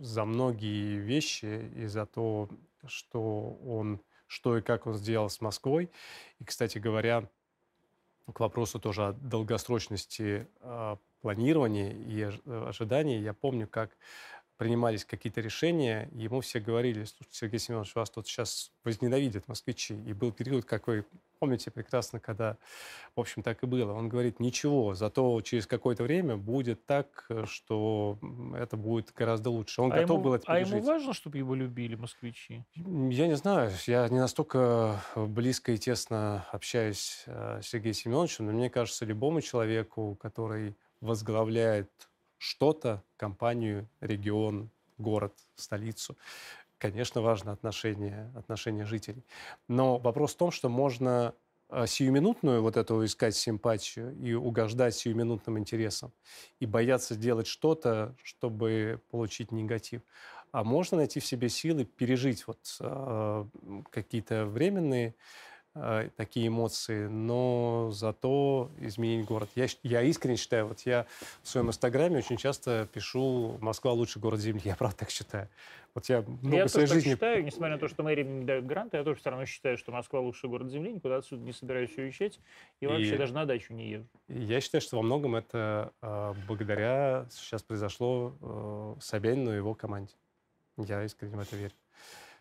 за 0.00 0.24
многие 0.24 0.98
вещи 0.98 1.70
и 1.76 1.86
за 1.86 2.06
то, 2.06 2.48
что 2.86 3.54
он, 3.64 4.00
что 4.26 4.58
и 4.58 4.62
как 4.62 4.86
он 4.86 4.94
сделал 4.94 5.28
с 5.28 5.40
Москвой. 5.40 5.90
И, 6.38 6.44
кстати 6.44 6.78
говоря, 6.78 7.28
к 8.32 8.40
вопросу 8.40 8.78
тоже 8.78 9.08
о 9.08 9.12
долгосрочности 9.12 10.48
а, 10.60 10.98
планирования 11.20 11.92
и 11.92 12.22
ож- 12.22 12.42
э, 12.44 12.68
ожиданий, 12.68 13.20
я 13.20 13.32
помню, 13.32 13.66
как 13.66 13.96
принимались 14.62 15.04
какие-то 15.04 15.40
решения, 15.40 16.08
ему 16.12 16.40
все 16.40 16.60
говорили, 16.60 17.02
слушайте, 17.02 17.36
Сергей 17.36 17.58
Семенович, 17.58 17.96
вас 17.96 18.10
тут 18.10 18.28
сейчас 18.28 18.70
возненавидят 18.84 19.48
москвичи. 19.48 19.94
И 20.06 20.12
был 20.12 20.30
период, 20.30 20.64
как 20.64 20.86
вы 20.86 21.04
помните 21.40 21.72
прекрасно, 21.72 22.20
когда, 22.20 22.56
в 23.16 23.20
общем, 23.20 23.42
так 23.42 23.64
и 23.64 23.66
было. 23.66 23.92
Он 23.92 24.08
говорит, 24.08 24.38
ничего, 24.38 24.94
зато 24.94 25.40
через 25.40 25.66
какое-то 25.66 26.04
время 26.04 26.36
будет 26.36 26.86
так, 26.86 27.26
э, 27.28 27.44
что 27.44 28.16
это 28.56 28.76
будет 28.76 29.12
гораздо 29.12 29.50
лучше. 29.50 29.82
Он 29.82 29.92
А 29.92 29.96
готов 29.96 30.10
ему, 30.18 30.22
был 30.22 30.34
это 30.34 30.44
а 30.46 30.60
ему 30.60 30.70
пережить. 30.70 30.86
важно, 30.86 31.12
чтобы 31.12 31.38
его 31.38 31.56
любили 31.56 31.96
москвичи? 31.96 32.64
Я 32.76 33.26
не 33.26 33.34
знаю, 33.34 33.72
я 33.88 34.08
не 34.08 34.20
настолько 34.20 35.02
э, 35.16 35.26
близко 35.26 35.72
и 35.72 35.76
тесно 35.78 36.46
общаюсь 36.52 37.24
э, 37.26 37.58
с 37.60 37.66
Сергеем 37.66 37.94
Семеновичем, 37.94 38.46
но 38.46 38.52
мне 38.52 38.70
кажется, 38.70 39.04
любому 39.04 39.40
человеку, 39.40 40.16
который 40.20 40.76
возглавляет 41.00 41.90
что-то, 42.42 43.04
компанию, 43.16 43.88
регион, 44.00 44.68
город, 44.98 45.32
столицу, 45.54 46.16
конечно, 46.76 47.20
важно 47.20 47.52
отношение, 47.52 48.32
отношение 48.34 48.84
жителей. 48.84 49.24
Но 49.68 49.98
вопрос 49.98 50.34
в 50.34 50.38
том, 50.38 50.50
что 50.50 50.68
можно 50.68 51.34
э, 51.68 51.86
сиюминутную 51.86 52.60
вот 52.60 52.76
эту 52.76 53.04
искать 53.04 53.36
симпатию 53.36 54.12
и 54.18 54.34
угождать 54.34 54.96
сиюминутным 54.96 55.56
интересам 55.56 56.12
и 56.58 56.66
бояться 56.66 57.14
сделать 57.14 57.46
что-то, 57.46 58.16
чтобы 58.24 59.00
получить 59.12 59.52
негатив. 59.52 60.02
А 60.50 60.64
можно 60.64 60.96
найти 60.96 61.20
в 61.20 61.24
себе 61.24 61.48
силы 61.48 61.84
пережить 61.84 62.48
вот 62.48 62.76
э, 62.80 63.44
какие-то 63.90 64.46
временные 64.46 65.14
такие 66.16 66.48
эмоции, 66.48 67.06
но 67.06 67.90
зато 67.92 68.70
изменить 68.80 69.26
город. 69.26 69.48
Я, 69.54 69.66
я 69.82 70.02
искренне 70.02 70.36
считаю, 70.36 70.66
вот 70.66 70.80
я 70.80 71.06
в 71.42 71.48
своем 71.48 71.68
инстаграме 71.68 72.18
очень 72.18 72.36
часто 72.36 72.88
пишу 72.92 73.56
«Москва 73.60 73.92
лучший 73.92 74.20
город 74.20 74.40
Земли». 74.40 74.62
Я 74.64 74.76
правда 74.76 74.98
так 74.98 75.10
считаю. 75.10 75.48
Вот 75.94 76.06
я 76.08 76.22
много 76.22 76.56
я 76.56 76.68
своей 76.68 76.86
тоже 76.86 76.86
так 76.86 76.94
жизни 76.94 77.14
считаю, 77.14 77.44
несмотря 77.44 77.74
на 77.74 77.78
то, 77.78 77.86
что 77.88 78.02
мэрии 78.02 78.24
не 78.24 78.44
дают 78.46 78.64
гранты, 78.64 78.96
я 78.96 79.04
тоже 79.04 79.20
все 79.20 79.28
равно 79.28 79.44
считаю, 79.44 79.76
что 79.76 79.92
Москва 79.92 80.20
лучший 80.20 80.48
город 80.48 80.70
Земли, 80.70 80.92
никуда 80.92 81.16
отсюда 81.18 81.42
не 81.42 81.52
собираюсь 81.52 81.96
уезжать, 81.98 82.40
и, 82.80 82.86
вообще 82.86 83.14
И- 83.14 83.18
даже 83.18 83.34
на 83.34 83.44
дачу 83.44 83.74
не. 83.74 83.92
И 83.92 84.04
Я 84.28 84.60
считаю, 84.62 84.80
что 84.80 84.96
во 84.96 85.02
многом 85.02 85.36
это 85.36 85.92
э, 86.00 86.34
благодаря 86.48 87.26
сейчас 87.30 87.62
произошло 87.62 88.34
э, 88.40 88.94
Собянину 89.00 89.52
и 89.52 89.56
его 89.56 89.74
команде. 89.74 90.14
Я 90.78 91.04
искренне 91.04 91.36
в 91.36 91.40
это 91.40 91.56
верю. 91.56 91.74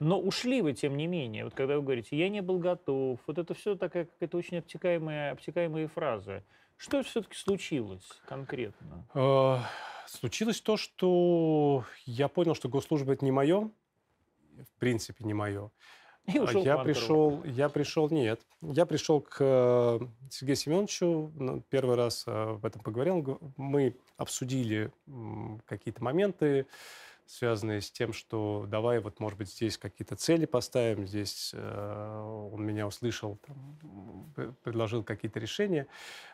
Но 0.01 0.19
ушли 0.19 0.63
вы, 0.63 0.73
тем 0.73 0.97
не 0.97 1.05
менее. 1.05 1.43
Вот 1.43 1.53
когда 1.53 1.75
вы 1.75 1.83
говорите, 1.83 2.17
я 2.17 2.27
не 2.27 2.41
был 2.41 2.57
готов, 2.57 3.19
вот 3.27 3.37
это 3.37 3.53
все 3.53 3.75
такая 3.75 4.05
какая-то 4.05 4.35
очень 4.35 4.57
обтекаемая, 4.57 5.31
обтекаемые 5.31 5.87
фразы. 5.87 6.43
Что 6.75 7.03
все-таки 7.03 7.35
случилось 7.35 8.09
конкретно? 8.25 9.05
Э, 9.13 9.57
Случилось 10.07 10.59
то, 10.59 10.75
что 10.75 11.85
я 12.05 12.29
понял, 12.29 12.55
что 12.55 12.67
госслужба 12.67 13.13
это 13.13 13.23
не 13.23 13.31
мое, 13.31 13.69
в 14.57 14.79
принципе 14.79 15.23
не 15.23 15.35
мое. 15.35 15.69
И 16.25 16.35
А 16.39 16.43
ушел 16.43 16.63
я 16.63 16.79
пришел, 16.79 17.43
я 17.43 17.69
пришел, 17.69 18.09
нет, 18.09 18.41
я 18.61 18.87
пришел 18.87 19.21
к 19.21 19.37
э, 19.39 19.99
Сергею 20.31 20.55
Семеновичу, 20.55 21.31
ну, 21.35 21.63
первый 21.69 21.95
раз 21.95 22.23
э, 22.25 22.31
об 22.31 22.65
этом 22.65 22.81
поговорил, 22.81 23.39
мы 23.55 23.95
обсудили 24.17 24.91
какие-то 25.65 26.03
моменты, 26.03 26.65
связанные 27.31 27.79
с 27.79 27.89
тем, 27.89 28.11
что 28.11 28.65
давай 28.67 28.99
вот, 28.99 29.19
может 29.19 29.37
быть, 29.37 29.49
здесь 29.49 29.77
какие-то 29.77 30.15
цели 30.15 30.45
поставим, 30.45 31.07
здесь 31.07 31.51
э, 31.53 32.49
он 32.51 32.65
меня 32.65 32.85
услышал, 32.85 33.39
там, 33.47 34.57
предложил 34.63 35.03
какие-то 35.03 35.39
решения, 35.39 35.87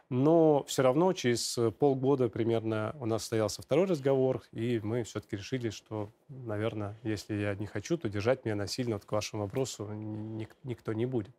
но 0.10 0.64
все 0.64 0.82
равно 0.82 1.14
через 1.14 1.60
полгода 1.78 2.30
примерно 2.30 2.96
у 3.00 3.06
нас 3.06 3.22
состоялся 3.22 3.62
второй 3.62 3.86
разговор, 3.86 4.42
и 4.52 4.80
мы 4.84 5.04
все-таки 5.04 5.38
решили, 5.38 5.70
что, 5.70 6.12
наверное, 6.30 6.98
если 7.04 7.36
я 7.36 7.54
не 7.54 7.68
хочу, 7.68 7.98
то 7.98 8.10
держать 8.10 8.44
меня 8.44 8.56
насильно, 8.56 8.96
вот 8.96 9.06
к 9.06 9.12
вашему 9.12 9.44
вопросу, 9.44 9.88
ник- 9.88 10.58
никто 10.64 10.94
не 10.94 11.06
будет. 11.06 11.36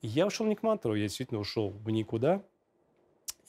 И 0.00 0.06
я 0.06 0.26
ушел 0.26 0.46
не 0.46 0.54
к 0.54 0.62
Мантурову, 0.62 0.96
я 0.96 1.06
действительно 1.06 1.40
ушел 1.40 1.70
в 1.70 1.90
никуда. 1.90 2.42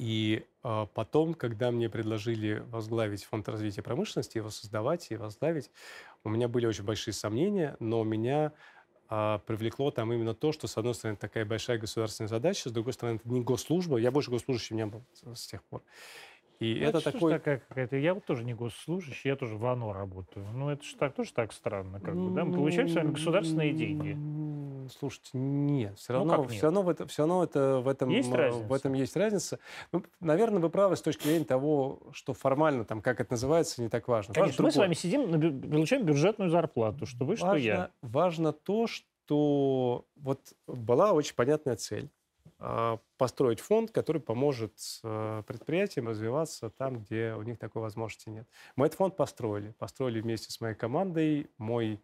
И 0.02 0.48
а, 0.64 0.88
потом, 0.88 1.36
когда 1.36 1.70
мне 1.70 1.88
предложили 1.88 2.66
возглавить 2.72 3.24
фонд 3.24 3.48
развития 3.48 3.84
промышленности, 3.84 4.40
его 4.40 4.50
создавать 4.50 5.12
и 5.12 5.16
возглавить, 5.16 5.70
у 6.24 6.30
меня 6.30 6.48
были 6.48 6.66
очень 6.66 6.84
большие 6.84 7.14
сомнения, 7.14 7.78
но 7.80 8.04
меня 8.04 8.52
а, 9.10 9.38
привлекло 9.46 9.92
там 9.92 10.12
именно 10.12 10.34
то, 10.34 10.54
что, 10.54 10.66
с 10.66 10.76
одной 10.76 10.96
стороны, 10.96 11.18
такая 11.18 11.46
большая 11.46 11.78
государственная 11.78 12.30
задача, 12.30 12.70
с 12.70 12.72
другой 12.72 12.94
стороны, 12.94 13.18
это 13.18 13.30
не 13.30 13.42
госслужба. 13.42 13.98
Я 13.98 14.10
больше 14.10 14.32
госслужащим 14.32 14.76
не 14.76 14.88
был 14.88 15.04
с 15.36 15.46
тех 15.46 15.62
пор. 15.66 15.84
И 16.60 16.80
Ну, 16.82 16.88
это 16.88 17.00
что 17.00 17.10
ж 17.12 17.14
такой... 17.14 17.32
такая 17.34 17.60
какая-то... 17.60 17.98
Я 17.98 18.16
вот 18.16 18.26
тоже 18.26 18.44
не 18.44 18.56
госслужащий, 18.56 19.30
я 19.30 19.36
тоже 19.36 19.56
в 19.56 19.64
ОНО 19.64 19.94
работаю. 19.94 20.48
Ну, 20.52 20.70
это 20.70 20.84
же 20.84 20.96
так, 20.96 21.14
тоже 21.14 21.32
так 21.32 21.54
странно. 21.54 22.00
Как 22.00 22.16
бы, 22.16 22.32
да? 22.32 22.44
Мы 22.44 22.56
получаем 22.56 22.90
с 22.90 22.96
вами 22.96 23.12
государственные 23.12 23.74
деньги. 23.74 24.18
М, 24.94 25.00
Слушайте, 25.00 25.30
нет, 25.34 25.98
все 25.98 26.14
Ну, 26.14 26.20
равно, 26.20 26.32
как 26.32 26.50
нет? 26.50 26.58
все 26.58 26.66
равно 26.68 26.82
в 26.84 26.90
это, 26.90 27.08
все 27.08 27.22
равно 27.24 27.44
это 27.44 27.80
в 27.80 27.88
этом, 27.88 28.10
Есть 28.10 28.32
м, 28.32 28.68
в 28.68 28.74
этом 28.74 28.94
есть 28.94 29.16
разница. 29.16 29.60
Ну, 29.92 30.04
наверное, 30.20 30.60
вы 30.60 30.70
правы 30.70 30.96
с 30.96 31.02
точки 31.02 31.24
зрения 31.24 31.46
того, 31.46 32.00
что 32.14 32.34
формально 32.34 32.86
там, 32.86 33.02
как 33.02 33.20
это 33.20 33.34
называется, 33.34 33.82
не 33.82 33.90
так 33.90 34.08
важно. 34.08 34.34
Важно 34.34 34.44
Конечно, 34.44 34.64
мы 34.64 34.72
с 34.72 34.74
другое. 34.74 34.88
вами 34.88 34.94
сидим, 34.94 35.70
получаем 35.70 36.06
бюджетную 36.06 36.50
зарплату. 36.50 37.06
Что 37.06 37.26
вы, 37.26 37.36
что 37.36 37.46
важно, 37.48 37.58
я. 37.58 37.92
важно 38.02 38.54
то, 38.54 38.88
что 38.88 40.06
вот 40.16 40.42
была 40.68 41.14
очень 41.14 41.36
понятная 41.36 41.76
цель 41.76 42.10
а, 42.60 43.00
построить 43.18 43.60
фонд, 43.60 43.92
который 43.92 44.22
поможет 44.22 44.74
э, 45.04 45.44
предприятиям 45.48 46.08
развиваться 46.08 46.70
там, 46.70 47.00
где 47.00 47.34
у 47.36 47.42
них 47.42 47.58
такой 47.58 47.82
возможности 47.82 48.30
нет. 48.30 48.48
Мы 48.76 48.86
этот 48.86 48.98
фонд 48.98 49.16
построили. 49.16 49.72
Построили 49.80 50.22
вместе 50.22 50.52
с 50.52 50.62
моей 50.62 50.76
командой. 50.76 51.50
Мой 51.58 52.02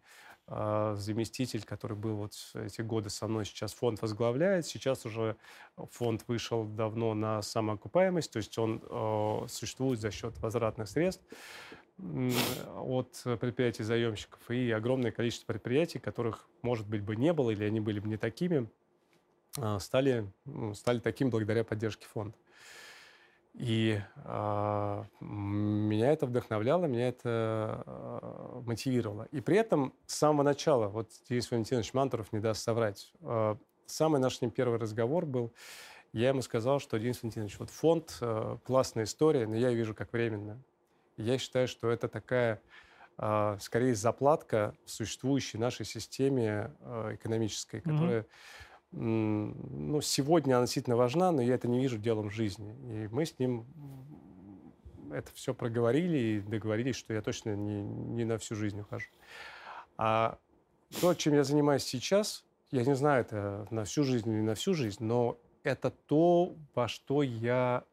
заместитель, 0.48 1.62
который 1.62 1.96
был 1.96 2.16
вот 2.16 2.32
эти 2.54 2.80
годы 2.80 3.10
со 3.10 3.28
мной, 3.28 3.44
сейчас 3.44 3.74
фонд 3.74 4.00
возглавляет. 4.00 4.64
Сейчас 4.64 5.04
уже 5.04 5.36
фонд 5.76 6.24
вышел 6.26 6.64
давно 6.64 7.14
на 7.14 7.42
самоокупаемость, 7.42 8.32
то 8.32 8.38
есть 8.38 8.56
он 8.58 8.82
э, 8.82 9.46
существует 9.48 10.00
за 10.00 10.10
счет 10.10 10.38
возвратных 10.38 10.88
средств 10.88 11.22
от 12.76 13.20
предприятий 13.40 13.82
заемщиков 13.82 14.38
и 14.50 14.70
огромное 14.70 15.10
количество 15.10 15.52
предприятий, 15.52 15.98
которых, 15.98 16.48
может 16.62 16.86
быть, 16.86 17.02
бы 17.02 17.16
не 17.16 17.32
было 17.32 17.50
или 17.50 17.64
они 17.64 17.80
были 17.80 17.98
бы 17.98 18.08
не 18.08 18.16
такими, 18.16 18.68
а, 19.56 19.78
стали, 19.80 20.30
ну, 20.44 20.74
стали 20.74 21.00
таким 21.00 21.30
благодаря 21.30 21.64
поддержке 21.64 22.06
фонда. 22.06 22.36
И 23.58 24.00
м, 24.24 25.08
меня 25.20 26.12
это 26.12 26.26
вдохновляло, 26.26 26.86
меня 26.86 27.08
это 27.08 27.82
а, 27.86 28.60
мотивировало. 28.64 29.24
И 29.32 29.40
при 29.40 29.56
этом 29.56 29.94
с 30.06 30.14
самого 30.14 30.44
начала, 30.44 30.86
вот 30.88 31.10
Денис 31.28 31.50
Валентинович 31.50 31.92
Мантуров 31.92 32.32
не 32.32 32.38
даст 32.38 32.62
соврать, 32.62 33.12
а, 33.20 33.58
самый 33.86 34.20
наш 34.20 34.36
с 34.36 34.42
ним 34.42 34.52
первый 34.52 34.78
разговор 34.78 35.26
был, 35.26 35.54
я 36.12 36.28
ему 36.30 36.42
сказал, 36.42 36.80
что, 36.80 36.98
Денис 36.98 37.22
Валентинович, 37.22 37.58
вот 37.60 37.70
фонд, 37.70 38.18
а, 38.20 38.58
классная 38.58 39.04
история, 39.04 39.46
но 39.46 39.56
я 39.56 39.70
ее 39.70 39.76
вижу 39.76 39.94
как 39.94 40.12
временную. 40.12 40.64
Я 41.16 41.38
считаю, 41.38 41.68
что 41.68 41.90
это 41.90 42.08
такая, 42.08 42.62
а, 43.18 43.58
скорее, 43.60 43.94
заплатка 43.94 44.76
в 44.84 44.90
существующей 44.90 45.58
нашей 45.58 45.86
системе 45.86 46.76
а, 46.80 47.14
экономической, 47.14 47.80
которая 47.82 48.20
м, 48.20 48.26
ну, 48.92 50.00
сегодня 50.00 50.54
она 50.56 50.64
действительно 50.64 50.96
важна, 50.96 51.30
но 51.30 51.42
я 51.42 51.54
это 51.54 51.68
не 51.68 51.80
вижу 51.80 51.98
делом 51.98 52.30
жизни. 52.30 52.74
И 52.92 53.08
мы 53.08 53.26
с 53.26 53.38
ним 53.38 53.66
это 55.12 55.30
все 55.34 55.54
проговорили 55.54 56.18
и 56.18 56.40
договорились, 56.40 56.96
что 56.96 57.14
я 57.14 57.22
точно 57.22 57.54
не, 57.54 57.82
не 57.82 58.24
на 58.24 58.38
всю 58.38 58.54
жизнь 58.54 58.80
ухожу. 58.80 59.08
А 59.96 60.38
то, 61.00 61.14
чем 61.14 61.34
я 61.34 61.44
занимаюсь 61.44 61.84
сейчас, 61.84 62.44
я 62.70 62.84
не 62.84 62.94
знаю, 62.94 63.22
это 63.22 63.66
на 63.70 63.84
всю 63.84 64.04
жизнь 64.04 64.30
или 64.30 64.40
на 64.40 64.54
всю 64.54 64.74
жизнь, 64.74 65.02
но 65.04 65.38
это 65.62 65.90
то, 65.90 66.54
во 66.74 66.88
что 66.88 67.22
я 67.22 67.84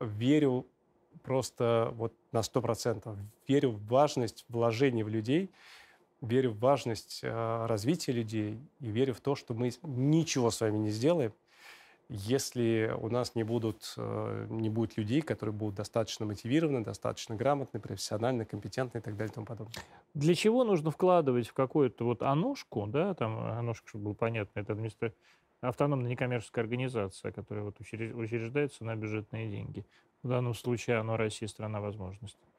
верю 0.00 0.66
просто 1.22 1.90
вот 1.94 2.14
на 2.32 2.38
100%. 2.38 3.16
Верю 3.46 3.70
в 3.70 3.86
важность 3.86 4.44
вложений 4.48 5.02
в 5.04 5.08
людей, 5.08 5.50
верю 6.20 6.50
в 6.52 6.58
важность 6.58 7.20
э, 7.22 7.66
развития 7.66 8.12
людей 8.12 8.58
и 8.80 8.90
верю 8.90 9.14
в 9.14 9.20
то, 9.20 9.34
что 9.34 9.54
мы 9.54 9.70
ничего 9.82 10.50
с 10.50 10.60
вами 10.60 10.78
не 10.78 10.90
сделаем, 10.90 11.32
если 12.08 12.92
у 13.00 13.08
нас 13.08 13.36
не, 13.36 13.44
будут, 13.44 13.94
э, 13.96 14.46
не 14.50 14.68
будет 14.68 14.96
людей, 14.96 15.22
которые 15.22 15.54
будут 15.54 15.76
достаточно 15.76 16.26
мотивированы, 16.26 16.82
достаточно 16.82 17.36
грамотны, 17.36 17.78
профессиональны, 17.78 18.44
компетентны 18.44 18.98
и 18.98 19.00
так 19.00 19.16
далее 19.16 19.30
и 19.30 19.34
тому 19.34 19.46
подобное. 19.46 19.82
Для 20.14 20.34
чего 20.34 20.64
нужно 20.64 20.90
вкладывать 20.90 21.46
в 21.48 21.52
какую-то 21.52 22.04
вот 22.04 22.22
аношку, 22.22 22.86
да, 22.88 23.14
там 23.14 23.38
аношка, 23.38 23.88
чтобы 23.88 24.06
было 24.06 24.14
понятно, 24.14 24.58
это 24.58 24.74
вместо 24.74 25.12
автономная 25.60 26.10
некоммерческая 26.10 26.64
организация, 26.64 27.30
которая 27.30 27.64
вот 27.64 27.78
учреждается 27.80 28.84
на 28.84 28.96
бюджетные 28.96 29.48
деньги. 29.48 29.86
В 30.24 30.28
данном 30.28 30.54
случае 30.54 30.98
оно 30.98 31.16
Россия 31.16 31.48
страна 31.48 31.80
возможностей. 31.80 32.49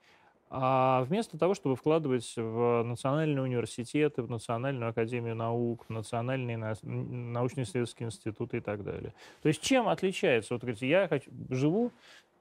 А 0.53 1.03
вместо 1.03 1.37
того, 1.37 1.53
чтобы 1.53 1.77
вкладывать 1.77 2.33
в 2.35 2.83
национальные 2.83 3.41
университеты, 3.41 4.21
в 4.21 4.29
Национальную 4.29 4.89
академию 4.89 5.33
наук, 5.33 5.85
в 5.87 5.89
национальные 5.89 6.57
научно-исследовательские 6.57 8.07
институты 8.07 8.57
и 8.57 8.59
так 8.59 8.83
далее. 8.83 9.13
То 9.41 9.47
есть 9.47 9.61
чем 9.61 9.87
отличается? 9.87 10.53
Вот 10.53 10.61
говорите, 10.61 10.89
я 10.89 11.07
хочу, 11.07 11.31
живу 11.49 11.93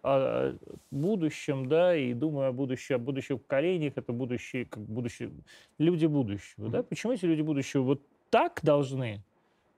о 0.03 0.57
будущем, 0.91 1.69
да, 1.69 1.95
и 1.95 2.13
думаю 2.13 2.49
о 2.49 2.53
будущем, 2.53 2.97
о 2.97 2.99
будущих 2.99 3.41
поколениях, 3.43 3.93
это 3.95 4.13
будущие, 4.13 4.65
как 4.65 4.83
будущее, 4.83 5.31
люди 5.79 6.07
будущего, 6.07 6.69
да? 6.69 6.83
Почему 6.83 7.13
эти 7.13 7.27
люди 7.27 7.43
будущего 7.43 7.83
вот 7.83 8.03
так 8.31 8.59
должны 8.65 9.23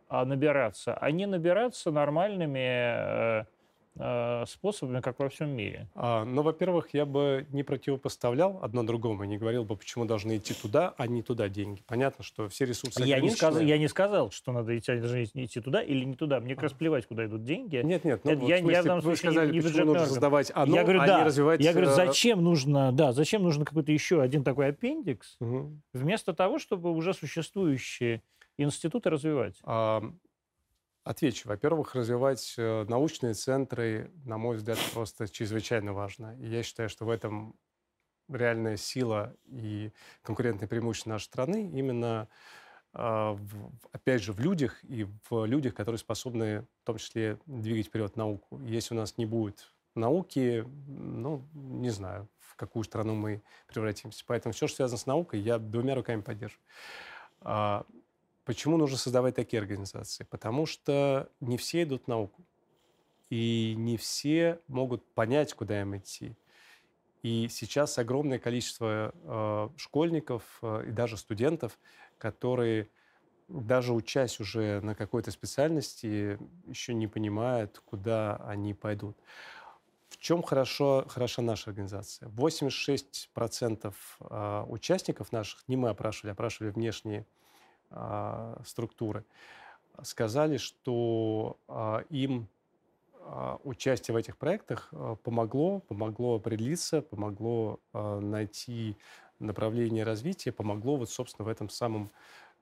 а, 0.08 0.24
набираться, 0.24 0.94
а 0.94 1.10
не 1.10 1.26
набираться 1.26 1.90
нормальными 1.90 2.58
Э, 2.58 3.44
способами, 3.94 5.00
как 5.00 5.18
во 5.18 5.28
всем 5.28 5.50
мире. 5.50 5.86
А, 5.94 6.24
ну, 6.24 6.42
во-первых, 6.42 6.88
я 6.92 7.04
бы 7.04 7.46
не 7.50 7.62
противопоставлял 7.62 8.58
одно 8.62 8.82
другому, 8.84 9.24
не 9.24 9.36
говорил 9.36 9.64
бы, 9.64 9.76
почему 9.76 10.06
должны 10.06 10.38
идти 10.38 10.54
туда, 10.54 10.94
а 10.96 11.06
не 11.06 11.22
туда 11.22 11.48
деньги. 11.48 11.82
Понятно, 11.86 12.24
что 12.24 12.48
все 12.48 12.64
ресурсы 12.64 13.02
я 13.02 13.20
не, 13.20 13.30
сказал, 13.30 13.60
я 13.60 13.76
не 13.76 13.88
сказал, 13.88 14.30
что 14.30 14.52
надо 14.52 14.76
идти, 14.78 14.94
должны 14.96 15.24
идти 15.24 15.60
туда 15.60 15.82
или 15.82 16.04
не 16.04 16.14
туда. 16.14 16.40
Мне 16.40 16.54
как 16.54 16.64
раз 16.64 16.72
плевать, 16.72 17.06
куда 17.06 17.26
идут 17.26 17.44
деньги. 17.44 17.76
Нет, 17.76 18.04
нет, 18.04 18.22
ну, 18.24 18.30
Это, 18.30 18.40
вот 18.40 18.48
я, 18.48 18.58
смысле, 18.58 18.82
я 18.82 18.96
вы 18.96 19.16
сказали, 19.16 19.50
не, 19.50 19.58
не 19.58 19.60
почему 19.60 19.86
нужно 19.86 20.06
создавать 20.06 20.50
одно, 20.50 20.76
я 20.76 20.82
говорю, 20.82 21.00
а 21.00 21.06
да. 21.06 21.18
не 21.18 21.24
развивать... 21.26 21.60
Я 21.60 21.72
говорю, 21.72 21.90
э, 21.90 21.94
зачем 21.94 22.42
нужно, 22.42 22.92
да, 22.92 23.12
зачем 23.12 23.42
нужно 23.42 23.64
какой-то 23.64 23.92
еще 23.92 24.22
один 24.22 24.42
такой 24.42 24.68
аппендикс, 24.68 25.36
угу. 25.40 25.78
вместо 25.92 26.32
того, 26.32 26.58
чтобы 26.58 26.90
уже 26.92 27.12
существующие 27.12 28.22
институты 28.56 29.10
развивать? 29.10 29.56
А, 29.64 30.02
Отвечу. 31.04 31.48
Во-первых, 31.48 31.96
развивать 31.96 32.54
э, 32.56 32.84
научные 32.88 33.34
центры, 33.34 34.12
на 34.24 34.38
мой 34.38 34.56
взгляд, 34.56 34.78
просто 34.94 35.26
чрезвычайно 35.26 35.92
важно. 35.92 36.36
И 36.38 36.46
я 36.46 36.62
считаю, 36.62 36.88
что 36.88 37.04
в 37.04 37.10
этом 37.10 37.56
реальная 38.28 38.76
сила 38.76 39.34
и 39.46 39.92
конкурентное 40.22 40.68
преимущество 40.68 41.10
нашей 41.10 41.24
страны 41.24 41.70
именно, 41.72 42.28
а, 42.92 43.36
опять 43.90 44.22
же, 44.22 44.32
в 44.32 44.38
людях 44.40 44.78
и 44.84 45.06
в 45.28 45.44
людях, 45.44 45.74
которые 45.74 45.98
способны 45.98 46.62
в 46.82 46.84
том 46.84 46.98
числе 46.98 47.38
двигать 47.46 47.86
вперед 47.88 48.16
науку. 48.16 48.60
Если 48.60 48.94
у 48.94 48.96
нас 48.96 49.18
не 49.18 49.26
будет 49.26 49.72
науки, 49.96 50.64
ну, 50.86 51.44
не 51.52 51.90
знаю, 51.90 52.28
в 52.38 52.56
какую 52.56 52.84
страну 52.84 53.14
мы 53.14 53.42
превратимся. 53.66 54.24
Поэтому 54.26 54.52
все, 54.52 54.66
что 54.66 54.76
связано 54.76 54.98
с 54.98 55.06
наукой, 55.06 55.40
я 55.40 55.58
двумя 55.58 55.94
руками 55.94 56.20
поддерживаю. 56.20 56.64
Почему 58.44 58.76
нужно 58.76 58.96
создавать 58.96 59.36
такие 59.36 59.60
организации? 59.60 60.24
Потому 60.24 60.66
что 60.66 61.28
не 61.40 61.56
все 61.56 61.84
идут 61.84 62.04
в 62.04 62.08
науку. 62.08 62.44
И 63.30 63.74
не 63.76 63.96
все 63.96 64.60
могут 64.68 65.04
понять, 65.14 65.54
куда 65.54 65.80
им 65.80 65.96
идти. 65.96 66.36
И 67.22 67.46
сейчас 67.48 67.98
огромное 67.98 68.38
количество 68.38 69.14
э, 69.14 69.68
школьников 69.78 70.58
э, 70.60 70.86
и 70.88 70.90
даже 70.90 71.16
студентов, 71.16 71.78
которые 72.18 72.88
даже 73.48 73.92
учась 73.92 74.40
уже 74.40 74.80
на 74.80 74.94
какой-то 74.94 75.30
специальности, 75.30 76.38
еще 76.66 76.94
не 76.94 77.06
понимают, 77.06 77.80
куда 77.84 78.36
они 78.46 78.74
пойдут. 78.74 79.16
В 80.08 80.18
чем 80.18 80.42
хорошо, 80.42 81.04
хороша 81.08 81.42
наша 81.42 81.70
организация? 81.70 82.28
86% 82.28 83.94
э, 84.20 84.64
участников 84.68 85.30
наших, 85.30 85.66
не 85.68 85.76
мы 85.76 85.90
опрашивали, 85.90 86.32
опрашивали 86.32 86.70
внешние 86.70 87.24
структуры, 88.64 89.24
сказали, 90.02 90.56
что 90.56 91.58
а, 91.68 92.04
им 92.10 92.48
а, 93.20 93.58
участие 93.64 94.14
в 94.14 94.16
этих 94.16 94.36
проектах 94.36 94.92
помогло, 95.22 95.80
помогло 95.80 96.36
определиться, 96.36 97.02
помогло 97.02 97.80
найти 97.92 98.96
направление 99.38 100.04
развития, 100.04 100.52
помогло 100.52 100.96
вот, 100.96 101.10
собственно, 101.10 101.46
в 101.46 101.48
этом 101.48 101.68
самом 101.68 102.10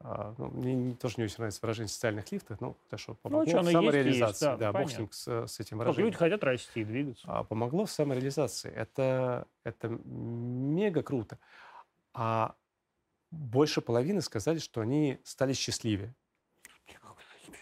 ну, 0.03 0.47
мне 0.55 0.95
тоже 0.95 1.17
не 1.19 1.25
очень 1.25 1.37
нравится 1.37 1.61
выражение 1.61 1.91
социальных 1.91 2.33
лифтов, 2.33 2.59
ну, 2.63 2.75
хорошо, 2.89 3.13
ну, 3.13 3.31
помогло 3.31 3.53
ну, 3.53 3.69
в 3.69 3.71
самореализации. 3.71 4.47
Есть, 4.47 4.59
да, 4.59 4.73
да 4.73 4.81
бог 4.81 4.91
с, 4.91 4.99
ним, 4.99 5.09
с, 5.13 5.47
с 5.47 5.61
этим 5.61 5.77
выражением. 5.77 6.07
люди 6.07 6.17
хотят 6.17 6.43
расти, 6.43 6.85
двигаться. 6.85 7.27
А, 7.29 7.45
помогло 7.45 7.85
в 7.85 7.91
самореализации. 7.91 8.73
Это, 8.73 9.47
это 9.63 9.89
мега 9.89 11.03
круто. 11.03 11.39
А 12.15 12.55
больше 13.31 13.81
половины 13.81 14.21
сказали, 14.23 14.59
что 14.59 14.81
они 14.81 15.19
стали 15.25 15.53
счастливее. 15.53 16.15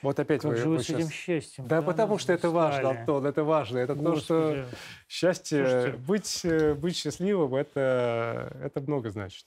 Вот 0.02 0.18
опять 0.20 0.42
как 0.42 0.52
вы, 0.52 0.56
же 0.56 0.68
вы 0.68 0.76
вы 0.76 0.82
с 0.82 0.90
этим 0.90 1.10
счастьем? 1.10 1.66
Да, 1.66 1.80
да 1.80 1.86
потому 1.86 2.18
что 2.18 2.32
это 2.32 2.50
важно, 2.50 2.90
Антон, 2.90 3.26
это 3.26 3.42
важно. 3.42 3.78
Это 3.78 3.94
Господи. 3.94 4.14
то, 4.14 4.20
что 4.20 4.66
счастье, 5.08 5.94
быть, 6.06 6.44
э, 6.44 6.74
быть 6.74 6.96
счастливым, 6.96 7.54
это, 7.56 8.56
это 8.62 8.80
много 8.80 9.10
значит. 9.10 9.46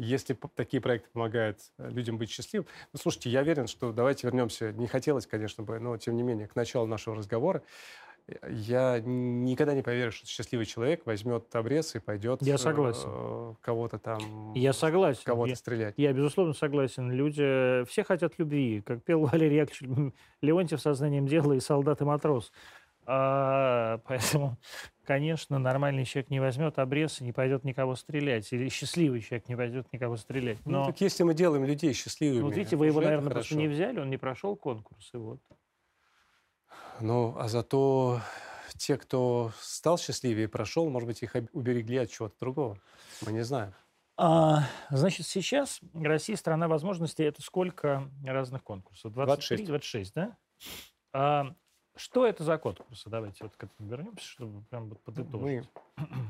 Если 0.00 0.38
такие 0.54 0.80
проекты 0.80 1.08
помогают 1.12 1.58
э, 1.78 1.90
людям 1.90 2.18
быть 2.18 2.30
счастливым. 2.30 2.68
Ну, 2.92 3.00
слушайте, 3.00 3.30
я 3.30 3.40
уверен, 3.40 3.66
что 3.66 3.92
давайте 3.92 4.28
вернемся, 4.28 4.72
не 4.72 4.86
хотелось, 4.86 5.26
конечно 5.26 5.64
бы, 5.64 5.80
но 5.80 5.96
тем 5.96 6.14
не 6.14 6.22
менее, 6.22 6.46
к 6.46 6.54
началу 6.54 6.86
нашего 6.86 7.16
разговора 7.16 7.64
я 8.48 9.00
никогда 9.00 9.74
не 9.74 9.82
поверю, 9.82 10.12
что 10.12 10.26
счастливый 10.26 10.66
человек 10.66 11.06
возьмет 11.06 11.54
обрез 11.54 11.94
и 11.94 11.98
пойдет 11.98 12.42
я 12.42 12.58
согласен. 12.58 13.08
Э, 13.08 13.54
кого-то 13.60 13.98
там 13.98 14.52
я 14.54 14.72
согласен. 14.72 15.22
кого-то 15.24 15.50
я, 15.50 15.56
стрелять. 15.56 15.94
Я, 15.96 16.12
безусловно, 16.12 16.52
согласен. 16.52 17.10
Люди 17.10 17.84
все 17.86 18.04
хотят 18.04 18.38
любви. 18.38 18.82
Как 18.84 19.02
пел 19.02 19.20
Валерий 19.26 19.58
Яковлевич 19.58 20.12
Леонтьев 20.42 20.80
сознанием 20.80 21.26
дела 21.26 21.54
и 21.54 21.60
солдат 21.60 22.00
и 22.00 22.04
матрос. 22.04 22.52
А, 23.10 24.00
поэтому, 24.06 24.58
конечно, 25.06 25.58
нормальный 25.58 26.04
человек 26.04 26.28
не 26.28 26.40
возьмет 26.40 26.78
обрез 26.78 27.22
и 27.22 27.24
не 27.24 27.32
пойдет 27.32 27.64
никого 27.64 27.96
стрелять. 27.96 28.52
Или 28.52 28.68
счастливый 28.68 29.22
человек 29.22 29.48
не 29.48 29.56
пойдет 29.56 29.90
никого 29.94 30.16
стрелять. 30.16 30.58
Ну, 30.66 30.72
Но... 30.72 30.80
Ну, 30.80 30.86
так 30.86 31.00
если 31.00 31.22
мы 31.22 31.32
делаем 31.32 31.64
людей 31.64 31.94
счастливыми... 31.94 32.42
Вот 32.42 32.54
видите, 32.54 32.76
вы 32.76 32.86
его, 32.86 33.00
наверное, 33.00 33.30
хорошо. 33.30 33.48
просто 33.48 33.56
не 33.56 33.68
взяли, 33.68 34.00
он 34.00 34.10
не 34.10 34.18
прошел 34.18 34.54
конкурс, 34.56 35.10
и 35.14 35.16
вот. 35.16 35.40
Ну, 37.00 37.36
а 37.38 37.48
зато 37.48 38.20
те, 38.76 38.96
кто 38.96 39.52
стал 39.60 39.98
счастливее 39.98 40.44
и 40.44 40.48
прошел, 40.48 40.88
может 40.88 41.06
быть, 41.06 41.22
их 41.22 41.34
уберегли 41.52 41.98
от 41.98 42.10
чего-то 42.10 42.36
другого. 42.40 42.78
Мы 43.24 43.32
не 43.32 43.42
знаем. 43.42 43.74
А, 44.16 44.64
значит, 44.90 45.26
сейчас 45.26 45.80
Россия 45.94 46.36
страна 46.36 46.66
возможностей. 46.66 47.24
Это 47.24 47.40
сколько 47.40 48.10
разных 48.24 48.64
конкурсов? 48.64 49.12
23, 49.12 49.64
26. 49.64 49.66
26, 49.66 50.14
да? 50.14 50.36
А, 51.12 51.54
что 51.98 52.26
это 52.26 52.44
за 52.44 52.58
конкурсы? 52.58 53.10
Давайте 53.10 53.44
вот 53.44 53.56
к 53.56 53.64
этому 53.64 53.90
вернемся, 53.90 54.24
чтобы 54.24 54.62
прям 54.70 54.88
вот 54.88 55.00
подытожить. 55.00 55.42
Мы, 55.42 55.64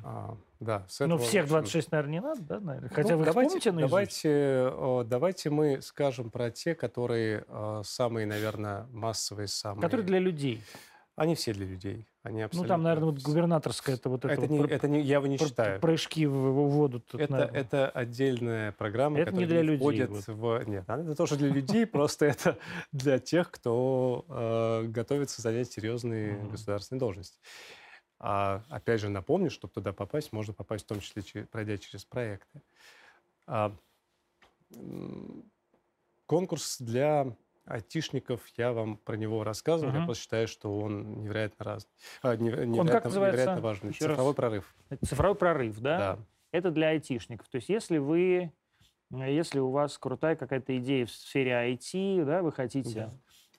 а, 0.04 0.36
да, 0.60 0.84
с 0.88 1.00
этого... 1.00 1.18
Ну, 1.18 1.24
всех 1.24 1.46
26, 1.46 1.92
наверное, 1.92 2.12
не 2.12 2.20
надо, 2.20 2.42
да? 2.42 2.60
Наверное? 2.60 2.88
Хотя 2.90 3.12
ну, 3.12 3.18
вы 3.18 3.24
давайте, 3.24 3.70
помните 3.70 3.88
давайте, 3.88 4.72
давайте 5.06 5.50
мы 5.50 5.82
скажем 5.82 6.30
про 6.30 6.50
те, 6.50 6.74
которые 6.74 7.44
самые, 7.84 8.26
наверное, 8.26 8.86
массовые, 8.90 9.46
самые... 9.48 9.82
Которые 9.82 10.06
для 10.06 10.18
людей. 10.18 10.62
Они 11.18 11.34
все 11.34 11.52
для 11.52 11.66
людей. 11.66 12.06
Они 12.22 12.42
абсолютно... 12.42 12.62
Ну, 12.62 12.68
там, 12.68 12.82
наверное, 12.84 13.10
вот 13.10 13.22
губернаторская, 13.22 13.96
это 13.96 14.08
вот 14.08 14.24
это... 14.24 14.34
Это, 14.34 14.40
вот 14.42 14.50
не, 14.50 14.58
про... 14.60 14.68
это 14.68 14.88
не, 14.88 15.00
я 15.00 15.16
его 15.16 15.26
не 15.26 15.36
считаю. 15.36 15.80
Прыжки 15.80 16.26
в, 16.26 16.32
в 16.32 16.68
воду. 16.70 17.00
Тут, 17.00 17.20
это, 17.20 17.50
это 17.52 17.90
отдельная 17.90 18.70
программа, 18.70 19.18
это 19.18 19.32
которая 19.32 19.46
не 19.46 19.52
для 19.52 19.62
людей, 19.62 19.78
входит 19.78 20.10
вот. 20.10 20.26
в... 20.28 20.68
Нет, 20.68 20.84
это 20.88 21.14
тоже 21.16 21.36
для 21.36 21.48
людей, 21.48 21.86
просто 21.86 22.26
это 22.26 22.56
для 22.92 23.18
тех, 23.18 23.50
кто 23.50 24.24
э, 24.28 24.84
готовится 24.86 25.42
занять 25.42 25.72
серьезные 25.72 26.38
государственные 26.50 27.00
должности. 27.00 27.38
А, 28.20 28.62
опять 28.68 29.00
же, 29.00 29.08
напомню, 29.08 29.50
чтобы 29.50 29.72
туда 29.72 29.92
попасть, 29.92 30.32
можно 30.32 30.52
попасть 30.54 30.84
в 30.84 30.88
том 30.88 31.00
числе, 31.00 31.46
пройдя 31.46 31.78
через 31.78 32.04
проекты. 32.04 32.62
А, 33.48 33.74
конкурс 36.26 36.78
для 36.80 37.34
айтишников, 37.68 38.40
я 38.56 38.72
вам 38.72 38.96
про 38.96 39.16
него 39.16 39.44
рассказывал. 39.44 39.92
Uh-huh. 39.92 40.00
Я 40.00 40.04
просто 40.04 40.22
считаю, 40.22 40.48
что 40.48 40.78
он 40.78 41.22
невероятно 41.22 41.64
разный. 41.64 41.90
А, 42.22 42.36
невероятно, 42.36 42.80
он 42.80 42.88
как 42.88 43.04
называется? 43.04 43.36
невероятно 43.36 43.62
важный. 43.62 43.90
Еще 43.90 44.00
Цифровой 44.00 44.30
раз. 44.30 44.36
прорыв. 44.36 44.76
Цифровой 45.04 45.34
прорыв, 45.36 45.78
да? 45.80 45.98
Да. 45.98 46.18
Это 46.52 46.70
для 46.70 46.88
айтишников. 46.88 47.48
То 47.48 47.56
есть 47.56 47.68
если 47.68 47.98
вы, 47.98 48.52
если 49.10 49.58
у 49.58 49.70
вас 49.70 49.98
крутая 49.98 50.36
какая-то 50.36 50.76
идея 50.78 51.06
в 51.06 51.10
сфере 51.10 51.52
IT, 51.52 52.24
да, 52.24 52.42
вы 52.42 52.52
хотите... 52.52 53.00
Да. 53.00 53.12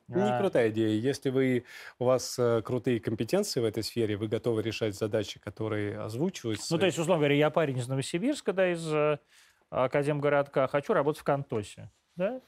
Не 0.10 0.39
крутая 0.39 0.72
идея. 0.72 0.99
Если 0.99 1.30
вы, 1.30 1.66
у 1.99 2.05
вас 2.05 2.39
э, 2.39 2.64
крутые 2.64 2.99
компетенции 2.99 3.60
в 3.60 3.64
этой 3.64 3.84
сфере, 3.84 4.18
вы 4.18 4.28
готовы 4.28 4.64
решать 4.64 4.95
задачи, 4.95 5.39
которые 5.39 5.99
озвучиваются. 5.99 6.74
Ну, 6.74 6.80
то 6.80 6.88
есть, 6.88 6.97
условно 6.97 7.20
говоря, 7.20 7.36
я 7.36 7.51
парень 7.51 7.78
из 7.78 7.88
Новосибирска, 7.88 8.51
да, 8.51 8.72
из 8.72 8.91
э, 8.91 9.20
Академгородка, 9.70 10.68
хочу 10.68 10.93
работать 10.93 11.22
в 11.22 11.24
Контосе, 11.24 11.91
да? 12.16 12.41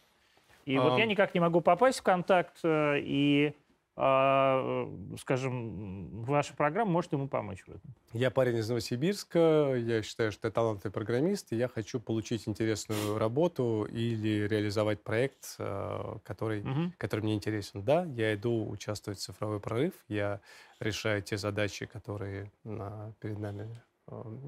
И 0.66 0.76
а... 0.76 0.82
вот 0.82 0.98
я 0.98 1.06
никак 1.06 1.34
не 1.34 1.40
могу 1.40 1.62
попасть 1.62 2.00
в 2.00 2.04
контакт, 2.04 2.60
э, 2.64 3.00
и 3.00 3.56
а, 3.98 4.88
э, 4.88 5.18
скажем, 5.18 6.24
ваша 6.24 6.56
программа 6.56 6.92
может 6.92 7.12
ему 7.12 7.28
помочь 7.28 7.64
в 7.66 7.70
этом? 7.70 7.94
Я 8.14 8.32
парень 8.32 8.58
из 8.58 8.70
Новосибирска, 8.70 9.76
я 9.76 10.02
считаю, 10.02 10.32
что 10.32 10.48
я 10.48 10.52
талантливый 10.52 10.94
программист, 10.94 11.52
и 11.52 11.58
я 11.58 11.68
хочу 11.68 12.00
получить 12.00 12.48
интересную 12.48 13.18
работу 13.18 13.86
или 13.92 14.48
реализовать 14.48 15.04
проект, 15.04 15.56
э, 15.60 16.16
который, 16.24 16.64
Мгм. 16.64 16.94
который 16.98 17.22
мне 17.22 17.36
интересен. 17.36 17.84
Да, 17.84 18.06
я 18.06 18.34
иду 18.34 18.68
участвовать 18.70 19.20
в 19.20 19.24
цифровой 19.24 19.60
прорыв, 19.60 19.94
я 20.08 20.40
решаю 20.80 21.22
те 21.22 21.38
задачи, 21.38 21.86
которые 21.86 22.50
на- 22.64 23.14
перед 23.20 23.40
нами 23.40 23.68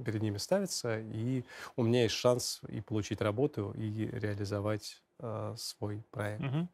перед 0.05 0.21
ними 0.21 0.37
ставятся, 0.37 0.99
и 0.99 1.43
у 1.75 1.83
меня 1.83 2.03
есть 2.03 2.15
шанс 2.15 2.61
и 2.67 2.81
получить 2.81 3.21
работу, 3.21 3.73
и 3.75 4.05
реализовать 4.11 5.01
э, 5.19 5.55
свой 5.57 6.03
проект. 6.11 6.41
Мгм. 6.43 6.69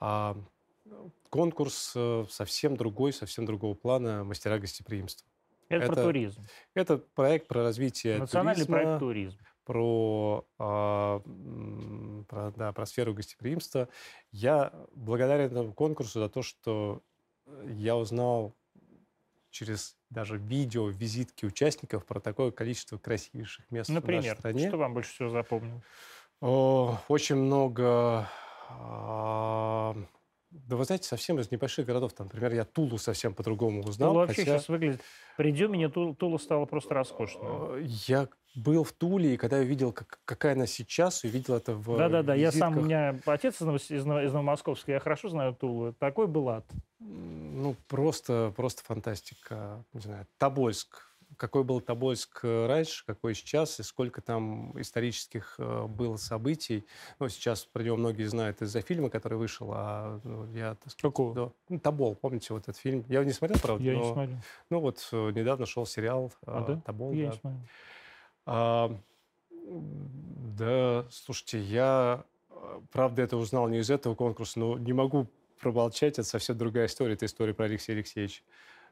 А 0.00 0.36
конкурс 1.30 1.92
э, 1.94 2.24
совсем 2.30 2.76
другой, 2.76 3.12
совсем 3.12 3.46
другого 3.46 3.74
плана 3.74 4.24
«Мастера 4.24 4.58
гостеприимства». 4.58 5.26
Это, 5.68 5.86
про 5.86 5.94
Это 5.94 6.04
туризм. 6.04 6.46
Это 6.74 6.98
проект 6.98 7.48
про 7.48 7.62
развитие 7.62 8.18
Национальный 8.18 8.64
туризма, 8.64 8.84
проект 8.84 9.00
туризм. 9.00 9.38
про, 9.64 10.46
м, 10.58 12.24
про, 12.28 12.50
да, 12.52 12.72
про 12.72 12.86
сферу 12.86 13.12
гостеприимства. 13.12 13.88
Я 14.32 14.72
благодарен 14.94 15.46
этому 15.46 15.74
конкурсу 15.74 16.20
за 16.20 16.28
то, 16.30 16.42
что 16.42 17.02
э, 17.46 17.74
я 17.76 17.96
узнал 17.96 18.54
через 19.50 19.96
даже 20.10 20.36
видео, 20.38 20.88
визитки 20.88 21.44
участников 21.46 22.04
про 22.06 22.20
такое 22.20 22.50
количество 22.50 22.98
красивейших 22.98 23.70
мест 23.70 23.90
в 23.90 23.92
Например, 23.94 24.22
нашей 24.24 24.38
стране. 24.38 24.68
что 24.68 24.76
вам 24.76 24.94
больше 24.94 25.12
всего 25.12 25.28
запомнилось? 25.30 25.82
О, 26.40 26.98
очень 27.08 27.36
много... 27.36 28.28
а, 28.70 29.94
Да 30.50 30.76
вы 30.76 30.84
знаете, 30.84 31.06
совсем 31.08 31.38
из 31.40 31.50
небольших 31.50 31.86
городов. 31.86 32.12
Там, 32.14 32.26
например, 32.26 32.54
я 32.54 32.64
Тулу 32.64 32.96
совсем 32.98 33.34
по-другому 33.34 33.82
узнал. 33.82 34.12
Тула 34.12 34.20
вообще 34.26 34.42
хотя, 34.42 34.58
сейчас 34.58 34.68
выглядит... 34.68 35.00
При 35.36 35.52
Дюмине 35.52 35.88
Ту- 35.88 36.14
Тула 36.14 36.38
стала 36.38 36.64
просто 36.64 36.94
роскошной. 36.94 37.84
Я 38.06 38.28
был 38.54 38.82
в 38.84 38.92
Туле, 38.92 39.34
и 39.34 39.36
когда 39.36 39.58
я 39.58 39.62
увидел, 39.64 39.92
как- 39.92 40.20
какая 40.24 40.54
она 40.54 40.66
сейчас, 40.66 41.22
увидел 41.24 41.54
это 41.54 41.74
в 41.74 41.96
Да-да-да, 41.96 42.34
я 42.34 42.50
сам, 42.50 42.78
у 42.78 42.82
меня 42.82 43.18
отец 43.26 43.60
из, 43.60 43.68
из, 43.90 43.90
из 43.92 44.04
Новомосковска, 44.06 44.92
я 44.92 45.00
хорошо 45.00 45.28
знаю 45.28 45.54
Тулу. 45.54 45.92
Такой 45.92 46.26
был 46.26 46.48
ад. 46.48 46.64
Ну, 47.00 47.76
просто, 47.86 48.52
просто 48.56 48.82
фантастика. 48.84 49.84
Не 49.92 50.00
знаю, 50.00 50.26
Тобольск. 50.38 51.04
Какой 51.36 51.62
был 51.62 51.80
Тобольск 51.82 52.40
э, 52.42 52.66
раньше, 52.66 53.04
какой 53.04 53.34
сейчас, 53.34 53.78
и 53.78 53.82
сколько 53.82 54.22
там 54.22 54.78
исторических 54.80 55.56
э, 55.58 55.86
было 55.86 56.16
событий. 56.16 56.86
Ну, 57.18 57.28
сейчас 57.28 57.64
про 57.66 57.82
него 57.82 57.98
многие 57.98 58.24
знают 58.24 58.62
из-за 58.62 58.80
фильма, 58.80 59.10
который 59.10 59.36
вышел, 59.36 59.70
а 59.72 60.20
ну, 60.24 60.50
я, 60.54 60.74
так 60.74 60.90
сказать, 60.90 61.02
Какого? 61.02 61.34
да. 61.34 61.50
Ну, 61.68 61.78
Тобол, 61.78 62.14
помните 62.16 62.54
вот 62.54 62.62
этот 62.62 62.78
фильм? 62.78 63.04
Я 63.08 63.16
его 63.16 63.24
не 63.24 63.34
смотрел, 63.34 63.60
правда, 63.60 63.84
Я 63.84 63.94
не 63.94 64.00
но, 64.00 64.12
смотрю. 64.14 64.36
ну 64.70 64.80
вот 64.80 65.08
э, 65.12 65.30
недавно 65.32 65.66
шел 65.66 65.84
сериал 65.84 66.32
А, 66.46 66.64
да? 66.64 66.80
Тобол. 66.80 67.12
Я 67.12 67.26
да. 67.26 67.32
не 67.32 67.38
смотрю. 67.38 67.60
А, 68.46 68.98
да, 69.70 71.06
слушайте, 71.10 71.60
я, 71.60 72.24
правда, 72.90 73.20
это 73.22 73.36
узнал 73.36 73.68
не 73.68 73.80
из 73.80 73.90
этого 73.90 74.14
конкурса, 74.14 74.58
но 74.58 74.78
не 74.78 74.94
могу 74.94 75.26
промолчать, 75.58 76.18
это 76.18 76.24
совсем 76.24 76.56
другая 76.56 76.86
история. 76.86 77.14
Это 77.14 77.26
история 77.26 77.54
про 77.54 77.66
Алексея 77.66 77.96
Алексеевича 77.96 78.42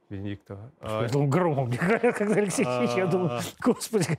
Венедиктова. 0.08 0.72
Я 0.82 1.08
думал, 1.08 1.28
говорят, 1.66 2.16
когда 2.16 2.34
Алексей 2.36 2.64
Ильич, 2.64 2.90
я 2.96 3.06
думал, 3.06 3.28
а, 3.30 3.40
господи. 3.62 4.18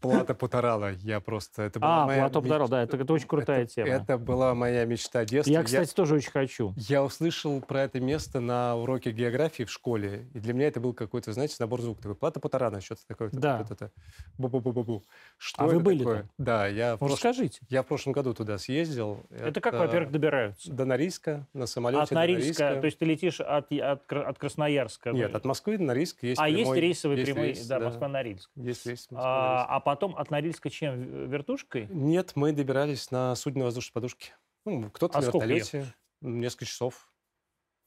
Плата 0.00 0.34
Путарала. 0.34 0.92
Я 1.02 1.20
просто... 1.20 1.62
Это 1.62 1.80
была 1.80 2.02
А, 2.04 2.06
моя 2.06 2.20
Платоп 2.22 2.44
меч- 2.44 2.48
Даро, 2.48 2.68
да, 2.68 2.82
это, 2.82 2.96
это 2.96 3.12
очень 3.12 3.26
крутая 3.26 3.62
это- 3.64 3.72
тема. 3.74 3.88
Это 3.88 4.16
была 4.18 4.54
моя 4.54 4.84
мечта 4.84 5.24
детства. 5.24 5.50
Я, 5.50 5.62
кстати, 5.64 5.92
тоже 5.92 6.14
очень 6.14 6.30
хочу. 6.30 6.72
Я 6.76 7.02
услышал 7.02 7.60
про 7.60 7.82
это 7.82 7.98
место 8.00 8.38
на 8.40 8.76
уроке 8.76 9.10
географии 9.10 9.64
в 9.64 9.70
школе, 9.70 10.26
и 10.34 10.38
для 10.38 10.52
меня 10.54 10.68
это 10.68 10.78
был 10.80 10.92
какой-то, 10.94 11.32
знаете, 11.32 11.56
набор 11.58 11.80
звуков. 11.82 12.02
Такой, 12.02 12.14
плата 12.16 12.38
Патарана, 12.40 12.80
что-то 12.80 13.06
такое. 13.08 13.28
вот 13.30 13.40
Да. 13.40 13.60
это- 13.60 13.74
это. 13.74 13.90
Бу-бу-бу-бу-бу. 14.38 15.02
Что 15.36 15.62
А 15.62 15.66
вы 15.66 15.72
это 15.74 15.80
были 15.80 15.98
такое? 15.98 16.16
там? 16.18 16.28
Да, 16.38 16.66
я 16.68 16.94
прош- 16.94 17.12
расскажите. 17.12 17.60
я 17.68 17.82
в 17.82 17.86
прошлом 17.86 18.12
году 18.12 18.34
туда 18.34 18.58
съездил. 18.58 19.20
Это 19.30 19.60
как, 19.60 19.74
во-первых, 19.74 20.12
добираются? 20.12 20.72
До 20.72 20.84
Норильска, 20.84 21.46
на 21.54 21.66
самолете 21.66 22.02
От 22.02 22.08
до 22.10 22.14
Норильска, 22.14 22.76
то 22.76 22.84
есть 22.86 22.98
ты 22.98 23.04
летишь 23.04 23.40
от, 23.40 23.72
от, 23.72 24.12
от 24.12 24.38
Красноярска. 24.38 25.10
Нет, 25.10 25.32
ну, 25.32 25.36
от 25.38 25.44
Москвы 25.44 25.76
до 25.78 25.84
Норильска 25.84 26.26
есть 26.26 26.40
а 26.40 26.48
есть 26.48 26.62
прямой- 26.62 26.80
рейсовый 26.80 27.16
есть 27.18 27.30
прямой, 27.32 27.46
рейс, 27.48 27.66
да, 27.66 27.80
Москва-Норильск. 27.80 28.50
Есть 28.56 28.86
рейс 28.86 29.08
А, 29.10 29.14
Москва-Норильск. 29.14 29.66
а 29.70 29.80
потом 29.98 30.16
от 30.16 30.30
Норильска 30.30 30.70
чем? 30.70 31.02
В- 31.02 31.28
Вертушкой? 31.28 31.88
Нет, 31.90 32.32
мы 32.36 32.52
добирались 32.52 33.10
на 33.10 33.34
судне 33.34 33.64
воздушной 33.64 33.92
подушки. 33.92 34.32
Ну, 34.64 34.90
кто-то 34.90 35.18
А 35.18 35.20
на 35.20 35.26
вертолете. 35.26 35.86
Несколько 36.20 36.66
часов. 36.66 37.10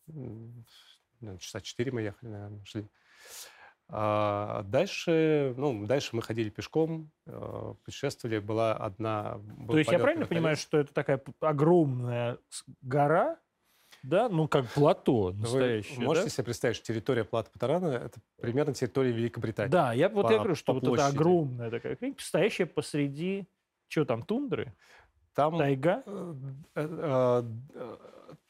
Наверное, 0.07 0.65
Часа 1.39 1.61
четыре 1.61 1.91
мы 1.91 2.01
ехали, 2.01 2.29
наверное, 2.29 2.65
шли. 2.65 2.89
А 3.87 4.63
дальше, 4.63 5.53
ну, 5.57 5.85
дальше 5.85 6.15
мы 6.15 6.21
ходили 6.21 6.49
пешком, 6.49 7.11
э, 7.27 7.73
путешествовали. 7.83 8.39
Была 8.39 8.73
одна... 8.73 9.39
То 9.67 9.77
есть 9.77 9.91
я 9.91 9.99
правильно 9.99 10.21
на 10.21 10.27
понимаю, 10.27 10.55
что 10.55 10.77
это 10.77 10.93
такая 10.93 11.21
огромная 11.41 12.37
гора, 12.81 13.37
да, 14.03 14.29
ну 14.29 14.47
как 14.47 14.67
плато 14.71 15.25
Вы 15.27 15.33
настоящее, 15.33 15.99
можете 15.99 16.25
да? 16.27 16.29
себе 16.31 16.43
представить, 16.45 16.75
что 16.77 16.85
территория 16.87 17.23
Плата 17.23 17.49
Патарана– 17.51 17.87
это 18.05 18.19
примерно 18.39 18.73
территория 18.73 19.11
Великобритании? 19.11 19.71
Да, 19.71 19.93
я 19.93 20.09
вот 20.09 20.23
я 20.29 20.37
по- 20.37 20.43
говорю, 20.43 20.55
что 20.55 20.73
вот 20.73 20.83
это 20.83 20.91
площади. 20.91 21.15
огромная 21.15 21.69
такая 21.71 21.95
хрень, 21.95 22.15
стоящая 22.19 22.65
посреди, 22.65 23.47
что 23.87 24.05
там, 24.05 24.23
тундры, 24.23 24.73
Там 25.33 25.57
тайга. 25.57 26.03
Э, 26.05 26.33
э, 26.75 27.43
э, 27.73 27.95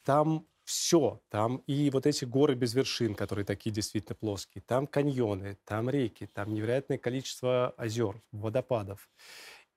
Там 0.03 0.45
все. 0.63 1.19
Там 1.29 1.57
и 1.67 1.89
вот 1.89 2.05
эти 2.05 2.23
горы 2.25 2.55
без 2.55 2.73
вершин, 2.73 3.13
которые 3.15 3.43
такие 3.45 3.71
действительно 3.73 4.15
плоские. 4.15 4.63
Там 4.65 4.87
каньоны, 4.87 5.57
там 5.65 5.89
реки, 5.89 6.27
там 6.33 6.53
невероятное 6.53 6.97
количество 6.97 7.73
озер, 7.77 8.21
водопадов. 8.31 9.09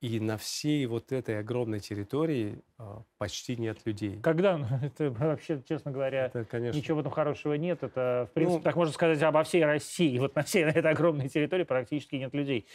И 0.01 0.21
на 0.21 0.37
всей 0.37 0.85
вот 0.87 1.13
этой 1.13 1.39
огромной 1.39 1.81
территории 1.81 2.63
э, 2.79 2.85
почти 3.17 3.57
нет 3.57 3.79
людей. 3.87 4.21
Когда, 4.21 4.61
это 4.83 5.11
вообще, 5.11 5.63
честно 5.67 5.93
говоря, 5.93 6.27
Это, 6.27 6.45
конечно, 6.45 6.77
ничего 6.77 6.99
в 6.99 7.01
этом 7.01 7.13
хорошего 7.13 7.55
нет. 7.55 7.83
Это, 7.83 8.29
в 8.31 8.35
принципе, 8.35 8.59
Ну, 8.59 8.63
так 8.63 8.77
можно 8.77 8.93
сказать 8.93 9.23
обо 9.23 9.43
всей 9.45 9.65
России. 9.65 10.19
Вот 10.19 10.35
на 10.37 10.43
всей 10.43 10.65
этой 10.65 10.91
огромной 10.91 11.29
территории 11.29 11.65
практически 11.65 12.17
нет 12.17 12.35
людей. 12.35 12.67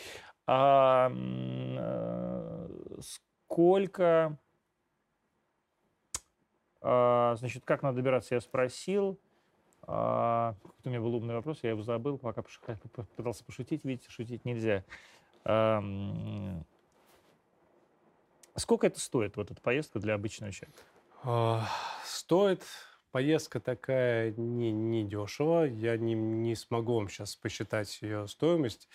А, 0.48 1.12
э, 1.12 2.68
сколько... 3.02 4.38
а, 6.82 7.36
значит, 7.36 7.64
как 7.64 7.84
надо 7.84 7.98
добираться, 7.98 8.34
я 8.36 8.42
спросил. 8.42 9.20
А, 9.84 10.56
какой-то 10.64 10.90
у 10.90 10.90
меня 10.90 11.02
был 11.02 11.16
умный 11.16 11.36
вопрос, 11.36 11.60
я 11.64 11.72
его 11.72 11.84
забыл, 11.84 12.18
пока 12.18 12.44
пытался 13.16 13.44
пошутить. 13.44 13.84
Видите, 13.84 14.10
шутить 14.10 14.46
нельзя. 14.46 14.84
А, 15.46 15.80
сколько 18.60 18.88
это 18.88 19.00
стоит, 19.00 19.38
вот 19.38 19.52
эта 19.52 19.62
поездка 19.62 20.00
для 20.00 20.14
обычного 20.14 20.52
человека? 20.52 20.80
А, 21.24 21.68
Стоит 22.06 22.64
поездка 23.12 23.60
такая 23.60 24.32
не, 24.38 24.72
не 24.72 25.04
дешево. 25.04 25.64
Я 25.66 25.98
не, 25.98 26.14
не 26.14 26.56
смогу 26.56 26.96
вам 26.96 27.10
сейчас 27.10 27.36
посчитать 27.36 28.02
ее 28.02 28.28
стоимость, 28.28 28.88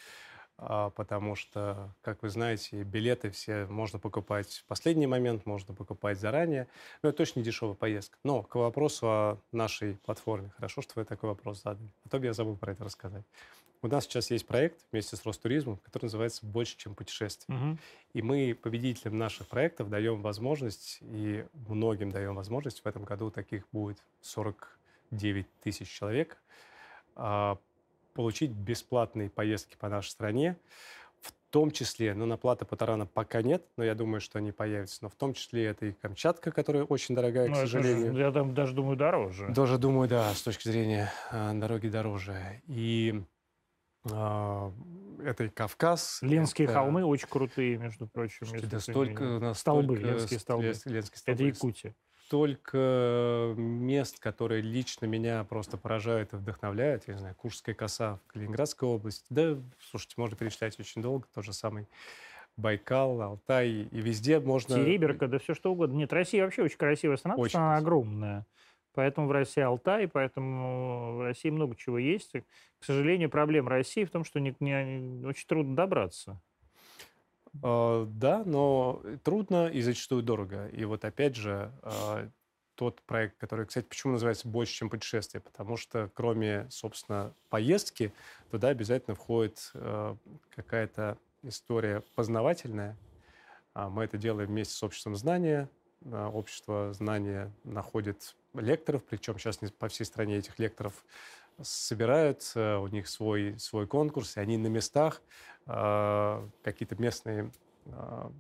а, 0.57 0.91
потому 0.91 1.35
что, 1.35 1.95
как 2.01 2.23
вы 2.23 2.29
знаете, 2.29 2.83
билеты 2.83 3.31
все 3.31 3.67
можно 3.67 3.99
покупать 3.99 4.62
в 4.65 4.65
последний 4.67 5.07
момент, 5.07 5.47
можно 5.47 5.75
покупать 5.75 6.19
заранее. 6.19 6.69
Но 7.03 7.09
это 7.09 7.19
точно 7.19 7.41
не 7.41 7.45
дешевая 7.45 7.75
поездка. 7.75 8.19
Но 8.25 8.43
к 8.43 8.55
вопросу 8.55 9.07
о 9.07 9.39
нашей 9.53 9.97
платформе. 9.97 10.51
Хорошо, 10.57 10.83
что 10.83 10.93
вы 10.97 11.05
такой 11.05 11.31
вопрос 11.31 11.62
задали. 11.62 11.91
А 12.05 12.09
то 12.09 12.19
бы 12.19 12.27
я 12.27 12.33
забыл 12.33 12.57
про 12.57 12.73
это 12.73 12.85
рассказать. 12.85 13.25
У 13.85 13.87
нас 13.87 14.05
сейчас 14.05 14.30
есть 14.30 14.47
проект 14.47 14.80
вместе 14.91 15.14
с 15.14 15.26
Ростуризмом, 15.26 15.76
который 15.76 16.05
называется 16.05 16.47
«Больше, 16.47 16.74
чем 16.78 16.95
путешествие». 16.95 17.55
Мгм. 17.55 17.78
И 18.14 18.22
мы 18.22 18.55
победителям 18.55 19.18
наших 19.18 19.47
проектов 19.47 19.91
даем 19.91 20.22
возможность, 20.22 21.01
и 21.03 21.45
многим 21.68 22.11
даем 22.11 22.35
возможность, 22.35 22.80
в 22.82 22.87
этом 22.87 23.05
году 23.05 23.30
таких 23.30 23.66
будет 23.72 24.03
49 24.22 25.47
тысяч 25.62 25.91
человек, 25.91 26.39
а, 27.14 27.59
получить 28.14 28.53
бесплатные 28.53 29.28
поездки 29.28 29.76
по 29.78 29.91
нашей 29.91 30.09
стране, 30.09 30.57
в 31.20 31.32
том 31.51 31.70
числе, 31.70 32.14
ну, 32.14 32.24
на 32.24 32.39
плата 32.39 32.64
Патарана 32.64 33.05
пока 33.05 33.43
нет, 33.43 33.66
но 33.76 33.85
я 33.85 33.95
думаю, 33.95 34.22
что 34.22 34.39
они 34.39 34.51
появятся, 34.51 35.01
но 35.03 35.11
в 35.11 35.14
том 35.14 35.35
числе 35.35 35.66
это 35.66 35.85
и 35.85 35.93
Камчатка, 35.93 36.53
которая 36.53 36.85
очень 36.85 37.14
дорогая, 37.14 37.49
Ну, 37.49 37.55
к 37.55 37.59
это 37.59 37.66
же, 37.66 37.82
сожалению. 37.82 38.16
я 38.16 38.32
там 38.32 38.55
даже 38.55 38.72
думаю, 38.72 38.97
дороже. 38.97 39.53
Тоже 39.55 39.76
думаю, 39.76 40.09
да, 40.09 40.32
с 40.32 40.41
точки 40.41 40.68
зрения 40.68 41.12
а, 41.30 41.53
дороги 41.53 41.89
дороже. 41.89 42.62
И 42.66 43.22
это 44.07 45.44
и 45.44 45.48
Кавказ. 45.48 46.18
Ленские 46.22 46.66
это- 46.66 46.74
холмы 46.74 47.05
очень 47.05 47.28
крутые, 47.28 47.78
между 47.78 48.07
прочим. 48.07 48.46
Слушайте, 48.46 48.66
да 48.68 48.80
столько, 48.80 49.24
нас 49.40 49.61
Столбы, 49.61 49.96
ленские 49.96 50.38
столбы. 50.40 50.64
ленские 50.66 50.98
Это 50.98 51.16
столбы, 51.16 51.42
Якутия. 51.44 51.94
столько 52.26 53.55
мест, 53.57 54.18
которые 54.18 54.61
лично 54.62 55.07
меня 55.07 55.44
просто 55.44 55.76
поражают 55.76 56.32
и 56.32 56.36
вдохновляют. 56.36 57.05
Я 57.07 57.14
не 57.14 57.20
знаю, 57.20 57.34
Куршская 57.34 57.74
коса 57.74 58.16
в 58.16 58.32
Калининградской 58.32 58.88
области. 58.88 59.26
Да, 59.30 59.57
слушайте, 59.90 60.14
можно 60.18 60.36
перечислять 60.36 60.78
очень 60.78 61.02
долго. 61.02 61.26
Тот 61.34 61.44
же 61.44 61.52
самый 61.52 61.86
Байкал, 62.57 63.20
Алтай. 63.20 63.88
И 63.90 64.00
везде 64.00 64.38
можно... 64.40 64.76
Тереберка, 64.76 65.26
да 65.28 65.38
все 65.38 65.55
что 65.55 65.72
угодно. 65.72 65.96
Нет, 65.96 66.12
Россия 66.12 66.44
вообще 66.44 66.62
очень 66.62 66.76
красивая 66.78 67.16
страна, 67.16 67.34
потому 67.34 67.44
Очень 67.44 67.50
что 67.52 67.59
она 67.61 67.76
огромная. 67.76 68.46
Поэтому 68.95 69.26
в 69.26 69.32
России 69.32 69.61
Алтай, 69.61 70.09
поэтому 70.09 71.16
в 71.16 71.22
России 71.22 71.51
много 71.51 71.76
чего 71.76 71.99
есть. 71.99 72.32
К 72.32 72.84
сожалению, 72.84 73.30
проблема 73.30 73.70
России 73.70 74.05
в 74.05 74.11
том, 74.11 74.24
что 74.24 74.40
не, 74.40 74.55
не, 74.61 75.26
очень 75.26 75.47
трудно 75.47 75.76
добраться. 75.76 76.40
Uh, 77.62 78.07
да, 78.07 78.42
но 78.45 79.01
трудно 79.22 79.68
и 79.68 79.80
зачастую 79.80 80.22
дорого. 80.22 80.66
И 80.68 80.84
вот 80.84 81.05
опять 81.05 81.36
же, 81.36 81.70
uh, 81.82 82.28
тот 82.74 83.01
проект, 83.03 83.36
который, 83.38 83.66
кстати, 83.66 83.86
почему 83.86 84.14
называется 84.14 84.49
«Больше, 84.49 84.74
чем 84.74 84.90
путешествие», 84.90 85.40
потому 85.40 85.76
что 85.76 86.11
кроме, 86.14 86.66
собственно, 86.70 87.32
поездки, 87.51 88.12
туда 88.51 88.68
обязательно 88.68 89.14
входит 89.14 89.70
uh, 89.74 90.16
какая-то 90.57 91.16
история 91.42 92.03
познавательная. 92.16 92.97
Мы 93.74 94.05
это 94.05 94.16
делаем 94.16 94.49
вместе 94.49 94.74
с 94.74 94.82
обществом 94.82 95.16
знания. 95.16 95.68
Общество 96.12 96.92
знания 96.92 97.50
находит 97.64 98.36
лекторов, 98.52 99.02
причем 99.05 99.38
сейчас 99.38 99.59
по 99.78 99.88
всей 99.88 100.05
стране 100.05 100.36
этих 100.36 100.59
лекторов 100.59 101.05
собирают, 101.62 102.42
у 102.55 102.86
них 102.88 103.09
свой, 103.09 103.59
свой 103.59 103.86
конкурс, 103.86 104.36
и 104.36 104.40
они 104.40 104.59
на 104.59 104.66
местах, 104.66 105.22
а, 105.66 106.46
какие-то 106.62 106.96
местные 106.96 107.50
а, 107.86 108.30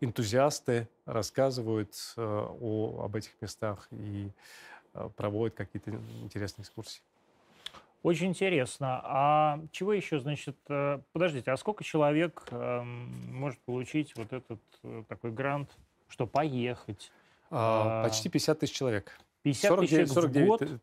энтузиасты 0.00 0.88
рассказывают 1.06 1.94
о, 2.16 3.02
об 3.04 3.16
этих 3.16 3.32
местах 3.40 3.88
и 3.92 4.30
проводят 5.16 5.56
какие-то 5.56 5.90
интересные 6.22 6.64
экскурсии. 6.64 7.00
Очень 8.02 8.28
интересно. 8.28 9.00
А 9.04 9.60
чего 9.70 9.92
еще, 9.92 10.18
значит, 10.18 10.56
э, 10.68 11.00
подождите, 11.12 11.52
а 11.52 11.56
сколько 11.56 11.84
человек 11.84 12.44
эм, 12.50 13.32
может 13.32 13.60
получить 13.60 14.16
вот 14.16 14.32
этот 14.32 14.60
э, 14.82 15.04
такой 15.08 15.30
грант, 15.30 15.70
что 16.08 16.26
поехать? 16.26 17.12
А, 17.50 18.02
почти 18.02 18.28
50 18.28 18.58
тысяч 18.58 18.74
человек. 18.74 19.18
50 19.42 19.68
49, 19.68 20.04
тысяч 20.04 20.14
49, 20.14 20.44
в 20.44 20.46
год? 20.48 20.80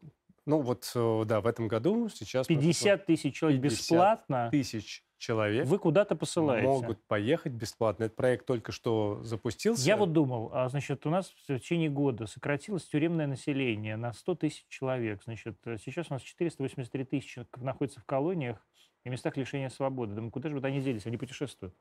Ну 0.49 0.61
вот, 0.61 0.91
э, 0.95 1.23
да, 1.25 1.41
в 1.41 1.45
этом 1.47 1.67
году 1.67 2.09
сейчас... 2.09 2.47
50 2.47 3.05
тысяч 3.05 3.35
человек 3.35 3.61
50 3.61 3.79
бесплатно? 3.79 4.49
тысяч 4.49 5.03
человек 5.19 5.67
Вы 5.67 5.77
куда-то 5.77 6.15
посылаете? 6.15 6.65
Могут 6.65 7.03
поехать 7.03 7.51
бесплатно. 7.51 8.05
Этот 8.05 8.15
проект 8.15 8.47
только 8.47 8.71
что 8.71 9.19
запустился. 9.21 9.85
Я 9.85 9.95
вот 9.95 10.11
думал, 10.11 10.49
а, 10.51 10.67
значит, 10.69 11.05
у 11.05 11.11
нас 11.11 11.27
в 11.27 11.59
течение 11.59 11.89
года 11.89 12.25
сократилось 12.25 12.85
тюремное 12.85 13.27
население 13.27 13.95
на 13.95 14.11
100 14.11 14.35
тысяч 14.35 14.65
человек. 14.69 15.21
Значит, 15.23 15.55
э, 15.65 15.77
сейчас 15.77 16.07
у 16.09 16.13
нас 16.13 16.23
483 16.23 17.03
тысячи 17.03 17.45
находятся 17.57 17.99
в 17.99 18.05
колониях 18.05 18.57
и 19.03 19.09
местах 19.09 19.37
лишения 19.37 19.69
свободы. 19.69 20.15
Думаю, 20.15 20.31
куда 20.31 20.49
же 20.49 20.55
вот 20.55 20.65
они 20.65 20.81
делись? 20.81 21.05
Они 21.05 21.17
путешествуют. 21.17 21.75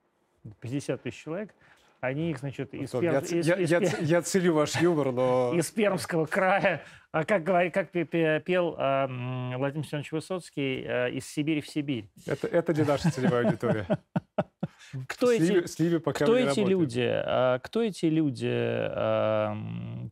50 0.61 1.03
тысяч 1.03 1.23
человек. 1.23 1.55
Они 2.01 2.31
их, 2.31 2.39
значит, 2.39 2.73
из, 2.75 2.95
Антон, 2.95 3.01
Перм... 3.01 3.15
я, 3.15 3.21
из, 3.21 3.47
я, 3.47 3.57
из, 3.57 3.71
я, 3.71 3.81
я 4.01 4.23
ценю 4.23 4.55
ваш 4.55 4.81
юмор, 4.81 5.11
но... 5.11 5.53
Из 5.57 5.69
Пермского 5.71 6.27
края. 6.27 6.85
А 7.11 7.25
как, 7.25 7.43
говорит, 7.43 7.75
как 7.75 7.91
пел 7.91 8.77
э, 8.79 9.57
Владимир 9.57 9.85
Семенович 9.85 10.13
Высоцкий, 10.13 10.85
э, 10.87 11.11
из 11.13 11.27
Сибири 11.27 11.61
в 11.61 11.67
Сибирь. 11.67 12.09
Это, 12.27 12.47
это 12.47 12.73
не 12.73 12.85
наша 12.85 13.11
целевая 13.11 13.47
аудитория. 13.47 13.87
Кто 15.09 15.33
эти, 15.33 15.67
Сливе 15.67 15.99
пока 16.01 16.25
кто 16.25 16.37
эти 16.37 16.61
люди? 16.61 17.05
А, 17.05 17.59
кто 17.59 17.83
эти 17.83 18.07
люди, 18.07 18.49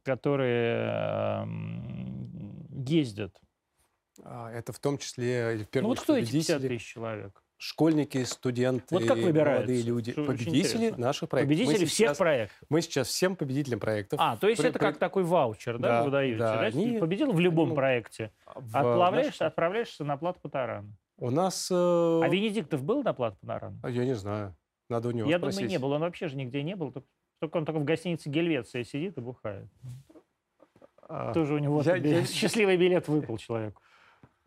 которые 0.05 1.47
ездят? 2.71 3.35
А, 4.23 4.51
это 4.51 4.73
в 4.73 4.79
том 4.81 4.99
числе 4.99 5.65
в 5.65 5.71
первую 5.71 5.83
ну, 5.83 5.89
вот 5.91 6.01
кто 6.01 6.17
эти 6.17 6.33
50 6.33 6.61
тысяч 6.61 6.85
человек? 6.85 7.43
Школьники, 7.59 8.23
студенты, 8.25 8.95
вот 8.95 9.05
как 9.07 9.17
молодые 9.17 9.83
люди, 9.83 10.13
Что 10.13 10.25
победители 10.25 10.91
наших 10.91 11.29
проектов. 11.29 11.49
Победители 11.49 11.83
мы 11.83 11.87
всех 11.87 12.09
сейчас, 12.09 12.19
проектов. 12.19 12.59
Мы 12.69 12.81
сейчас 12.83 13.09
всем 13.09 13.37
победителям 13.37 13.81
проектов. 13.81 14.21
А, 14.23 14.37
то 14.37 14.49
есть 14.49 14.61
при, 14.61 14.71
это 14.71 14.79
как 14.79 14.99
такой 14.99 15.25
ваучер, 15.25 15.79
да, 15.79 15.89
да 16.01 16.05
вы 16.05 16.11
даете? 16.11 16.39
Да, 16.39 16.61
они, 16.61 16.99
победил 16.99 17.33
в 17.33 17.41
любом 17.41 17.69
они, 17.69 17.77
проекте. 17.77 18.33
В 18.55 18.77
отправляешься, 18.77 19.45
наш... 19.45 19.49
отправляешься 19.49 20.05
на 20.05 20.17
плату 20.17 20.41
по 20.41 20.49
тарану. 20.49 20.93
У 21.19 21.31
нас... 21.31 21.69
Э... 21.71 21.75
А 21.75 22.29
Венедиктов 22.29 22.83
был 22.83 23.03
на 23.03 23.15
плату 23.15 23.39
по 23.41 23.47
тарану? 23.47 23.79
Я 23.89 24.05
не 24.05 24.15
знаю. 24.15 24.55
Надо 24.89 25.09
у 25.09 25.11
него 25.13 25.29
Я 25.29 25.39
спросить. 25.39 25.61
думаю, 25.61 25.71
не 25.71 25.79
был. 25.79 25.93
Он 25.93 26.01
вообще 26.03 26.29
же 26.29 26.37
нигде 26.37 26.63
не 26.63 26.77
был. 26.77 26.93
Только 27.41 27.57
он 27.57 27.65
только 27.65 27.79
в 27.79 27.85
гостинице 27.85 28.29
Гельвеция 28.29 28.85
сидит 28.85 29.17
и 29.19 29.21
бухает. 29.21 29.69
А, 31.09 31.33
Тоже 31.33 31.55
у 31.55 31.59
него 31.59 31.83
я, 31.83 31.97
я... 31.97 32.25
счастливый 32.27 32.77
билет 32.77 33.09
выпал 33.09 33.39
человеку. 33.39 33.81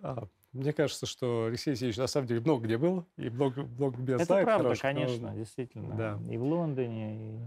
А, 0.01 0.27
мне 0.51 0.73
кажется, 0.73 1.05
что 1.05 1.45
Алексей 1.45 1.71
Алексеевич 1.71 1.97
на 1.97 2.07
самом 2.07 2.27
деле 2.27 2.41
много 2.41 2.65
где 2.65 2.77
был, 2.77 3.05
и 3.17 3.29
много, 3.29 3.63
много 3.63 3.97
где 3.97 4.13
Это 4.13 4.25
знает. 4.25 4.41
Это 4.43 4.45
правда, 4.45 4.63
хороших, 4.63 4.81
конечно, 4.81 5.31
но... 5.31 5.35
действительно. 5.35 5.95
Да. 5.95 6.19
И 6.31 6.37
в 6.37 6.43
Лондоне, 6.43 7.15
и... 7.15 7.39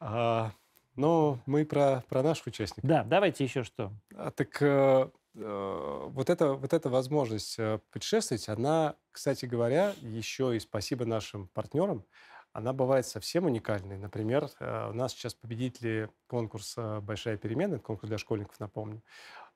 А, 0.00 0.52
но 0.94 1.38
мы 1.46 1.64
про, 1.64 2.04
про 2.08 2.22
наших 2.22 2.48
участников. 2.48 2.88
Да, 2.88 3.04
давайте 3.04 3.44
еще 3.44 3.62
что. 3.62 3.92
А, 4.14 4.30
так 4.30 4.60
э, 4.60 5.10
э, 5.36 6.04
вот, 6.08 6.28
эта, 6.28 6.54
вот 6.54 6.72
эта 6.72 6.90
возможность 6.90 7.58
э, 7.58 7.78
путешествовать, 7.90 8.48
она, 8.48 8.96
кстати 9.10 9.46
говоря, 9.46 9.94
еще 10.02 10.56
и 10.56 10.60
спасибо 10.60 11.04
нашим 11.06 11.48
партнерам, 11.48 12.04
она 12.52 12.72
бывает 12.72 13.06
совсем 13.06 13.46
уникальной. 13.46 13.96
Например, 13.96 14.50
э, 14.58 14.90
у 14.90 14.92
нас 14.92 15.12
сейчас 15.12 15.34
победители 15.34 16.10
конкурса 16.26 17.00
«Большая 17.00 17.36
перемена», 17.36 17.78
конкурс 17.78 18.08
для 18.08 18.18
школьников, 18.18 18.58
напомню, 18.58 19.02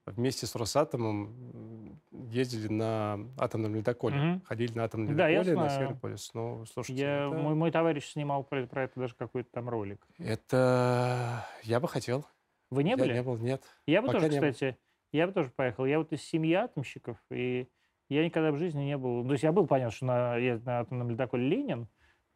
вместе 0.07 0.47
с 0.47 0.55
Росатомом 0.55 2.01
ездили 2.11 2.69
на 2.69 3.19
атомном 3.39 3.75
ледоколе. 3.75 4.35
Угу. 4.35 4.43
Ходили 4.47 4.73
на 4.75 4.85
атомном 4.85 5.17
да, 5.17 5.29
ледоколе 5.29 5.57
на 5.57 5.69
Северный 5.69 5.97
полюс. 5.97 6.31
Ну, 6.35 6.65
слушайте, 6.67 7.03
я, 7.03 7.27
это... 7.27 7.37
мой, 7.37 7.55
мой 7.55 7.71
товарищ 7.71 8.13
снимал 8.13 8.45
про, 8.45 8.67
про 8.67 8.85
это 8.85 9.01
даже 9.01 9.15
какой-то 9.15 9.51
там 9.53 9.69
ролик. 9.69 10.07
Это 10.19 11.47
я 11.63 11.81
бы 11.81 11.89
хотел. 11.89 12.27
Вы 12.71 12.85
не 12.85 12.97
были? 12.97 13.09
Я 13.09 13.15
не 13.17 13.23
был, 13.23 13.37
нет. 13.37 13.63
Я 13.87 14.01
бы 14.01 14.09
Пока 14.09 14.21
тоже, 14.21 14.33
кстати, 14.33 14.77
я 15.13 15.27
бы 15.27 15.33
тоже 15.33 15.51
поехал. 15.55 15.85
Я 15.85 15.99
вот 15.99 16.13
из 16.13 16.23
семьи 16.23 16.55
атомщиков, 16.55 17.19
и 17.31 17.69
я 18.09 18.25
никогда 18.25 18.51
в 18.51 18.57
жизни 18.57 18.83
не 18.83 18.97
был... 18.97 19.25
То 19.25 19.33
есть 19.33 19.45
я 19.45 19.53
был, 19.53 19.67
понятно, 19.67 19.95
что 19.95 20.07
на, 20.07 20.37
я 20.37 20.59
на 20.65 20.81
атомном 20.81 21.11
ледоколе 21.11 21.47
«Ленин», 21.47 21.89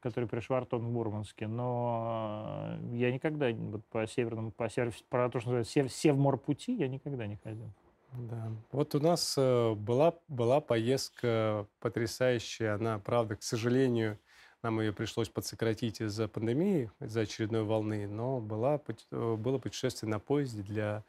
который 0.06 0.28
при 0.28 0.38
Швартон 0.38 0.86
в 0.86 0.90
Мурманске, 0.90 1.48
но 1.48 2.78
я 2.92 3.12
никогда 3.12 3.50
вот 3.50 3.84
по 3.86 4.06
северному, 4.06 4.52
по 4.52 4.70
север, 4.70 4.94
про 5.08 5.28
то, 5.28 5.40
что 5.40 5.48
называется 5.48 5.72
сев, 5.72 5.92
Севморпути, 5.92 6.70
я 6.70 6.86
никогда 6.86 7.26
не 7.26 7.36
ходил. 7.42 7.72
Да. 8.12 8.52
Вот 8.70 8.94
у 8.94 9.00
нас 9.00 9.34
э, 9.36 9.74
была, 9.74 10.14
была 10.28 10.60
поездка 10.60 11.66
потрясающая. 11.80 12.76
Она, 12.76 13.00
правда, 13.00 13.34
к 13.34 13.42
сожалению, 13.42 14.16
нам 14.62 14.80
ее 14.80 14.92
пришлось 14.92 15.28
подсократить 15.28 16.00
из-за 16.00 16.28
пандемии, 16.28 16.88
из-за 17.00 17.22
очередной 17.22 17.64
волны, 17.64 18.06
но 18.06 18.40
была, 18.40 18.80
э, 19.10 19.34
было 19.34 19.58
путешествие 19.58 20.08
на 20.08 20.20
поезде 20.20 20.62
для 20.62 21.02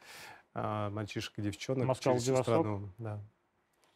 а, 0.54 0.90
мальчишек 0.90 1.38
и 1.38 1.42
девчонок 1.42 1.86
Москва, 1.86 2.14
через 2.14 2.24
всю 2.24 2.36
страну. 2.42 2.90
Да. 2.98 3.20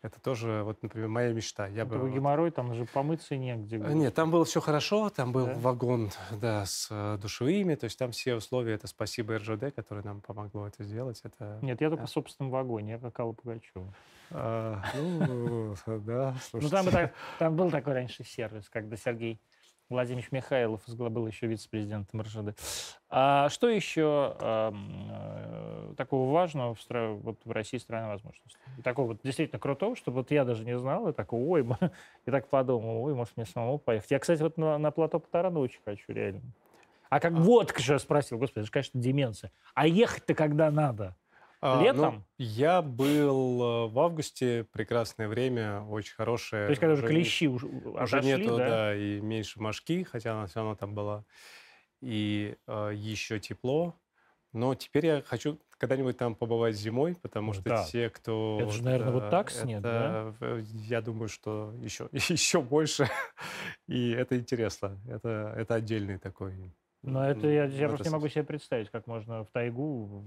Это 0.03 0.20
тоже, 0.20 0.62
вот, 0.64 0.82
например, 0.82 1.09
моя 1.09 1.32
мечта. 1.32 1.68
Я 1.68 1.84
бы, 1.84 2.11
геморрой, 2.11 2.50
там 2.50 2.74
же 2.74 2.86
помыться 2.86 3.36
негде. 3.36 3.78
Было. 3.78 3.90
Нет, 3.90 4.12
там 4.12 4.32
было 4.32 4.44
все 4.44 4.61
хорошо, 4.61 5.11
там 5.11 5.30
был 5.30 5.46
да? 5.46 5.55
вагон, 5.55 6.11
да, 6.32 6.66
с 6.66 6.88
э, 6.90 7.18
душевыми, 7.22 7.76
то 7.76 7.84
есть 7.84 8.00
там 8.00 8.11
все 8.11 8.34
условия, 8.34 8.74
это 8.74 8.88
спасибо 8.88 9.38
РЖД, 9.38 9.72
которое 9.76 10.03
нам 10.03 10.20
помогло 10.20 10.66
это 10.66 10.82
сделать. 10.82 11.20
Это, 11.22 11.61
Нет, 11.62 11.80
я 11.80 11.88
только 11.88 12.03
да. 12.03 12.07
в 12.09 12.11
собственном 12.11 12.50
вагоне, 12.50 12.92
я 12.92 12.98
как 12.98 13.20
Алла 13.20 13.32
Пугачева. 13.32 13.94
А, 14.32 14.82
ну, 14.96 15.76
да, 15.86 16.34
Ну, 16.53 16.68
там, 16.68 16.86
там 17.38 17.55
был 17.55 17.70
такой 17.70 17.92
раньше 17.92 18.24
сервис, 18.24 18.68
когда 18.68 18.96
Сергей 18.96 19.40
Владимир 19.93 20.26
Михайлов 20.30 20.80
был 20.88 21.26
еще 21.26 21.47
вице-президентом 21.47 22.22
РЖД. 22.22 22.59
А 23.09 23.49
что 23.51 23.68
еще 23.68 24.36
э, 24.40 25.95
такого 25.97 26.32
важного 26.32 26.74
в, 26.74 26.80
стра... 26.80 27.11
вот 27.11 27.38
в 27.45 27.51
России 27.51 27.78
страна 27.78 28.09
возможностей? 28.09 28.59
И 28.78 28.82
такого 28.82 29.09
вот 29.09 29.20
действительно 29.22 29.61
крутого, 29.61 29.95
чтобы 29.95 30.18
вот 30.18 30.30
я 30.30 30.45
даже 30.45 30.64
не 30.64 30.78
знал, 30.78 31.09
и 31.09 31.12
так, 31.12 31.32
ой, 31.32 31.66
и 32.26 32.30
так 32.30 32.49
подумал, 32.49 33.05
ой, 33.05 33.14
может 33.14 33.36
мне 33.36 33.47
самому 33.47 33.78
поехать. 33.78 34.11
Я, 34.11 34.18
кстати, 34.18 34.43
вот 34.43 34.57
на, 34.57 34.78
на 34.78 34.90
плато 34.90 35.20
Патарана 35.20 35.61
очень 35.61 35.80
хочу, 35.84 36.05
реально. 36.09 36.40
А 37.11 37.20
как 37.20 37.34
а. 37.34 37.36
вот, 37.36 37.78
что 37.78 37.93
я 37.93 37.99
спросил, 37.99 38.38
господи, 38.38 38.61
это 38.61 38.66
же, 38.66 38.72
конечно, 38.72 38.99
деменция. 38.99 39.53
А 39.74 39.86
ехать-то 39.86 40.34
когда 40.34 40.70
надо? 40.70 41.14
А, 41.64 41.80
Летом? 41.80 42.14
Ну, 42.16 42.24
я 42.38 42.82
был 42.82 43.62
э, 43.62 43.88
в 43.88 43.98
августе, 44.00 44.66
прекрасное 44.72 45.28
время, 45.28 45.82
очень 45.82 46.14
хорошее. 46.14 46.66
То 46.66 46.70
есть, 46.70 46.80
когда 46.80 46.94
уже 46.94 47.06
клещи 47.06 47.46
уже, 47.46 47.66
уже 47.68 48.16
отошли, 48.16 48.36
нету, 48.36 48.56
да? 48.56 48.68
да, 48.68 48.96
и 48.96 49.20
меньше 49.20 49.60
мошки, 49.60 50.02
хотя 50.02 50.32
она 50.32 50.46
все 50.46 50.58
равно 50.58 50.74
там 50.74 50.92
была. 50.96 51.24
И 52.00 52.56
э, 52.66 52.90
еще 52.94 53.38
тепло. 53.38 53.94
Но 54.52 54.74
теперь 54.74 55.06
я 55.06 55.22
хочу 55.22 55.60
когда-нибудь 55.78 56.16
там 56.16 56.34
побывать 56.34 56.74
зимой, 56.74 57.14
потому 57.14 57.52
что 57.52 57.62
да. 57.62 57.84
те, 57.84 58.10
кто... 58.10 58.58
Это 58.60 58.72
же, 58.72 58.82
наверное, 58.82 59.12
вот 59.12 59.30
так 59.30 59.48
снег, 59.52 59.78
это, 59.78 60.34
да? 60.40 60.58
Я 60.64 61.00
думаю, 61.00 61.28
что 61.28 61.72
еще, 61.80 62.08
еще 62.12 62.60
больше. 62.60 63.08
И 63.86 64.10
это 64.10 64.36
интересно. 64.36 64.98
Это, 65.08 65.54
это 65.56 65.76
отдельный 65.76 66.18
такой... 66.18 66.74
Но 67.02 67.24
это 67.24 67.46
я, 67.46 67.64
я 67.64 67.88
просто 67.88 68.08
не 68.08 68.12
могу 68.12 68.28
себе 68.28 68.44
представить, 68.44 68.90
как 68.90 69.06
можно 69.08 69.44
в 69.44 69.50
тайгу 69.50 70.24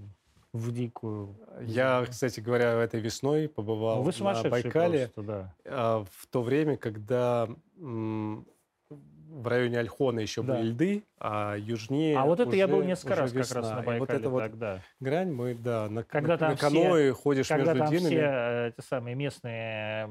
в 0.56 0.72
дикую. 0.72 1.36
Я, 1.62 2.06
кстати 2.10 2.40
говоря, 2.40 2.74
этой 2.82 3.00
весной 3.02 3.50
побывал 3.50 4.04
ну, 4.04 4.12
на 4.24 4.50
Байкале. 4.50 5.10
Просто, 5.14 5.54
да. 5.66 6.06
В 6.12 6.28
то 6.30 6.42
время, 6.42 6.78
когда 6.78 7.48
в 7.78 9.48
районе 9.48 9.80
Альхона 9.80 10.22
еще 10.22 10.42
Да. 10.44 10.54
были 10.54 10.68
льды, 10.70 11.04
а 11.20 11.56
южнее 11.58 12.18
А 12.18 12.24
вот 12.26 12.40
это 12.40 12.56
я 12.56 12.68
был 12.70 12.78
уже- 12.78 12.88
несколько 12.88 13.14
уже 13.14 13.22
раз 13.24 13.32
как 13.32 13.38
раз 13.40 13.50
весна. 13.50 13.76
на 13.76 13.82
И 13.82 13.86
Байкале 13.86 14.00
вот 14.00 14.10
это 14.12 14.30
вот 14.30 14.40
тогда. 14.40 14.80
грань 15.02 15.32
мы, 15.34 15.56
да, 15.56 15.90
на, 15.90 16.04
Когда 16.04 16.34
на, 16.34 16.38
там 16.38 16.50
на 16.52 16.56
все- 16.56 16.68
каноэ 16.70 17.12
ходишь 17.12 17.48
Когда 17.50 17.74
между 17.74 17.80
там 17.80 17.94
динами. 17.94 18.14
все 18.16 18.22
э, 18.22 18.68
эти 18.70 18.86
самые 18.86 19.16
местные 19.16 20.10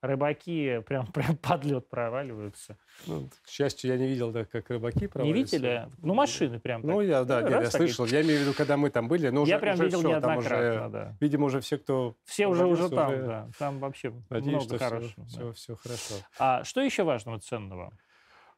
рыбаки 0.00 0.80
прям, 0.86 1.06
прям 1.12 1.36
под 1.36 1.64
лед 1.64 1.88
проваливаются. 1.88 2.76
Ну, 3.06 3.28
к 3.44 3.48
счастью, 3.48 3.90
я 3.90 3.96
не 3.98 4.06
видел, 4.08 4.30
да, 4.32 4.44
как 4.44 4.70
рыбаки 4.70 5.02
Не 5.02 5.06
проваливаются. 5.08 5.56
видели? 5.56 5.88
Ну, 5.98 6.14
машины 6.14 6.60
прям 6.60 6.82
Ну, 6.82 6.98
так. 7.00 7.06
я, 7.08 7.24
да, 7.24 7.40
Ну, 7.40 7.48
я 7.50 7.62
и- 7.62 7.66
слышал. 7.66 8.06
Я 8.06 8.22
имею 8.22 8.38
в 8.40 8.42
виду, 8.42 8.54
когда 8.54 8.76
мы 8.76 8.90
там 8.90 9.08
были, 9.08 9.28
но 9.28 9.42
уже, 9.42 9.50
Я 9.52 9.58
прям 9.58 9.74
уже 9.74 9.84
видел 9.84 10.00
всё, 10.00 10.20
там 10.20 10.38
уже, 10.38 10.88
да. 10.90 11.16
видимо, 11.20 11.46
уже 11.46 11.60
все, 11.60 11.78
кто 11.78 12.14
Все 12.24 12.46
уже, 12.46 12.66
уже 12.66 12.88
там, 12.88 13.12
уже 13.12 13.22
да. 13.26 13.48
Там 13.58 13.78
вообще 13.78 14.12
Надеюсь, 14.30 14.56
много 14.64 14.76
что 14.76 14.84
хорошего. 14.84 15.12
да. 15.16 15.26
все, 15.26 15.52
все, 15.52 15.76
хорошо. 15.76 16.14
А 16.38 16.64
что 16.64 16.80
еще 16.80 17.02
важного, 17.04 17.40
ценного? 17.40 17.92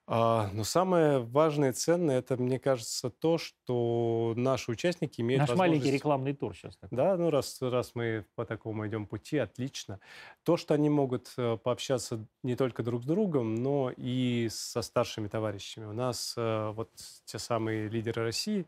А, 0.06 0.50
но 0.52 0.64
самое 0.64 1.20
важное 1.20 1.70
и 1.70 1.72
ценное, 1.72 2.18
это, 2.18 2.36
мне 2.36 2.58
кажется, 2.58 3.10
то, 3.10 3.38
что 3.38 4.34
наши 4.36 4.72
участники 4.72 5.20
имеют 5.20 5.42
Наш 5.42 5.50
маленький 5.50 5.78
возможность... 5.78 5.94
рекламный 5.94 6.34
тур 6.34 6.56
сейчас. 6.56 6.76
такой. 6.76 6.96
Да, 6.96 7.16
ну 7.16 7.30
раз, 7.30 7.62
раз 7.62 7.92
мы 7.94 8.24
по 8.34 8.44
такому 8.44 8.86
идем 8.88 9.06
пути, 9.06 9.38
отлично. 9.38 10.00
То, 10.42 10.56
что 10.56 10.74
они 10.74 10.90
могут 10.90 11.32
э, 11.36 11.56
пообщаться 11.62 12.26
не 12.42 12.56
только 12.56 12.82
друг 12.82 13.04
с 13.04 13.06
другом, 13.06 13.54
но 13.54 13.92
и 13.96 14.48
со 14.50 14.82
старшими 14.82 15.28
товарищами. 15.28 15.84
У 15.84 15.92
нас 15.92 16.34
э, 16.36 16.72
вот 16.74 16.90
те 17.24 17.38
самые 17.38 17.88
лидеры 17.88 18.24
России 18.24 18.66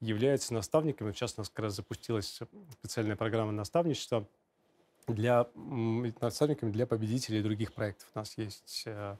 являются 0.00 0.52
наставниками. 0.52 1.12
Сейчас 1.12 1.34
у 1.38 1.40
нас 1.40 1.48
как 1.48 1.64
раз 1.64 1.76
запустилась 1.76 2.40
специальная 2.72 3.16
программа 3.16 3.52
наставничества 3.52 4.26
для 5.06 5.48
наставниками 6.20 6.70
для 6.70 6.86
победителей 6.86 7.42
других 7.42 7.72
проектов. 7.72 8.08
У 8.14 8.18
нас 8.18 8.36
есть 8.36 8.84
э, 8.86 9.16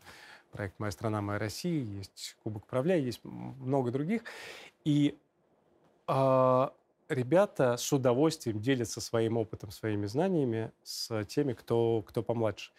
проект 0.52 0.78
«Моя 0.78 0.92
страна, 0.92 1.20
моя 1.20 1.38
Россия», 1.38 1.82
есть 1.82 2.36
«Кубок 2.44 2.66
Правляй», 2.66 3.00
есть 3.00 3.20
много 3.24 3.90
других. 3.90 4.22
И 4.84 5.18
а, 6.06 6.72
ребята 7.08 7.76
с 7.76 7.92
удовольствием 7.92 8.60
делятся 8.60 9.00
своим 9.00 9.36
опытом, 9.36 9.70
своими 9.70 10.06
знаниями 10.06 10.70
с 10.82 11.24
теми, 11.24 11.54
кто, 11.54 12.02
кто 12.06 12.22
помладше. 12.22 12.72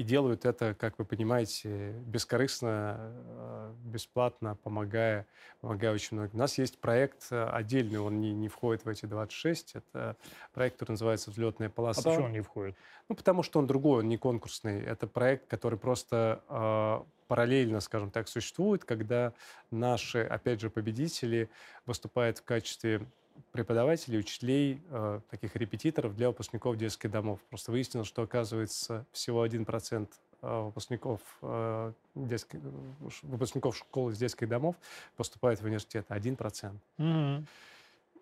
И 0.00 0.02
делают 0.02 0.46
это, 0.46 0.72
как 0.72 0.98
вы 0.98 1.04
понимаете, 1.04 1.92
бескорыстно, 2.06 2.96
э, 2.98 3.74
бесплатно, 3.84 4.56
помогая, 4.62 5.26
помогая 5.60 5.92
очень 5.92 6.16
многим. 6.16 6.36
У 6.36 6.38
нас 6.38 6.56
есть 6.56 6.78
проект 6.78 7.26
э, 7.30 7.44
отдельный, 7.44 7.98
он 7.98 8.18
не, 8.18 8.32
не 8.32 8.48
входит 8.48 8.86
в 8.86 8.88
эти 8.88 9.04
26. 9.04 9.74
Это 9.74 10.16
проект, 10.54 10.78
который 10.78 10.92
называется 10.92 11.30
«Взлетная 11.30 11.68
А 11.68 11.70
полоса». 11.70 12.00
почему 12.00 12.24
он 12.24 12.32
не 12.32 12.40
входит? 12.40 12.76
Ну, 13.10 13.14
потому 13.14 13.42
что 13.42 13.58
он 13.58 13.66
другой, 13.66 13.98
он 13.98 14.08
не 14.08 14.16
конкурсный. 14.16 14.82
Это 14.82 15.06
проект, 15.06 15.48
который 15.48 15.78
просто 15.78 16.42
э, 16.48 17.26
параллельно, 17.28 17.80
скажем 17.80 18.10
так, 18.10 18.28
существует, 18.28 18.86
когда 18.86 19.34
наши, 19.70 20.20
опять 20.20 20.62
же, 20.62 20.70
победители 20.70 21.50
выступают 21.84 22.38
в 22.38 22.44
качестве 22.44 23.06
преподавателей, 23.52 24.18
учителей, 24.18 24.80
э, 24.90 25.20
таких 25.30 25.56
репетиторов 25.56 26.16
для 26.16 26.28
выпускников 26.28 26.76
детских 26.76 27.10
домов. 27.10 27.40
Просто 27.48 27.72
выяснилось, 27.72 28.08
что, 28.08 28.22
оказывается, 28.22 29.06
всего 29.12 29.42
1% 29.44 30.08
э, 30.42 30.60
выпускников, 30.62 31.20
э, 31.42 31.92
детских, 32.14 32.60
э, 32.62 33.08
выпускников 33.22 33.76
школ 33.76 34.10
из 34.10 34.18
детских 34.18 34.48
домов 34.48 34.76
поступает 35.16 35.60
в 35.60 35.64
университет. 35.64 36.06
1%. 36.08 36.80
Мгм. 36.96 37.46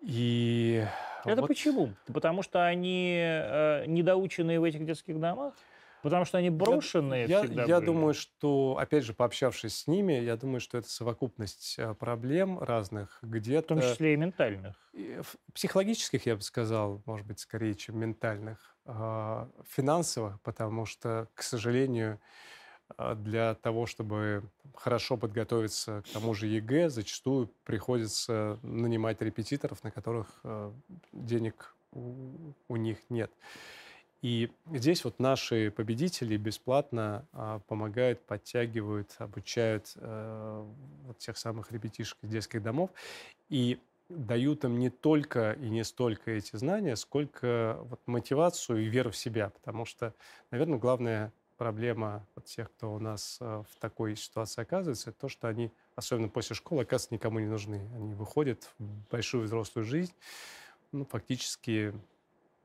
И 0.01 0.85
Это 1.25 1.41
вот- 1.41 1.47
почему? 1.47 1.93
Потому 2.07 2.41
что 2.43 2.65
они 2.65 3.15
э, 3.21 3.85
недоученные 3.87 4.59
в 4.59 4.63
этих 4.63 4.85
детских 4.85 5.19
домах? 5.19 5.53
Потому 6.01 6.25
что 6.25 6.37
они 6.37 6.49
брошенные 6.49 7.27
Я, 7.27 7.43
всегда 7.43 7.63
я 7.63 7.75
были? 7.77 7.85
думаю, 7.85 8.13
что, 8.13 8.77
опять 8.79 9.03
же, 9.03 9.13
пообщавшись 9.13 9.75
с 9.79 9.87
ними, 9.87 10.13
я 10.13 10.37
думаю, 10.37 10.59
что 10.61 10.77
это 10.77 10.89
совокупность 10.89 11.75
э, 11.77 11.93
проблем 11.93 12.59
разных, 12.59 13.19
В 13.21 13.29
где-то 13.29 13.67
том 13.69 13.81
числе 13.81 14.13
и 14.13 14.17
ментальных. 14.17 14.75
психологических, 15.53 16.25
я 16.25 16.35
бы 16.35 16.41
сказал, 16.41 17.01
может 17.05 17.25
быть, 17.25 17.39
скорее, 17.39 17.75
чем 17.75 17.99
ментальных, 17.99 18.75
а, 18.85 19.49
финансовых, 19.67 20.41
потому 20.41 20.85
что, 20.85 21.27
к 21.35 21.43
сожалению, 21.43 22.19
а, 22.97 23.15
для 23.15 23.55
того, 23.55 23.85
чтобы 23.85 24.49
хорошо 24.75 25.17
подготовиться 25.17 26.03
к 26.03 26.09
тому 26.13 26.33
же 26.33 26.47
ЕГЭ, 26.47 26.89
зачастую 26.89 27.53
приходится 27.65 28.59
нанимать 28.63 29.21
репетиторов, 29.21 29.83
на 29.83 29.91
которых 29.91 30.41
денег 31.11 31.75
у, 31.91 32.53
у 32.67 32.75
них 32.75 32.97
нет. 33.09 33.31
И 34.21 34.51
здесь 34.73 35.05
вот 35.05 35.19
наши 35.19 35.71
победители 35.71 36.35
бесплатно 36.35 37.25
а, 37.31 37.59
помогают, 37.67 38.21
подтягивают, 38.21 39.15
обучают 39.17 39.93
э, 39.95 40.65
вот 41.05 41.17
тех 41.19 41.37
самых 41.37 41.71
ребятишек 41.71 42.17
из 42.21 42.29
детских 42.29 42.61
домов 42.61 42.89
и 43.47 43.79
дают 44.09 44.65
им 44.65 44.79
не 44.79 44.89
только 44.89 45.53
и 45.53 45.69
не 45.69 45.83
столько 45.83 46.31
эти 46.31 46.55
знания, 46.55 46.95
сколько 46.95 47.77
вот 47.83 48.01
мотивацию 48.07 48.83
и 48.83 48.89
веру 48.89 49.11
в 49.11 49.15
себя, 49.17 49.51
потому 49.51 49.85
что, 49.85 50.13
наверное, 50.51 50.79
главная 50.79 51.31
проблема 51.57 52.25
вот 52.35 52.45
тех, 52.45 52.71
кто 52.71 52.93
у 52.93 52.99
нас 52.99 53.37
э, 53.39 53.63
в 53.69 53.79
такой 53.79 54.15
ситуации 54.15 54.61
оказывается, 54.61 55.11
это 55.11 55.19
то, 55.19 55.29
что 55.29 55.47
они, 55.47 55.71
особенно 55.95 56.27
после 56.27 56.55
школы, 56.55 56.81
оказывается, 56.81 57.13
никому 57.13 57.39
не 57.39 57.47
нужны. 57.47 57.87
Они 57.95 58.13
выходят 58.15 58.69
в 58.79 59.09
большую 59.11 59.43
взрослую 59.43 59.85
жизнь, 59.85 60.13
ну, 60.91 61.05
фактически 61.05 61.93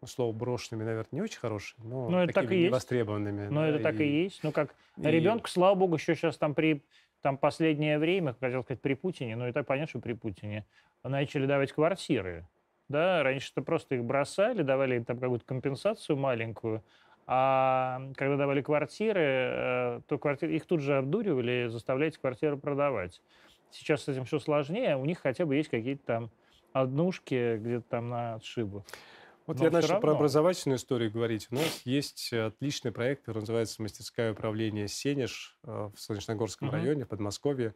ну, 0.05 0.09
слово 0.09 0.32
брошенными, 0.32 0.84
наверное, 0.84 1.09
не 1.12 1.22
очень 1.22 1.38
хорошее, 1.38 1.80
но 1.82 2.11
Ну, 2.11 2.18
это 2.18 2.34
так 2.34 2.52
и 2.52 2.57
есть. 2.57 2.66
невостребованными. 2.68 3.48
Но 3.48 3.62
да, 3.62 3.68
это 3.68 3.78
так 3.78 4.00
и 4.00 4.07
есть. 4.07 4.44
Ну, 4.44 4.52
как 4.52 4.74
и- 4.98 5.02
ребенку, 5.09 5.48
слава 5.48 5.74
богу, 5.74 5.94
еще 5.96 6.14
сейчас 6.14 6.36
там 6.36 6.55
при 6.55 6.82
там 7.22 7.38
последнее 7.38 7.98
время, 7.98 8.36
хотел 8.38 8.62
сказать, 8.64 8.82
при 8.82 8.92
Путине, 8.92 9.34
но 9.36 9.48
и 9.48 9.52
так 9.52 9.66
понятно, 9.66 9.88
что 9.88 9.98
при 10.00 10.12
Путине, 10.12 10.66
начали 11.02 11.46
давать 11.46 11.72
квартиры. 11.72 12.46
Да, 12.90 13.22
раньше-то 13.22 13.62
просто 13.62 13.94
их 13.94 14.05
бросали, 14.05 14.61
давали 14.62 14.96
им 14.96 15.05
там 15.07 15.18
какую-то 15.18 15.46
компенсацию 15.46 16.18
маленькую, 16.18 16.82
а 17.26 18.02
когда 18.16 18.36
давали 18.36 18.61
квартиры, 18.61 19.22
э, 19.22 20.00
то 20.07 20.18
квартиры, 20.18 20.52
их 20.55 20.66
тут 20.66 20.80
же 20.82 20.98
обдуривали, 20.98 21.68
заставляете 21.68 22.20
квартиру 22.20 22.59
продавать. 22.59 23.22
Сейчас 23.70 24.02
с 24.02 24.09
этим 24.09 24.26
все 24.26 24.38
сложнее, 24.38 24.98
у 24.98 25.07
них 25.07 25.20
хотя 25.20 25.46
бы 25.46 25.57
есть 25.57 25.70
какие-то 25.70 26.05
там 26.05 26.30
однушки 26.74 27.57
где-то 27.57 27.86
там 27.88 28.11
на 28.11 28.34
отшибу. 28.34 28.84
Вот 29.47 29.59
Но 29.59 29.64
я 29.64 29.70
начал 29.70 29.88
про 29.88 29.95
равно. 29.97 30.16
образовательную 30.16 30.78
историю 30.78 31.11
говорить. 31.11 31.49
У 31.51 31.55
нас 31.55 31.82
есть 31.84 32.32
э, 32.32 32.47
отличный 32.47 32.92
проект, 32.92 33.26
который 33.26 33.40
называется 33.40 33.82
«Мастерское 33.82 34.32
управление 34.32 34.88
Сенеж» 34.88 35.59
э, 35.64 35.90
в 35.95 36.01
Солнечногорском 36.01 36.68
Мгм. 36.68 36.76
районе, 36.76 37.05
в 37.05 37.09
Подмосковье, 37.09 37.74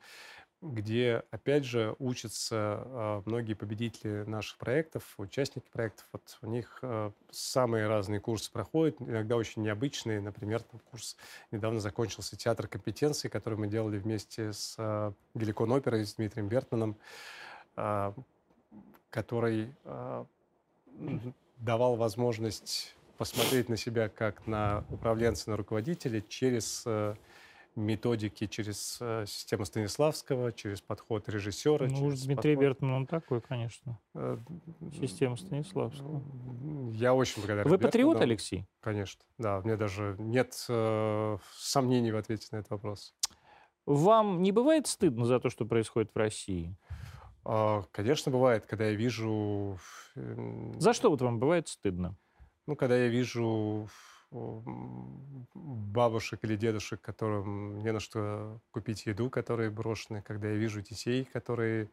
где, 0.62 1.24
опять 1.30 1.66
же, 1.66 1.94
учатся 1.98 2.82
э, 2.86 3.22
многие 3.26 3.52
победители 3.52 4.24
наших 4.26 4.56
проектов, 4.56 5.12
участники 5.18 5.66
проектов. 5.70 6.06
Вот 6.12 6.38
у 6.40 6.46
них 6.46 6.82
самые 7.30 7.86
разные 7.86 8.20
курсы 8.20 8.50
проходят, 8.50 8.96
иногда 9.00 9.36
очень 9.36 9.60
необычные. 9.60 10.22
Например, 10.22 10.62
там 10.62 10.80
курс 10.90 11.16
недавно 11.50 11.80
закончился 11.80 12.34
«Театр 12.36 12.66
компетенций», 12.66 13.28
который 13.28 13.58
мы 13.58 13.66
делали 13.68 13.98
вместе 13.98 14.54
с 14.54 14.74
Геликон 15.34 15.70
оперой, 15.72 16.06
с 16.06 16.14
Дмитрием 16.14 16.48
Бертманом, 16.48 16.96
который 19.10 19.74
давал 21.60 21.96
возможность 21.96 22.94
посмотреть 23.16 23.68
на 23.68 23.76
себя 23.76 24.08
как 24.08 24.46
на 24.46 24.84
управленца, 24.90 25.50
на 25.50 25.56
руководителя 25.56 26.20
через 26.28 26.84
э, 26.86 27.14
методики, 27.74 28.46
через 28.46 28.98
э, 29.00 29.24
систему 29.26 29.64
Станиславского, 29.64 30.52
через 30.52 30.80
подход 30.80 31.28
режиссера. 31.28 31.86
Ну, 31.88 31.96
через 31.96 32.24
Дмитрий 32.24 32.54
подход, 32.54 32.64
Бертман, 32.64 32.90
он 32.92 33.06
такой, 33.06 33.40
конечно. 33.40 33.98
э, 34.14 34.38
Система 35.00 35.36
Станиславского. 35.36 36.22
Я 36.92 37.14
очень 37.14 37.42
благодарен. 37.42 37.68
Вы 37.68 37.78
патриот, 37.78 38.14
Бертману. 38.14 38.30
Алексей? 38.30 38.66
Конечно, 38.80 39.22
да. 39.38 39.58
У 39.58 39.62
меня 39.64 39.76
даже 39.76 40.16
нет 40.18 40.54
э, 40.68 41.38
сомнений 41.56 42.12
в 42.12 42.16
ответе 42.16 42.46
на 42.52 42.58
этот 42.58 42.70
вопрос. 42.70 43.14
Вам 43.86 44.42
не 44.42 44.52
бывает 44.52 44.86
стыдно 44.86 45.24
за 45.24 45.40
то, 45.40 45.48
что 45.48 45.64
происходит 45.64 46.10
в 46.14 46.16
России? 46.18 46.76
А, 47.44 47.84
Конечно, 47.92 48.30
бывает, 48.32 48.66
когда 48.66 48.86
я 48.86 48.94
вижу... 48.94 49.78
м, 50.16 50.78
За 50.80 50.92
что 50.92 51.10
вот 51.10 51.22
вам 51.22 51.38
бывает 51.38 51.68
стыдно? 51.68 52.16
Ну, 52.66 52.76
когда 52.76 52.96
я 52.96 53.08
вижу 53.08 53.88
бабушек 55.54 56.40
или 56.42 56.56
дедушек, 56.56 57.00
которым 57.00 57.78
не 57.82 57.92
на 57.92 58.00
что 58.00 58.60
купить 58.70 59.06
еду, 59.06 59.30
которые 59.30 59.70
брошены, 59.70 60.22
когда 60.22 60.48
я 60.48 60.56
вижу 60.56 60.82
детей, 60.82 61.24
которые 61.24 61.88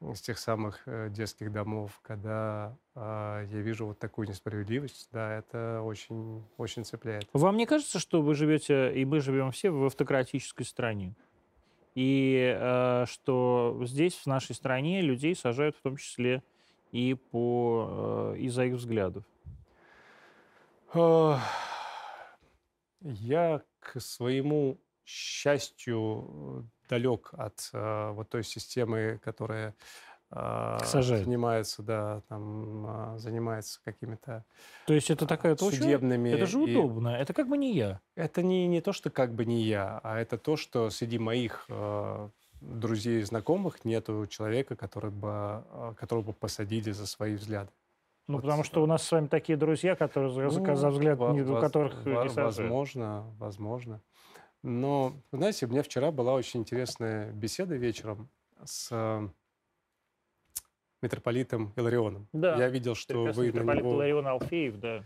из 0.00 0.20
тех 0.20 0.38
самых 0.38 0.82
э, 0.86 1.08
детских 1.10 1.52
домов, 1.52 2.00
когда 2.02 2.76
а, 2.94 3.44
я 3.46 3.60
вижу 3.60 3.86
вот 3.86 4.00
такую 4.00 4.28
несправедливость, 4.28 5.08
да, 5.12 5.38
это 5.38 5.80
очень, 5.82 6.44
очень 6.56 6.84
цепляет. 6.84 7.28
Вам 7.32 7.56
не 7.56 7.66
кажется, 7.66 8.00
что 8.00 8.20
вы 8.20 8.34
живете, 8.34 8.92
и 8.92 9.04
мы 9.04 9.20
живем 9.20 9.52
все 9.52 9.70
в 9.70 9.84
автократической 9.84 10.64
стране? 10.64 11.14
И 11.94 12.56
э, 12.58 13.04
что 13.06 13.78
здесь, 13.84 14.14
в 14.14 14.26
нашей 14.26 14.54
стране, 14.54 15.02
людей 15.02 15.36
сажают 15.36 15.76
в 15.76 15.82
том 15.82 15.96
числе 15.96 16.42
и 16.90 17.14
по, 17.14 18.34
э, 18.34 18.38
из-за 18.38 18.64
их 18.64 18.74
взглядов? 18.74 19.24
Я 23.00 23.62
к 23.80 24.00
своему 24.00 24.78
счастью, 25.04 26.68
далек 26.88 27.30
от 27.32 27.70
э, 27.72 28.10
вот 28.12 28.28
той 28.28 28.44
системы, 28.44 29.18
которая 29.24 29.74
э, 30.32 30.78
Сажает. 30.84 31.24
занимается, 31.24 31.82
да, 31.82 32.22
там, 32.28 33.14
э, 33.14 33.18
занимается 33.18 33.80
какими-то 33.84 34.44
То 34.86 34.94
есть 34.94 35.10
это 35.10 35.26
такая 35.26 35.54
точка? 35.56 35.82
судебными... 35.82 36.30
Это 36.30 36.46
же 36.46 36.58
и- 36.62 36.74
удобно. 36.76 37.10
Это 37.10 37.32
как 37.34 37.48
бы 37.48 37.56
не 37.58 37.72
я. 37.74 38.00
Это 38.16 38.42
не, 38.42 38.66
не 38.66 38.80
то, 38.80 38.92
что 38.92 39.10
как 39.10 39.32
бы 39.34 39.44
не 39.44 39.62
я, 39.62 40.00
а 40.02 40.18
это 40.18 40.38
то, 40.38 40.56
что 40.56 40.90
среди 40.90 41.18
моих 41.18 41.66
э, 41.68 42.28
друзей 42.60 43.20
и 43.20 43.24
знакомых 43.24 43.84
нету 43.84 44.26
человека, 44.26 44.74
который 44.76 45.10
бы, 45.10 45.62
которого 45.96 46.22
бы 46.26 46.32
посадили 46.32 46.90
за 46.92 47.06
свои 47.06 47.34
взгляды. 47.34 47.70
Ну, 48.28 48.36
Вот, 48.36 48.44
потому 48.44 48.62
что 48.62 48.82
у 48.82 48.86
нас 48.86 49.02
с 49.02 49.10
вами 49.10 49.26
такие 49.26 49.58
друзья, 49.58 49.96
которые 49.96 50.32
Ну, 50.32 50.76
за 50.76 50.90
взгляд, 50.90 51.18
во- 51.18 51.32
у 51.32 51.60
которых 51.60 52.04
во- 52.04 52.22
не 52.22 52.28
сажают. 52.28 52.56
Возможно, 52.56 53.24
возможно. 53.38 54.00
Но, 54.62 55.14
знаете, 55.32 55.66
у 55.66 55.68
меня 55.68 55.82
вчера 55.82 56.12
была 56.12 56.34
очень 56.34 56.60
интересная 56.60 57.32
беседа 57.32 57.74
вечером 57.74 58.28
с 58.64 59.28
митрополитом 61.02 61.72
Иларионом. 61.76 62.28
Да, 62.32 62.56
Я 62.56 62.68
видел, 62.68 62.94
что 62.94 63.24
Прекрасный 63.24 63.50
вы 63.50 63.64
на 63.64 63.74
него... 63.74 63.92
Иларион 63.94 64.26
Алфеев, 64.26 64.78
да, 64.78 65.04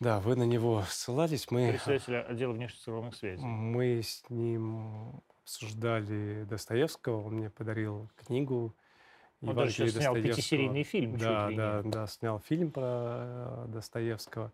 Да, 0.00 0.20
вы 0.20 0.36
на 0.36 0.42
него 0.42 0.84
ссылались. 0.88 1.50
Мы, 1.50 1.70
председатель 1.70 2.16
отдела 2.16 2.52
внешнецерковных 2.52 3.14
связей. 3.14 3.44
мы 3.44 4.02
с 4.02 4.24
ним 4.28 5.22
обсуждали 5.42 6.44
Достоевского. 6.50 7.22
Он 7.26 7.34
мне 7.34 7.50
подарил 7.50 8.10
книгу 8.16 8.74
Он 9.40 9.54
даже 9.54 9.70
«Евангелие 9.70 9.72
сейчас 9.72 10.02
снял 10.02 10.14
Достоевского». 10.14 10.36
пятисерийный 10.36 10.82
фильм. 10.82 11.16
Да, 11.16 11.50
да, 11.50 11.82
не. 11.84 11.90
да, 11.90 12.06
снял 12.08 12.40
фильм 12.40 12.70
про 12.72 12.84
э, 12.84 13.64
Достоевского. 13.68 14.52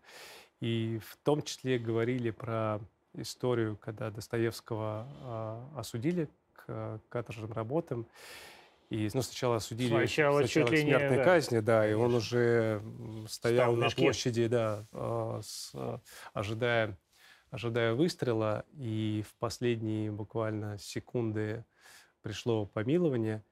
И 0.59 0.99
в 1.05 1.17
том 1.23 1.41
числе 1.41 1.79
говорили 1.79 2.29
про 2.29 2.79
историю, 3.15 3.77
когда 3.77 4.11
Достоевского 4.11 5.07
э, 5.75 5.79
осудили 5.79 6.29
к 6.53 6.65
э, 6.67 6.99
каторжным 7.09 7.51
работам. 7.53 8.05
И 8.89 9.09
ну, 9.13 9.21
сначала 9.21 9.57
осудили 9.57 9.89
Сначала 9.89 10.39
сначала 10.39 10.69
чуть 10.69 10.79
к 10.79 10.83
не, 10.83 10.91
смертной 10.91 11.17
да, 11.17 11.23
казни, 11.23 11.59
да, 11.59 11.89
и 11.89 11.93
он 11.93 12.13
уже 12.15 12.81
стоял 13.27 13.73
Стал 13.73 13.75
на 13.75 13.89
площади, 13.89 14.47
да, 14.47 14.85
э, 14.91 15.41
с, 15.43 15.71
э, 15.73 15.97
ожидая, 16.33 16.97
ожидая 17.49 17.93
выстрела, 17.93 18.65
и 18.77 19.23
в 19.27 19.33
последние 19.39 20.11
буквально 20.11 20.77
секунды 20.77 21.65
пришло 22.21 22.65
помилование, 22.65 23.43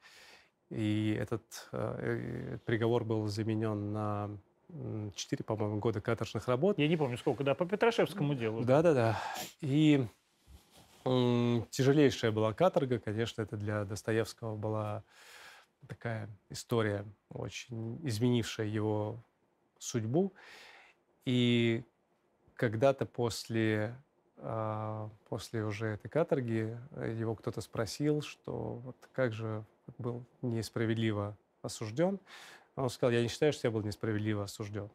и 0.70 1.18
этот 1.20 1.44
э, 1.72 1.96
э, 2.54 2.58
приговор 2.66 3.04
был 3.04 3.28
заменен 3.28 3.92
на 3.92 4.30
4, 5.16 5.44
по-моему, 5.44 5.80
года 5.80 6.00
каторжных 6.02 6.48
работ. 6.48 6.78
Я 6.80 6.88
не 6.88 6.98
помню 6.98 7.18
сколько, 7.18 7.44
да, 7.44 7.56
по 7.56 7.66
Петрашевскому 7.66 8.36
делу. 8.36 8.64
Да, 8.64 8.82
да, 8.82 8.94
да. 8.94 9.22
И 9.60 10.06
тяжелейшая 11.04 12.32
была 12.32 12.54
каторга, 12.54 13.00
конечно, 13.00 13.42
это 13.42 13.58
для 13.58 13.86
Достоевского 13.86 14.56
была 14.56 15.04
такая 15.88 16.30
история, 16.50 17.06
очень 17.30 18.00
изменившая 18.08 18.68
его 18.68 19.24
судьбу. 19.80 20.34
И 21.26 21.84
когда-то 22.56 23.06
после, 23.06 23.96
а, 24.38 25.10
после 25.30 25.64
уже 25.64 25.88
этой 25.88 26.10
каторги 26.10 26.78
э, 26.92 27.16
его 27.18 27.36
кто-то 27.36 27.62
спросил, 27.62 28.22
что 28.22 28.82
вот 28.84 28.96
как 29.14 29.34
же 29.34 29.64
был 29.98 30.24
несправедливо 30.42 31.36
осужден. 31.62 32.20
Он 32.76 32.90
сказал, 32.90 33.12
я 33.12 33.22
не 33.22 33.28
считаю, 33.28 33.54
что 33.54 33.68
я 33.68 33.72
был 33.72 33.82
несправедливо 33.82 34.44
осужден. 34.44 34.90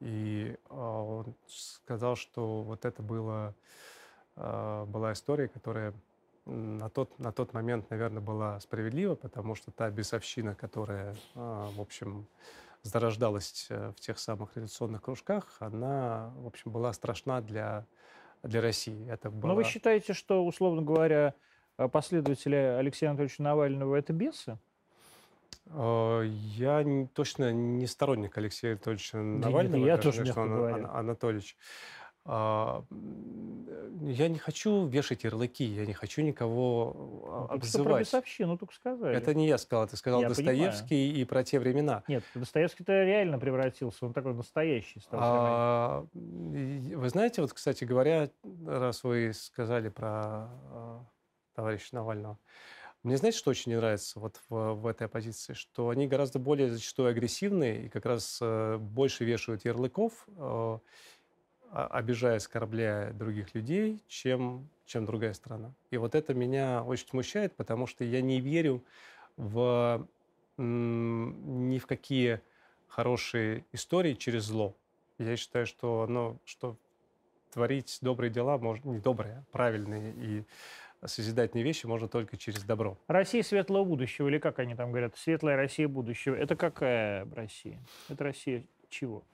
И 0.00 0.56
а, 0.68 1.02
он 1.02 1.34
сказал, 1.46 2.16
что 2.16 2.62
вот 2.62 2.84
это 2.84 3.02
было, 3.02 3.54
была 4.36 5.12
история, 5.12 5.48
которая 5.48 5.92
на 6.46 6.88
тот, 6.90 7.18
на 7.18 7.32
тот 7.32 7.52
момент, 7.54 7.88
наверное, 7.90 8.20
была 8.20 8.60
справедлива, 8.60 9.14
потому 9.14 9.54
что 9.54 9.70
та 9.70 9.90
бесовщина, 9.90 10.54
которая, 10.54 11.14
а, 11.34 11.70
в 11.70 11.80
общем, 11.80 12.26
зарождалась 12.82 13.66
э, 13.70 13.92
в 13.96 14.00
тех 14.00 14.18
самых 14.18 14.54
революционных 14.56 15.00
кружках, 15.00 15.46
она, 15.60 16.34
в 16.36 16.46
общем, 16.46 16.70
была 16.70 16.92
страшна 16.92 17.40
для, 17.40 17.86
для 18.42 18.60
России. 18.60 19.08
Это 19.08 19.30
Но 19.30 19.36
Ну, 19.48 19.54
вы 19.54 19.62
была- 19.62 19.64
считаете, 19.70 20.12
что, 20.12 20.44
условно 20.44 20.82
говоря, 20.82 21.32
э, 21.78 21.88
последователи 21.88 22.56
Алексея 22.56 23.10
Анатольевича 23.10 23.42
Навального 23.42 23.96
это 23.96 24.12
бесы? 24.12 24.58
Э, 25.66 26.24
Я 26.26 26.84
точно 27.14 27.52
не 27.52 27.86
сторонник 27.86 28.36
Алексея 28.36 28.72
Анатольевича 28.72 29.16
Навального. 29.16 29.86
я 29.86 29.94
как 29.94 30.02
тоже. 30.04 30.24
Ана- 30.30 30.98
Анатольевич. 30.98 31.56
А, 32.26 32.84
Я 34.00 34.28
не 34.28 34.38
хочу 34.38 34.86
вешать 34.86 35.24
ярлыки, 35.24 35.64
я 35.64 35.84
не 35.86 35.92
хочу 35.92 36.22
никого 36.22 36.94
а, 37.26 37.48
Только 37.48 37.66
что 37.66 37.78
про 37.78 37.82
обзывать. 37.82 38.06
бесовщину 38.06 38.58
только 38.58 38.74
сказали. 38.74 39.16
Это 39.16 39.34
не 39.34 39.46
я 39.46 39.58
сказал, 39.58 39.86
ты 39.88 39.96
сказал 39.96 40.22
Я 40.22 40.30
понимаю. 40.30 40.56
Достоевский 40.58 41.20
и 41.20 41.24
про 41.24 41.44
те 41.44 41.58
времена. 41.58 42.02
Нет, 42.08 42.24
Достоевский-то 42.34 43.04
реально 43.04 43.38
превратился, 43.38 44.06
он 44.06 44.12
такой 44.12 44.34
настоящий 44.34 45.00
стал. 45.00 45.20
А, 45.22 46.06
Вы 46.12 47.08
знаете, 47.08 47.42
вот, 47.42 47.52
кстати 47.52 47.84
говоря, 47.84 48.30
раз 48.66 49.04
вы 49.04 49.32
сказали 49.34 49.90
про 49.90 50.08
а, 50.10 51.04
товарища 51.54 51.94
Навального, 51.94 52.38
мне 53.02 53.18
знаете, 53.18 53.36
что 53.36 53.50
очень 53.50 53.70
не 53.72 53.76
нравится 53.76 54.18
вот 54.18 54.40
в, 54.48 54.72
в 54.76 54.86
этой 54.86 55.06
оппозиции? 55.06 55.52
Что 55.52 55.90
они 55.90 56.06
гораздо 56.06 56.38
более 56.38 56.70
зачастую 56.70 57.10
агрессивные 57.10 57.84
и 57.84 57.88
как 57.90 58.06
раз 58.06 58.38
э, 58.40 58.78
больше 58.78 59.26
вешают 59.26 59.66
ярлыков, 59.66 60.26
обижая, 61.74 62.36
оскорбляя 62.36 63.12
других 63.12 63.54
людей, 63.54 64.00
чем, 64.06 64.68
чем 64.86 65.04
другая 65.04 65.32
страна. 65.32 65.72
И 65.90 65.96
вот 65.96 66.14
это 66.14 66.32
меня 66.32 66.84
очень 66.84 67.08
смущает, 67.08 67.54
потому 67.56 67.86
что 67.86 68.04
я 68.04 68.22
не 68.22 68.40
верю 68.40 68.84
в 69.36 70.06
ни 70.56 71.78
в 71.78 71.86
какие 71.86 72.40
хорошие 72.86 73.64
истории 73.72 74.14
через 74.14 74.44
зло. 74.44 74.76
Я 75.18 75.36
считаю, 75.36 75.66
что, 75.66 76.06
ну, 76.08 76.38
что 76.44 76.76
творить 77.52 77.98
добрые 78.00 78.30
дела, 78.30 78.56
можно, 78.58 78.90
не 78.90 78.98
добрые, 79.00 79.38
а 79.38 79.44
правильные 79.50 80.14
и 80.16 80.44
созидательные 81.04 81.64
вещи 81.64 81.86
можно 81.86 82.08
только 82.08 82.36
через 82.36 82.62
добро. 82.62 82.96
Россия 83.08 83.42
светлого 83.42 83.84
будущего, 83.84 84.28
или 84.28 84.38
как 84.38 84.60
они 84.60 84.76
там 84.76 84.90
говорят, 84.90 85.16
светлая 85.16 85.56
Россия 85.56 85.88
будущего. 85.88 86.36
Это 86.36 86.54
какая 86.54 87.28
Россия? 87.34 87.80
Это 88.08 88.24
Россия 88.24 88.64
чего? 88.88 89.24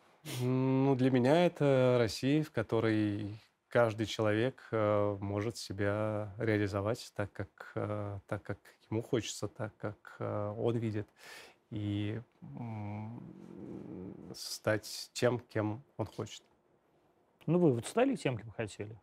Ну, 0.40 0.94
для 0.96 1.10
меня 1.10 1.46
это 1.46 1.96
Россия, 1.98 2.42
в 2.42 2.50
которой 2.50 3.40
каждый 3.68 4.04
человек 4.06 4.68
э, 4.70 5.16
может 5.20 5.56
себя 5.56 6.34
реализовать 6.38 7.10
так, 7.14 7.32
как, 7.32 7.72
э, 7.74 8.18
так, 8.26 8.42
как 8.42 8.58
ему 8.90 9.02
хочется, 9.02 9.48
так, 9.48 9.74
как 9.78 10.16
э, 10.18 10.54
он 10.58 10.76
видит, 10.76 11.08
и 11.70 12.20
стать 14.34 15.10
тем, 15.14 15.38
кем 15.38 15.82
он 15.96 16.06
хочет. 16.06 16.42
Ну, 17.46 17.58
вы 17.58 17.72
вот 17.72 17.86
стали 17.86 18.16
тем, 18.16 18.36
кем 18.36 18.50
хотели? 18.50 19.00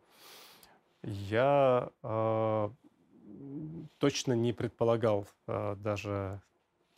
Я 1.02 1.90
э, 2.02 2.70
точно 3.98 4.34
не 4.34 4.52
предполагал 4.52 5.26
э, 5.46 5.76
даже 5.78 6.40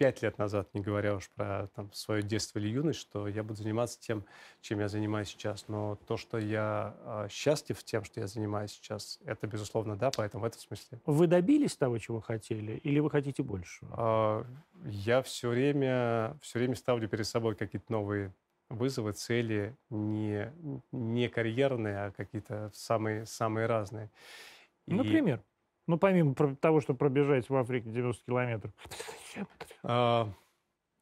пять 0.01 0.23
лет 0.23 0.39
назад, 0.39 0.73
не 0.73 0.81
говоря 0.81 1.15
уж 1.15 1.29
про 1.29 1.69
там, 1.75 1.93
свое 1.93 2.23
детство 2.23 2.59
или 2.59 2.69
юность, 2.69 2.99
что 2.99 3.29
я 3.29 3.43
буду 3.43 3.57
заниматься 3.57 4.01
тем, 4.01 4.25
чем 4.63 4.81
я 4.81 4.89
занимаюсь 4.89 5.29
сейчас. 5.29 5.69
Но 5.69 5.97
то, 6.07 6.17
что 6.17 6.39
я 6.39 6.97
э, 7.05 7.29
счастлив 7.31 7.85
тем, 7.85 8.03
что 8.05 8.19
я 8.19 8.27
занимаюсь 8.27 8.71
сейчас, 8.71 9.19
это 9.27 9.47
безусловно 9.47 9.97
да, 9.97 10.11
поэтому 10.11 10.45
в 10.45 10.47
этом 10.47 10.59
смысле. 10.59 11.01
Вы 11.05 11.27
добились 11.27 11.77
того, 11.77 11.99
чего 11.99 12.23
хотели, 12.23 12.79
или 12.79 12.99
вы 12.99 13.11
хотите 13.11 13.43
больше? 13.43 13.87
А, 13.91 14.47
Я 14.87 15.21
все 15.21 15.51
время, 15.51 16.39
все 16.41 16.61
время 16.61 16.77
ставлю 16.77 17.07
перед 17.07 17.27
собой 17.27 17.55
какие-то 17.55 17.93
новые 17.93 18.33
вызовы, 18.71 19.13
цели, 19.13 19.77
не, 19.91 20.51
не 20.93 21.29
карьерные, 21.29 22.07
а 22.07 22.11
какие-то 22.13 22.71
самые, 22.73 23.27
самые 23.27 23.67
разные. 23.67 24.09
И, 24.87 24.95
Например? 24.95 25.43
Ну, 25.91 25.99
помимо 25.99 26.37
того, 26.61 26.81
что 26.81 26.95
пробежать 26.95 27.49
в 27.51 27.57
Африке 27.57 27.91
90 27.91 28.25
километров. 28.25 28.73
а, 29.83 30.29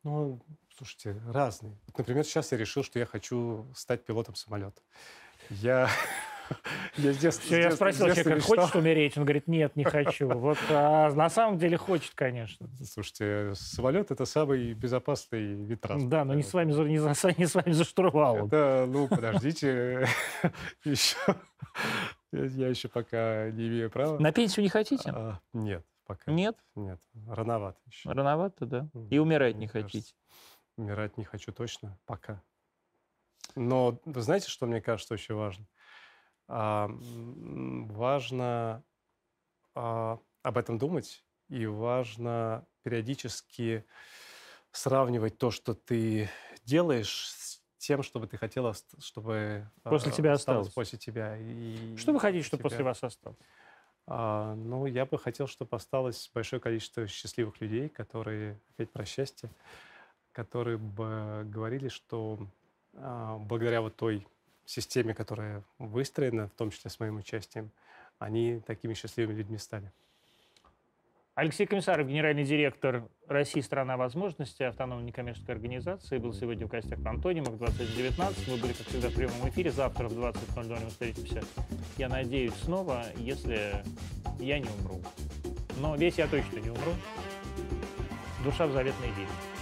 ну, 0.02 0.40
слушайте, 0.78 1.20
разные. 1.26 1.76
Вот, 1.88 1.98
например, 1.98 2.24
сейчас 2.24 2.52
я 2.52 2.58
решил, 2.58 2.82
что 2.82 2.98
я 2.98 3.04
хочу 3.04 3.66
стать 3.74 4.06
пилотом 4.06 4.34
самолета. 4.34 4.80
Я, 5.50 5.90
я 6.96 7.12
с 7.12 7.18
детства, 7.18 7.44
Все, 7.44 7.48
с 7.48 7.58
я 7.58 7.62
детства- 7.64 7.76
спросил 7.76 8.00
с 8.00 8.14
детства 8.14 8.22
человека, 8.22 8.36
мечтал. 8.36 8.64
хочешь 8.64 8.76
умереть? 8.76 9.18
Он 9.18 9.24
говорит, 9.24 9.46
нет, 9.46 9.76
не 9.76 9.84
хочу. 9.84 10.26
Вот 10.26 10.56
а 10.70 11.10
на 11.12 11.28
самом 11.28 11.58
деле 11.58 11.76
хочет, 11.76 12.14
конечно. 12.14 12.66
Слушайте, 12.82 13.52
самолет 13.56 14.10
это 14.10 14.24
самый 14.24 14.72
безопасный 14.72 15.52
вид 15.52 15.82
транспорта. 15.82 16.16
Да, 16.16 16.24
но 16.24 16.32
не 16.32 16.42
с 16.42 16.54
вами, 16.54 16.72
не, 16.88 16.96
за, 16.96 17.08
не 17.36 17.44
с 17.44 17.54
вами 17.54 17.72
за 17.72 17.84
штурвалом. 17.84 18.46
Это, 18.46 18.86
ну, 18.88 19.06
подождите, 19.06 20.08
еще, 20.84 21.18
я 22.32 22.68
еще 22.68 22.88
пока 22.88 23.50
не 23.50 23.68
имею 23.68 23.90
права. 23.90 24.18
На 24.18 24.32
пенсию 24.32 24.62
не 24.62 24.68
хотите? 24.68 25.10
А, 25.14 25.40
Нет, 25.52 25.86
пока. 26.04 26.30
Нет? 26.30 26.58
Нет, 26.74 27.00
рановато 27.26 27.80
еще. 27.86 28.10
Рановато, 28.10 28.66
да? 28.66 28.88
И 29.10 29.18
умирать 29.18 29.54
не 29.54 29.60
мне 29.60 29.68
кажется. 29.68 29.98
хотите? 29.98 30.14
Умирать 30.76 31.16
не 31.16 31.24
хочу 31.24 31.52
точно, 31.52 31.98
пока. 32.04 32.42
Но 33.56 34.00
вы 34.04 34.20
знаете, 34.22 34.48
что 34.48 34.66
мне 34.66 34.80
кажется 34.80 35.14
очень 35.14 35.34
важно? 35.34 35.66
А, 36.46 36.88
важно 36.90 38.84
а, 39.74 40.18
об 40.42 40.58
этом 40.58 40.78
думать, 40.78 41.24
и 41.48 41.66
важно 41.66 42.66
периодически 42.82 43.86
сравнивать 44.70 45.38
то, 45.38 45.50
что 45.50 45.74
ты 45.74 46.30
делаешь, 46.64 47.28
с 47.30 47.47
тем, 47.78 48.02
чтобы 48.02 48.26
ты 48.26 48.36
хотела, 48.36 48.74
чтобы 48.98 49.66
После 49.82 50.10
а, 50.10 50.14
тебя 50.14 50.32
осталось. 50.32 50.68
после 50.70 50.98
тебя. 50.98 51.36
И 51.38 51.96
Что 51.96 52.12
вы 52.12 52.20
хотите, 52.20 52.44
чтобы 52.46 52.60
тебя. 52.60 52.70
после 52.70 52.84
вас 52.84 53.02
осталось? 53.02 53.38
А, 54.06 54.54
ну, 54.54 54.86
я 54.86 55.06
бы 55.06 55.18
хотел, 55.18 55.46
чтобы 55.46 55.76
осталось 55.76 56.30
большое 56.34 56.60
количество 56.60 57.06
счастливых 57.06 57.60
людей, 57.60 57.88
которые, 57.88 58.58
опять 58.74 58.90
про 58.90 59.04
счастье, 59.04 59.50
которые 60.32 60.78
бы 60.78 61.42
говорили, 61.46 61.88
что 61.88 62.38
а, 62.94 63.38
благодаря 63.38 63.80
вот 63.80 63.96
той 63.96 64.26
системе, 64.64 65.14
которая 65.14 65.62
выстроена, 65.78 66.48
в 66.48 66.54
том 66.54 66.70
числе 66.70 66.90
с 66.90 66.98
моим 67.00 67.16
участием, 67.16 67.70
они 68.18 68.60
такими 68.60 68.94
счастливыми 68.94 69.36
людьми 69.36 69.58
стали. 69.58 69.92
Алексей 71.38 71.66
Комиссаров, 71.66 72.08
генеральный 72.08 72.42
директор 72.42 73.04
России 73.28 73.60
«Страна 73.60 73.96
возможностей», 73.96 74.64
автономной 74.64 75.04
некоммерческой 75.04 75.54
организации, 75.54 76.18
был 76.18 76.32
сегодня 76.32 76.66
в 76.66 76.68
гостях 76.68 76.98
в 76.98 77.06
Антонимах 77.06 77.56
2019. 77.58 78.48
Мы 78.48 78.56
были, 78.56 78.72
как 78.72 78.88
всегда, 78.88 79.08
в 79.08 79.14
прямом 79.14 79.48
эфире. 79.48 79.70
Завтра 79.70 80.08
в 80.08 80.18
20.00 80.18 80.80
мы 80.82 80.90
встретимся, 80.90 81.40
я 81.96 82.08
надеюсь, 82.08 82.54
снова, 82.64 83.04
если 83.18 83.70
я 84.40 84.58
не 84.58 84.68
умру. 84.80 85.00
Но 85.80 85.94
весь 85.94 86.18
я 86.18 86.26
точно 86.26 86.58
не 86.58 86.70
умру. 86.70 86.90
Душа 88.42 88.66
в 88.66 88.72
заветной 88.72 89.06
идее. 89.06 89.57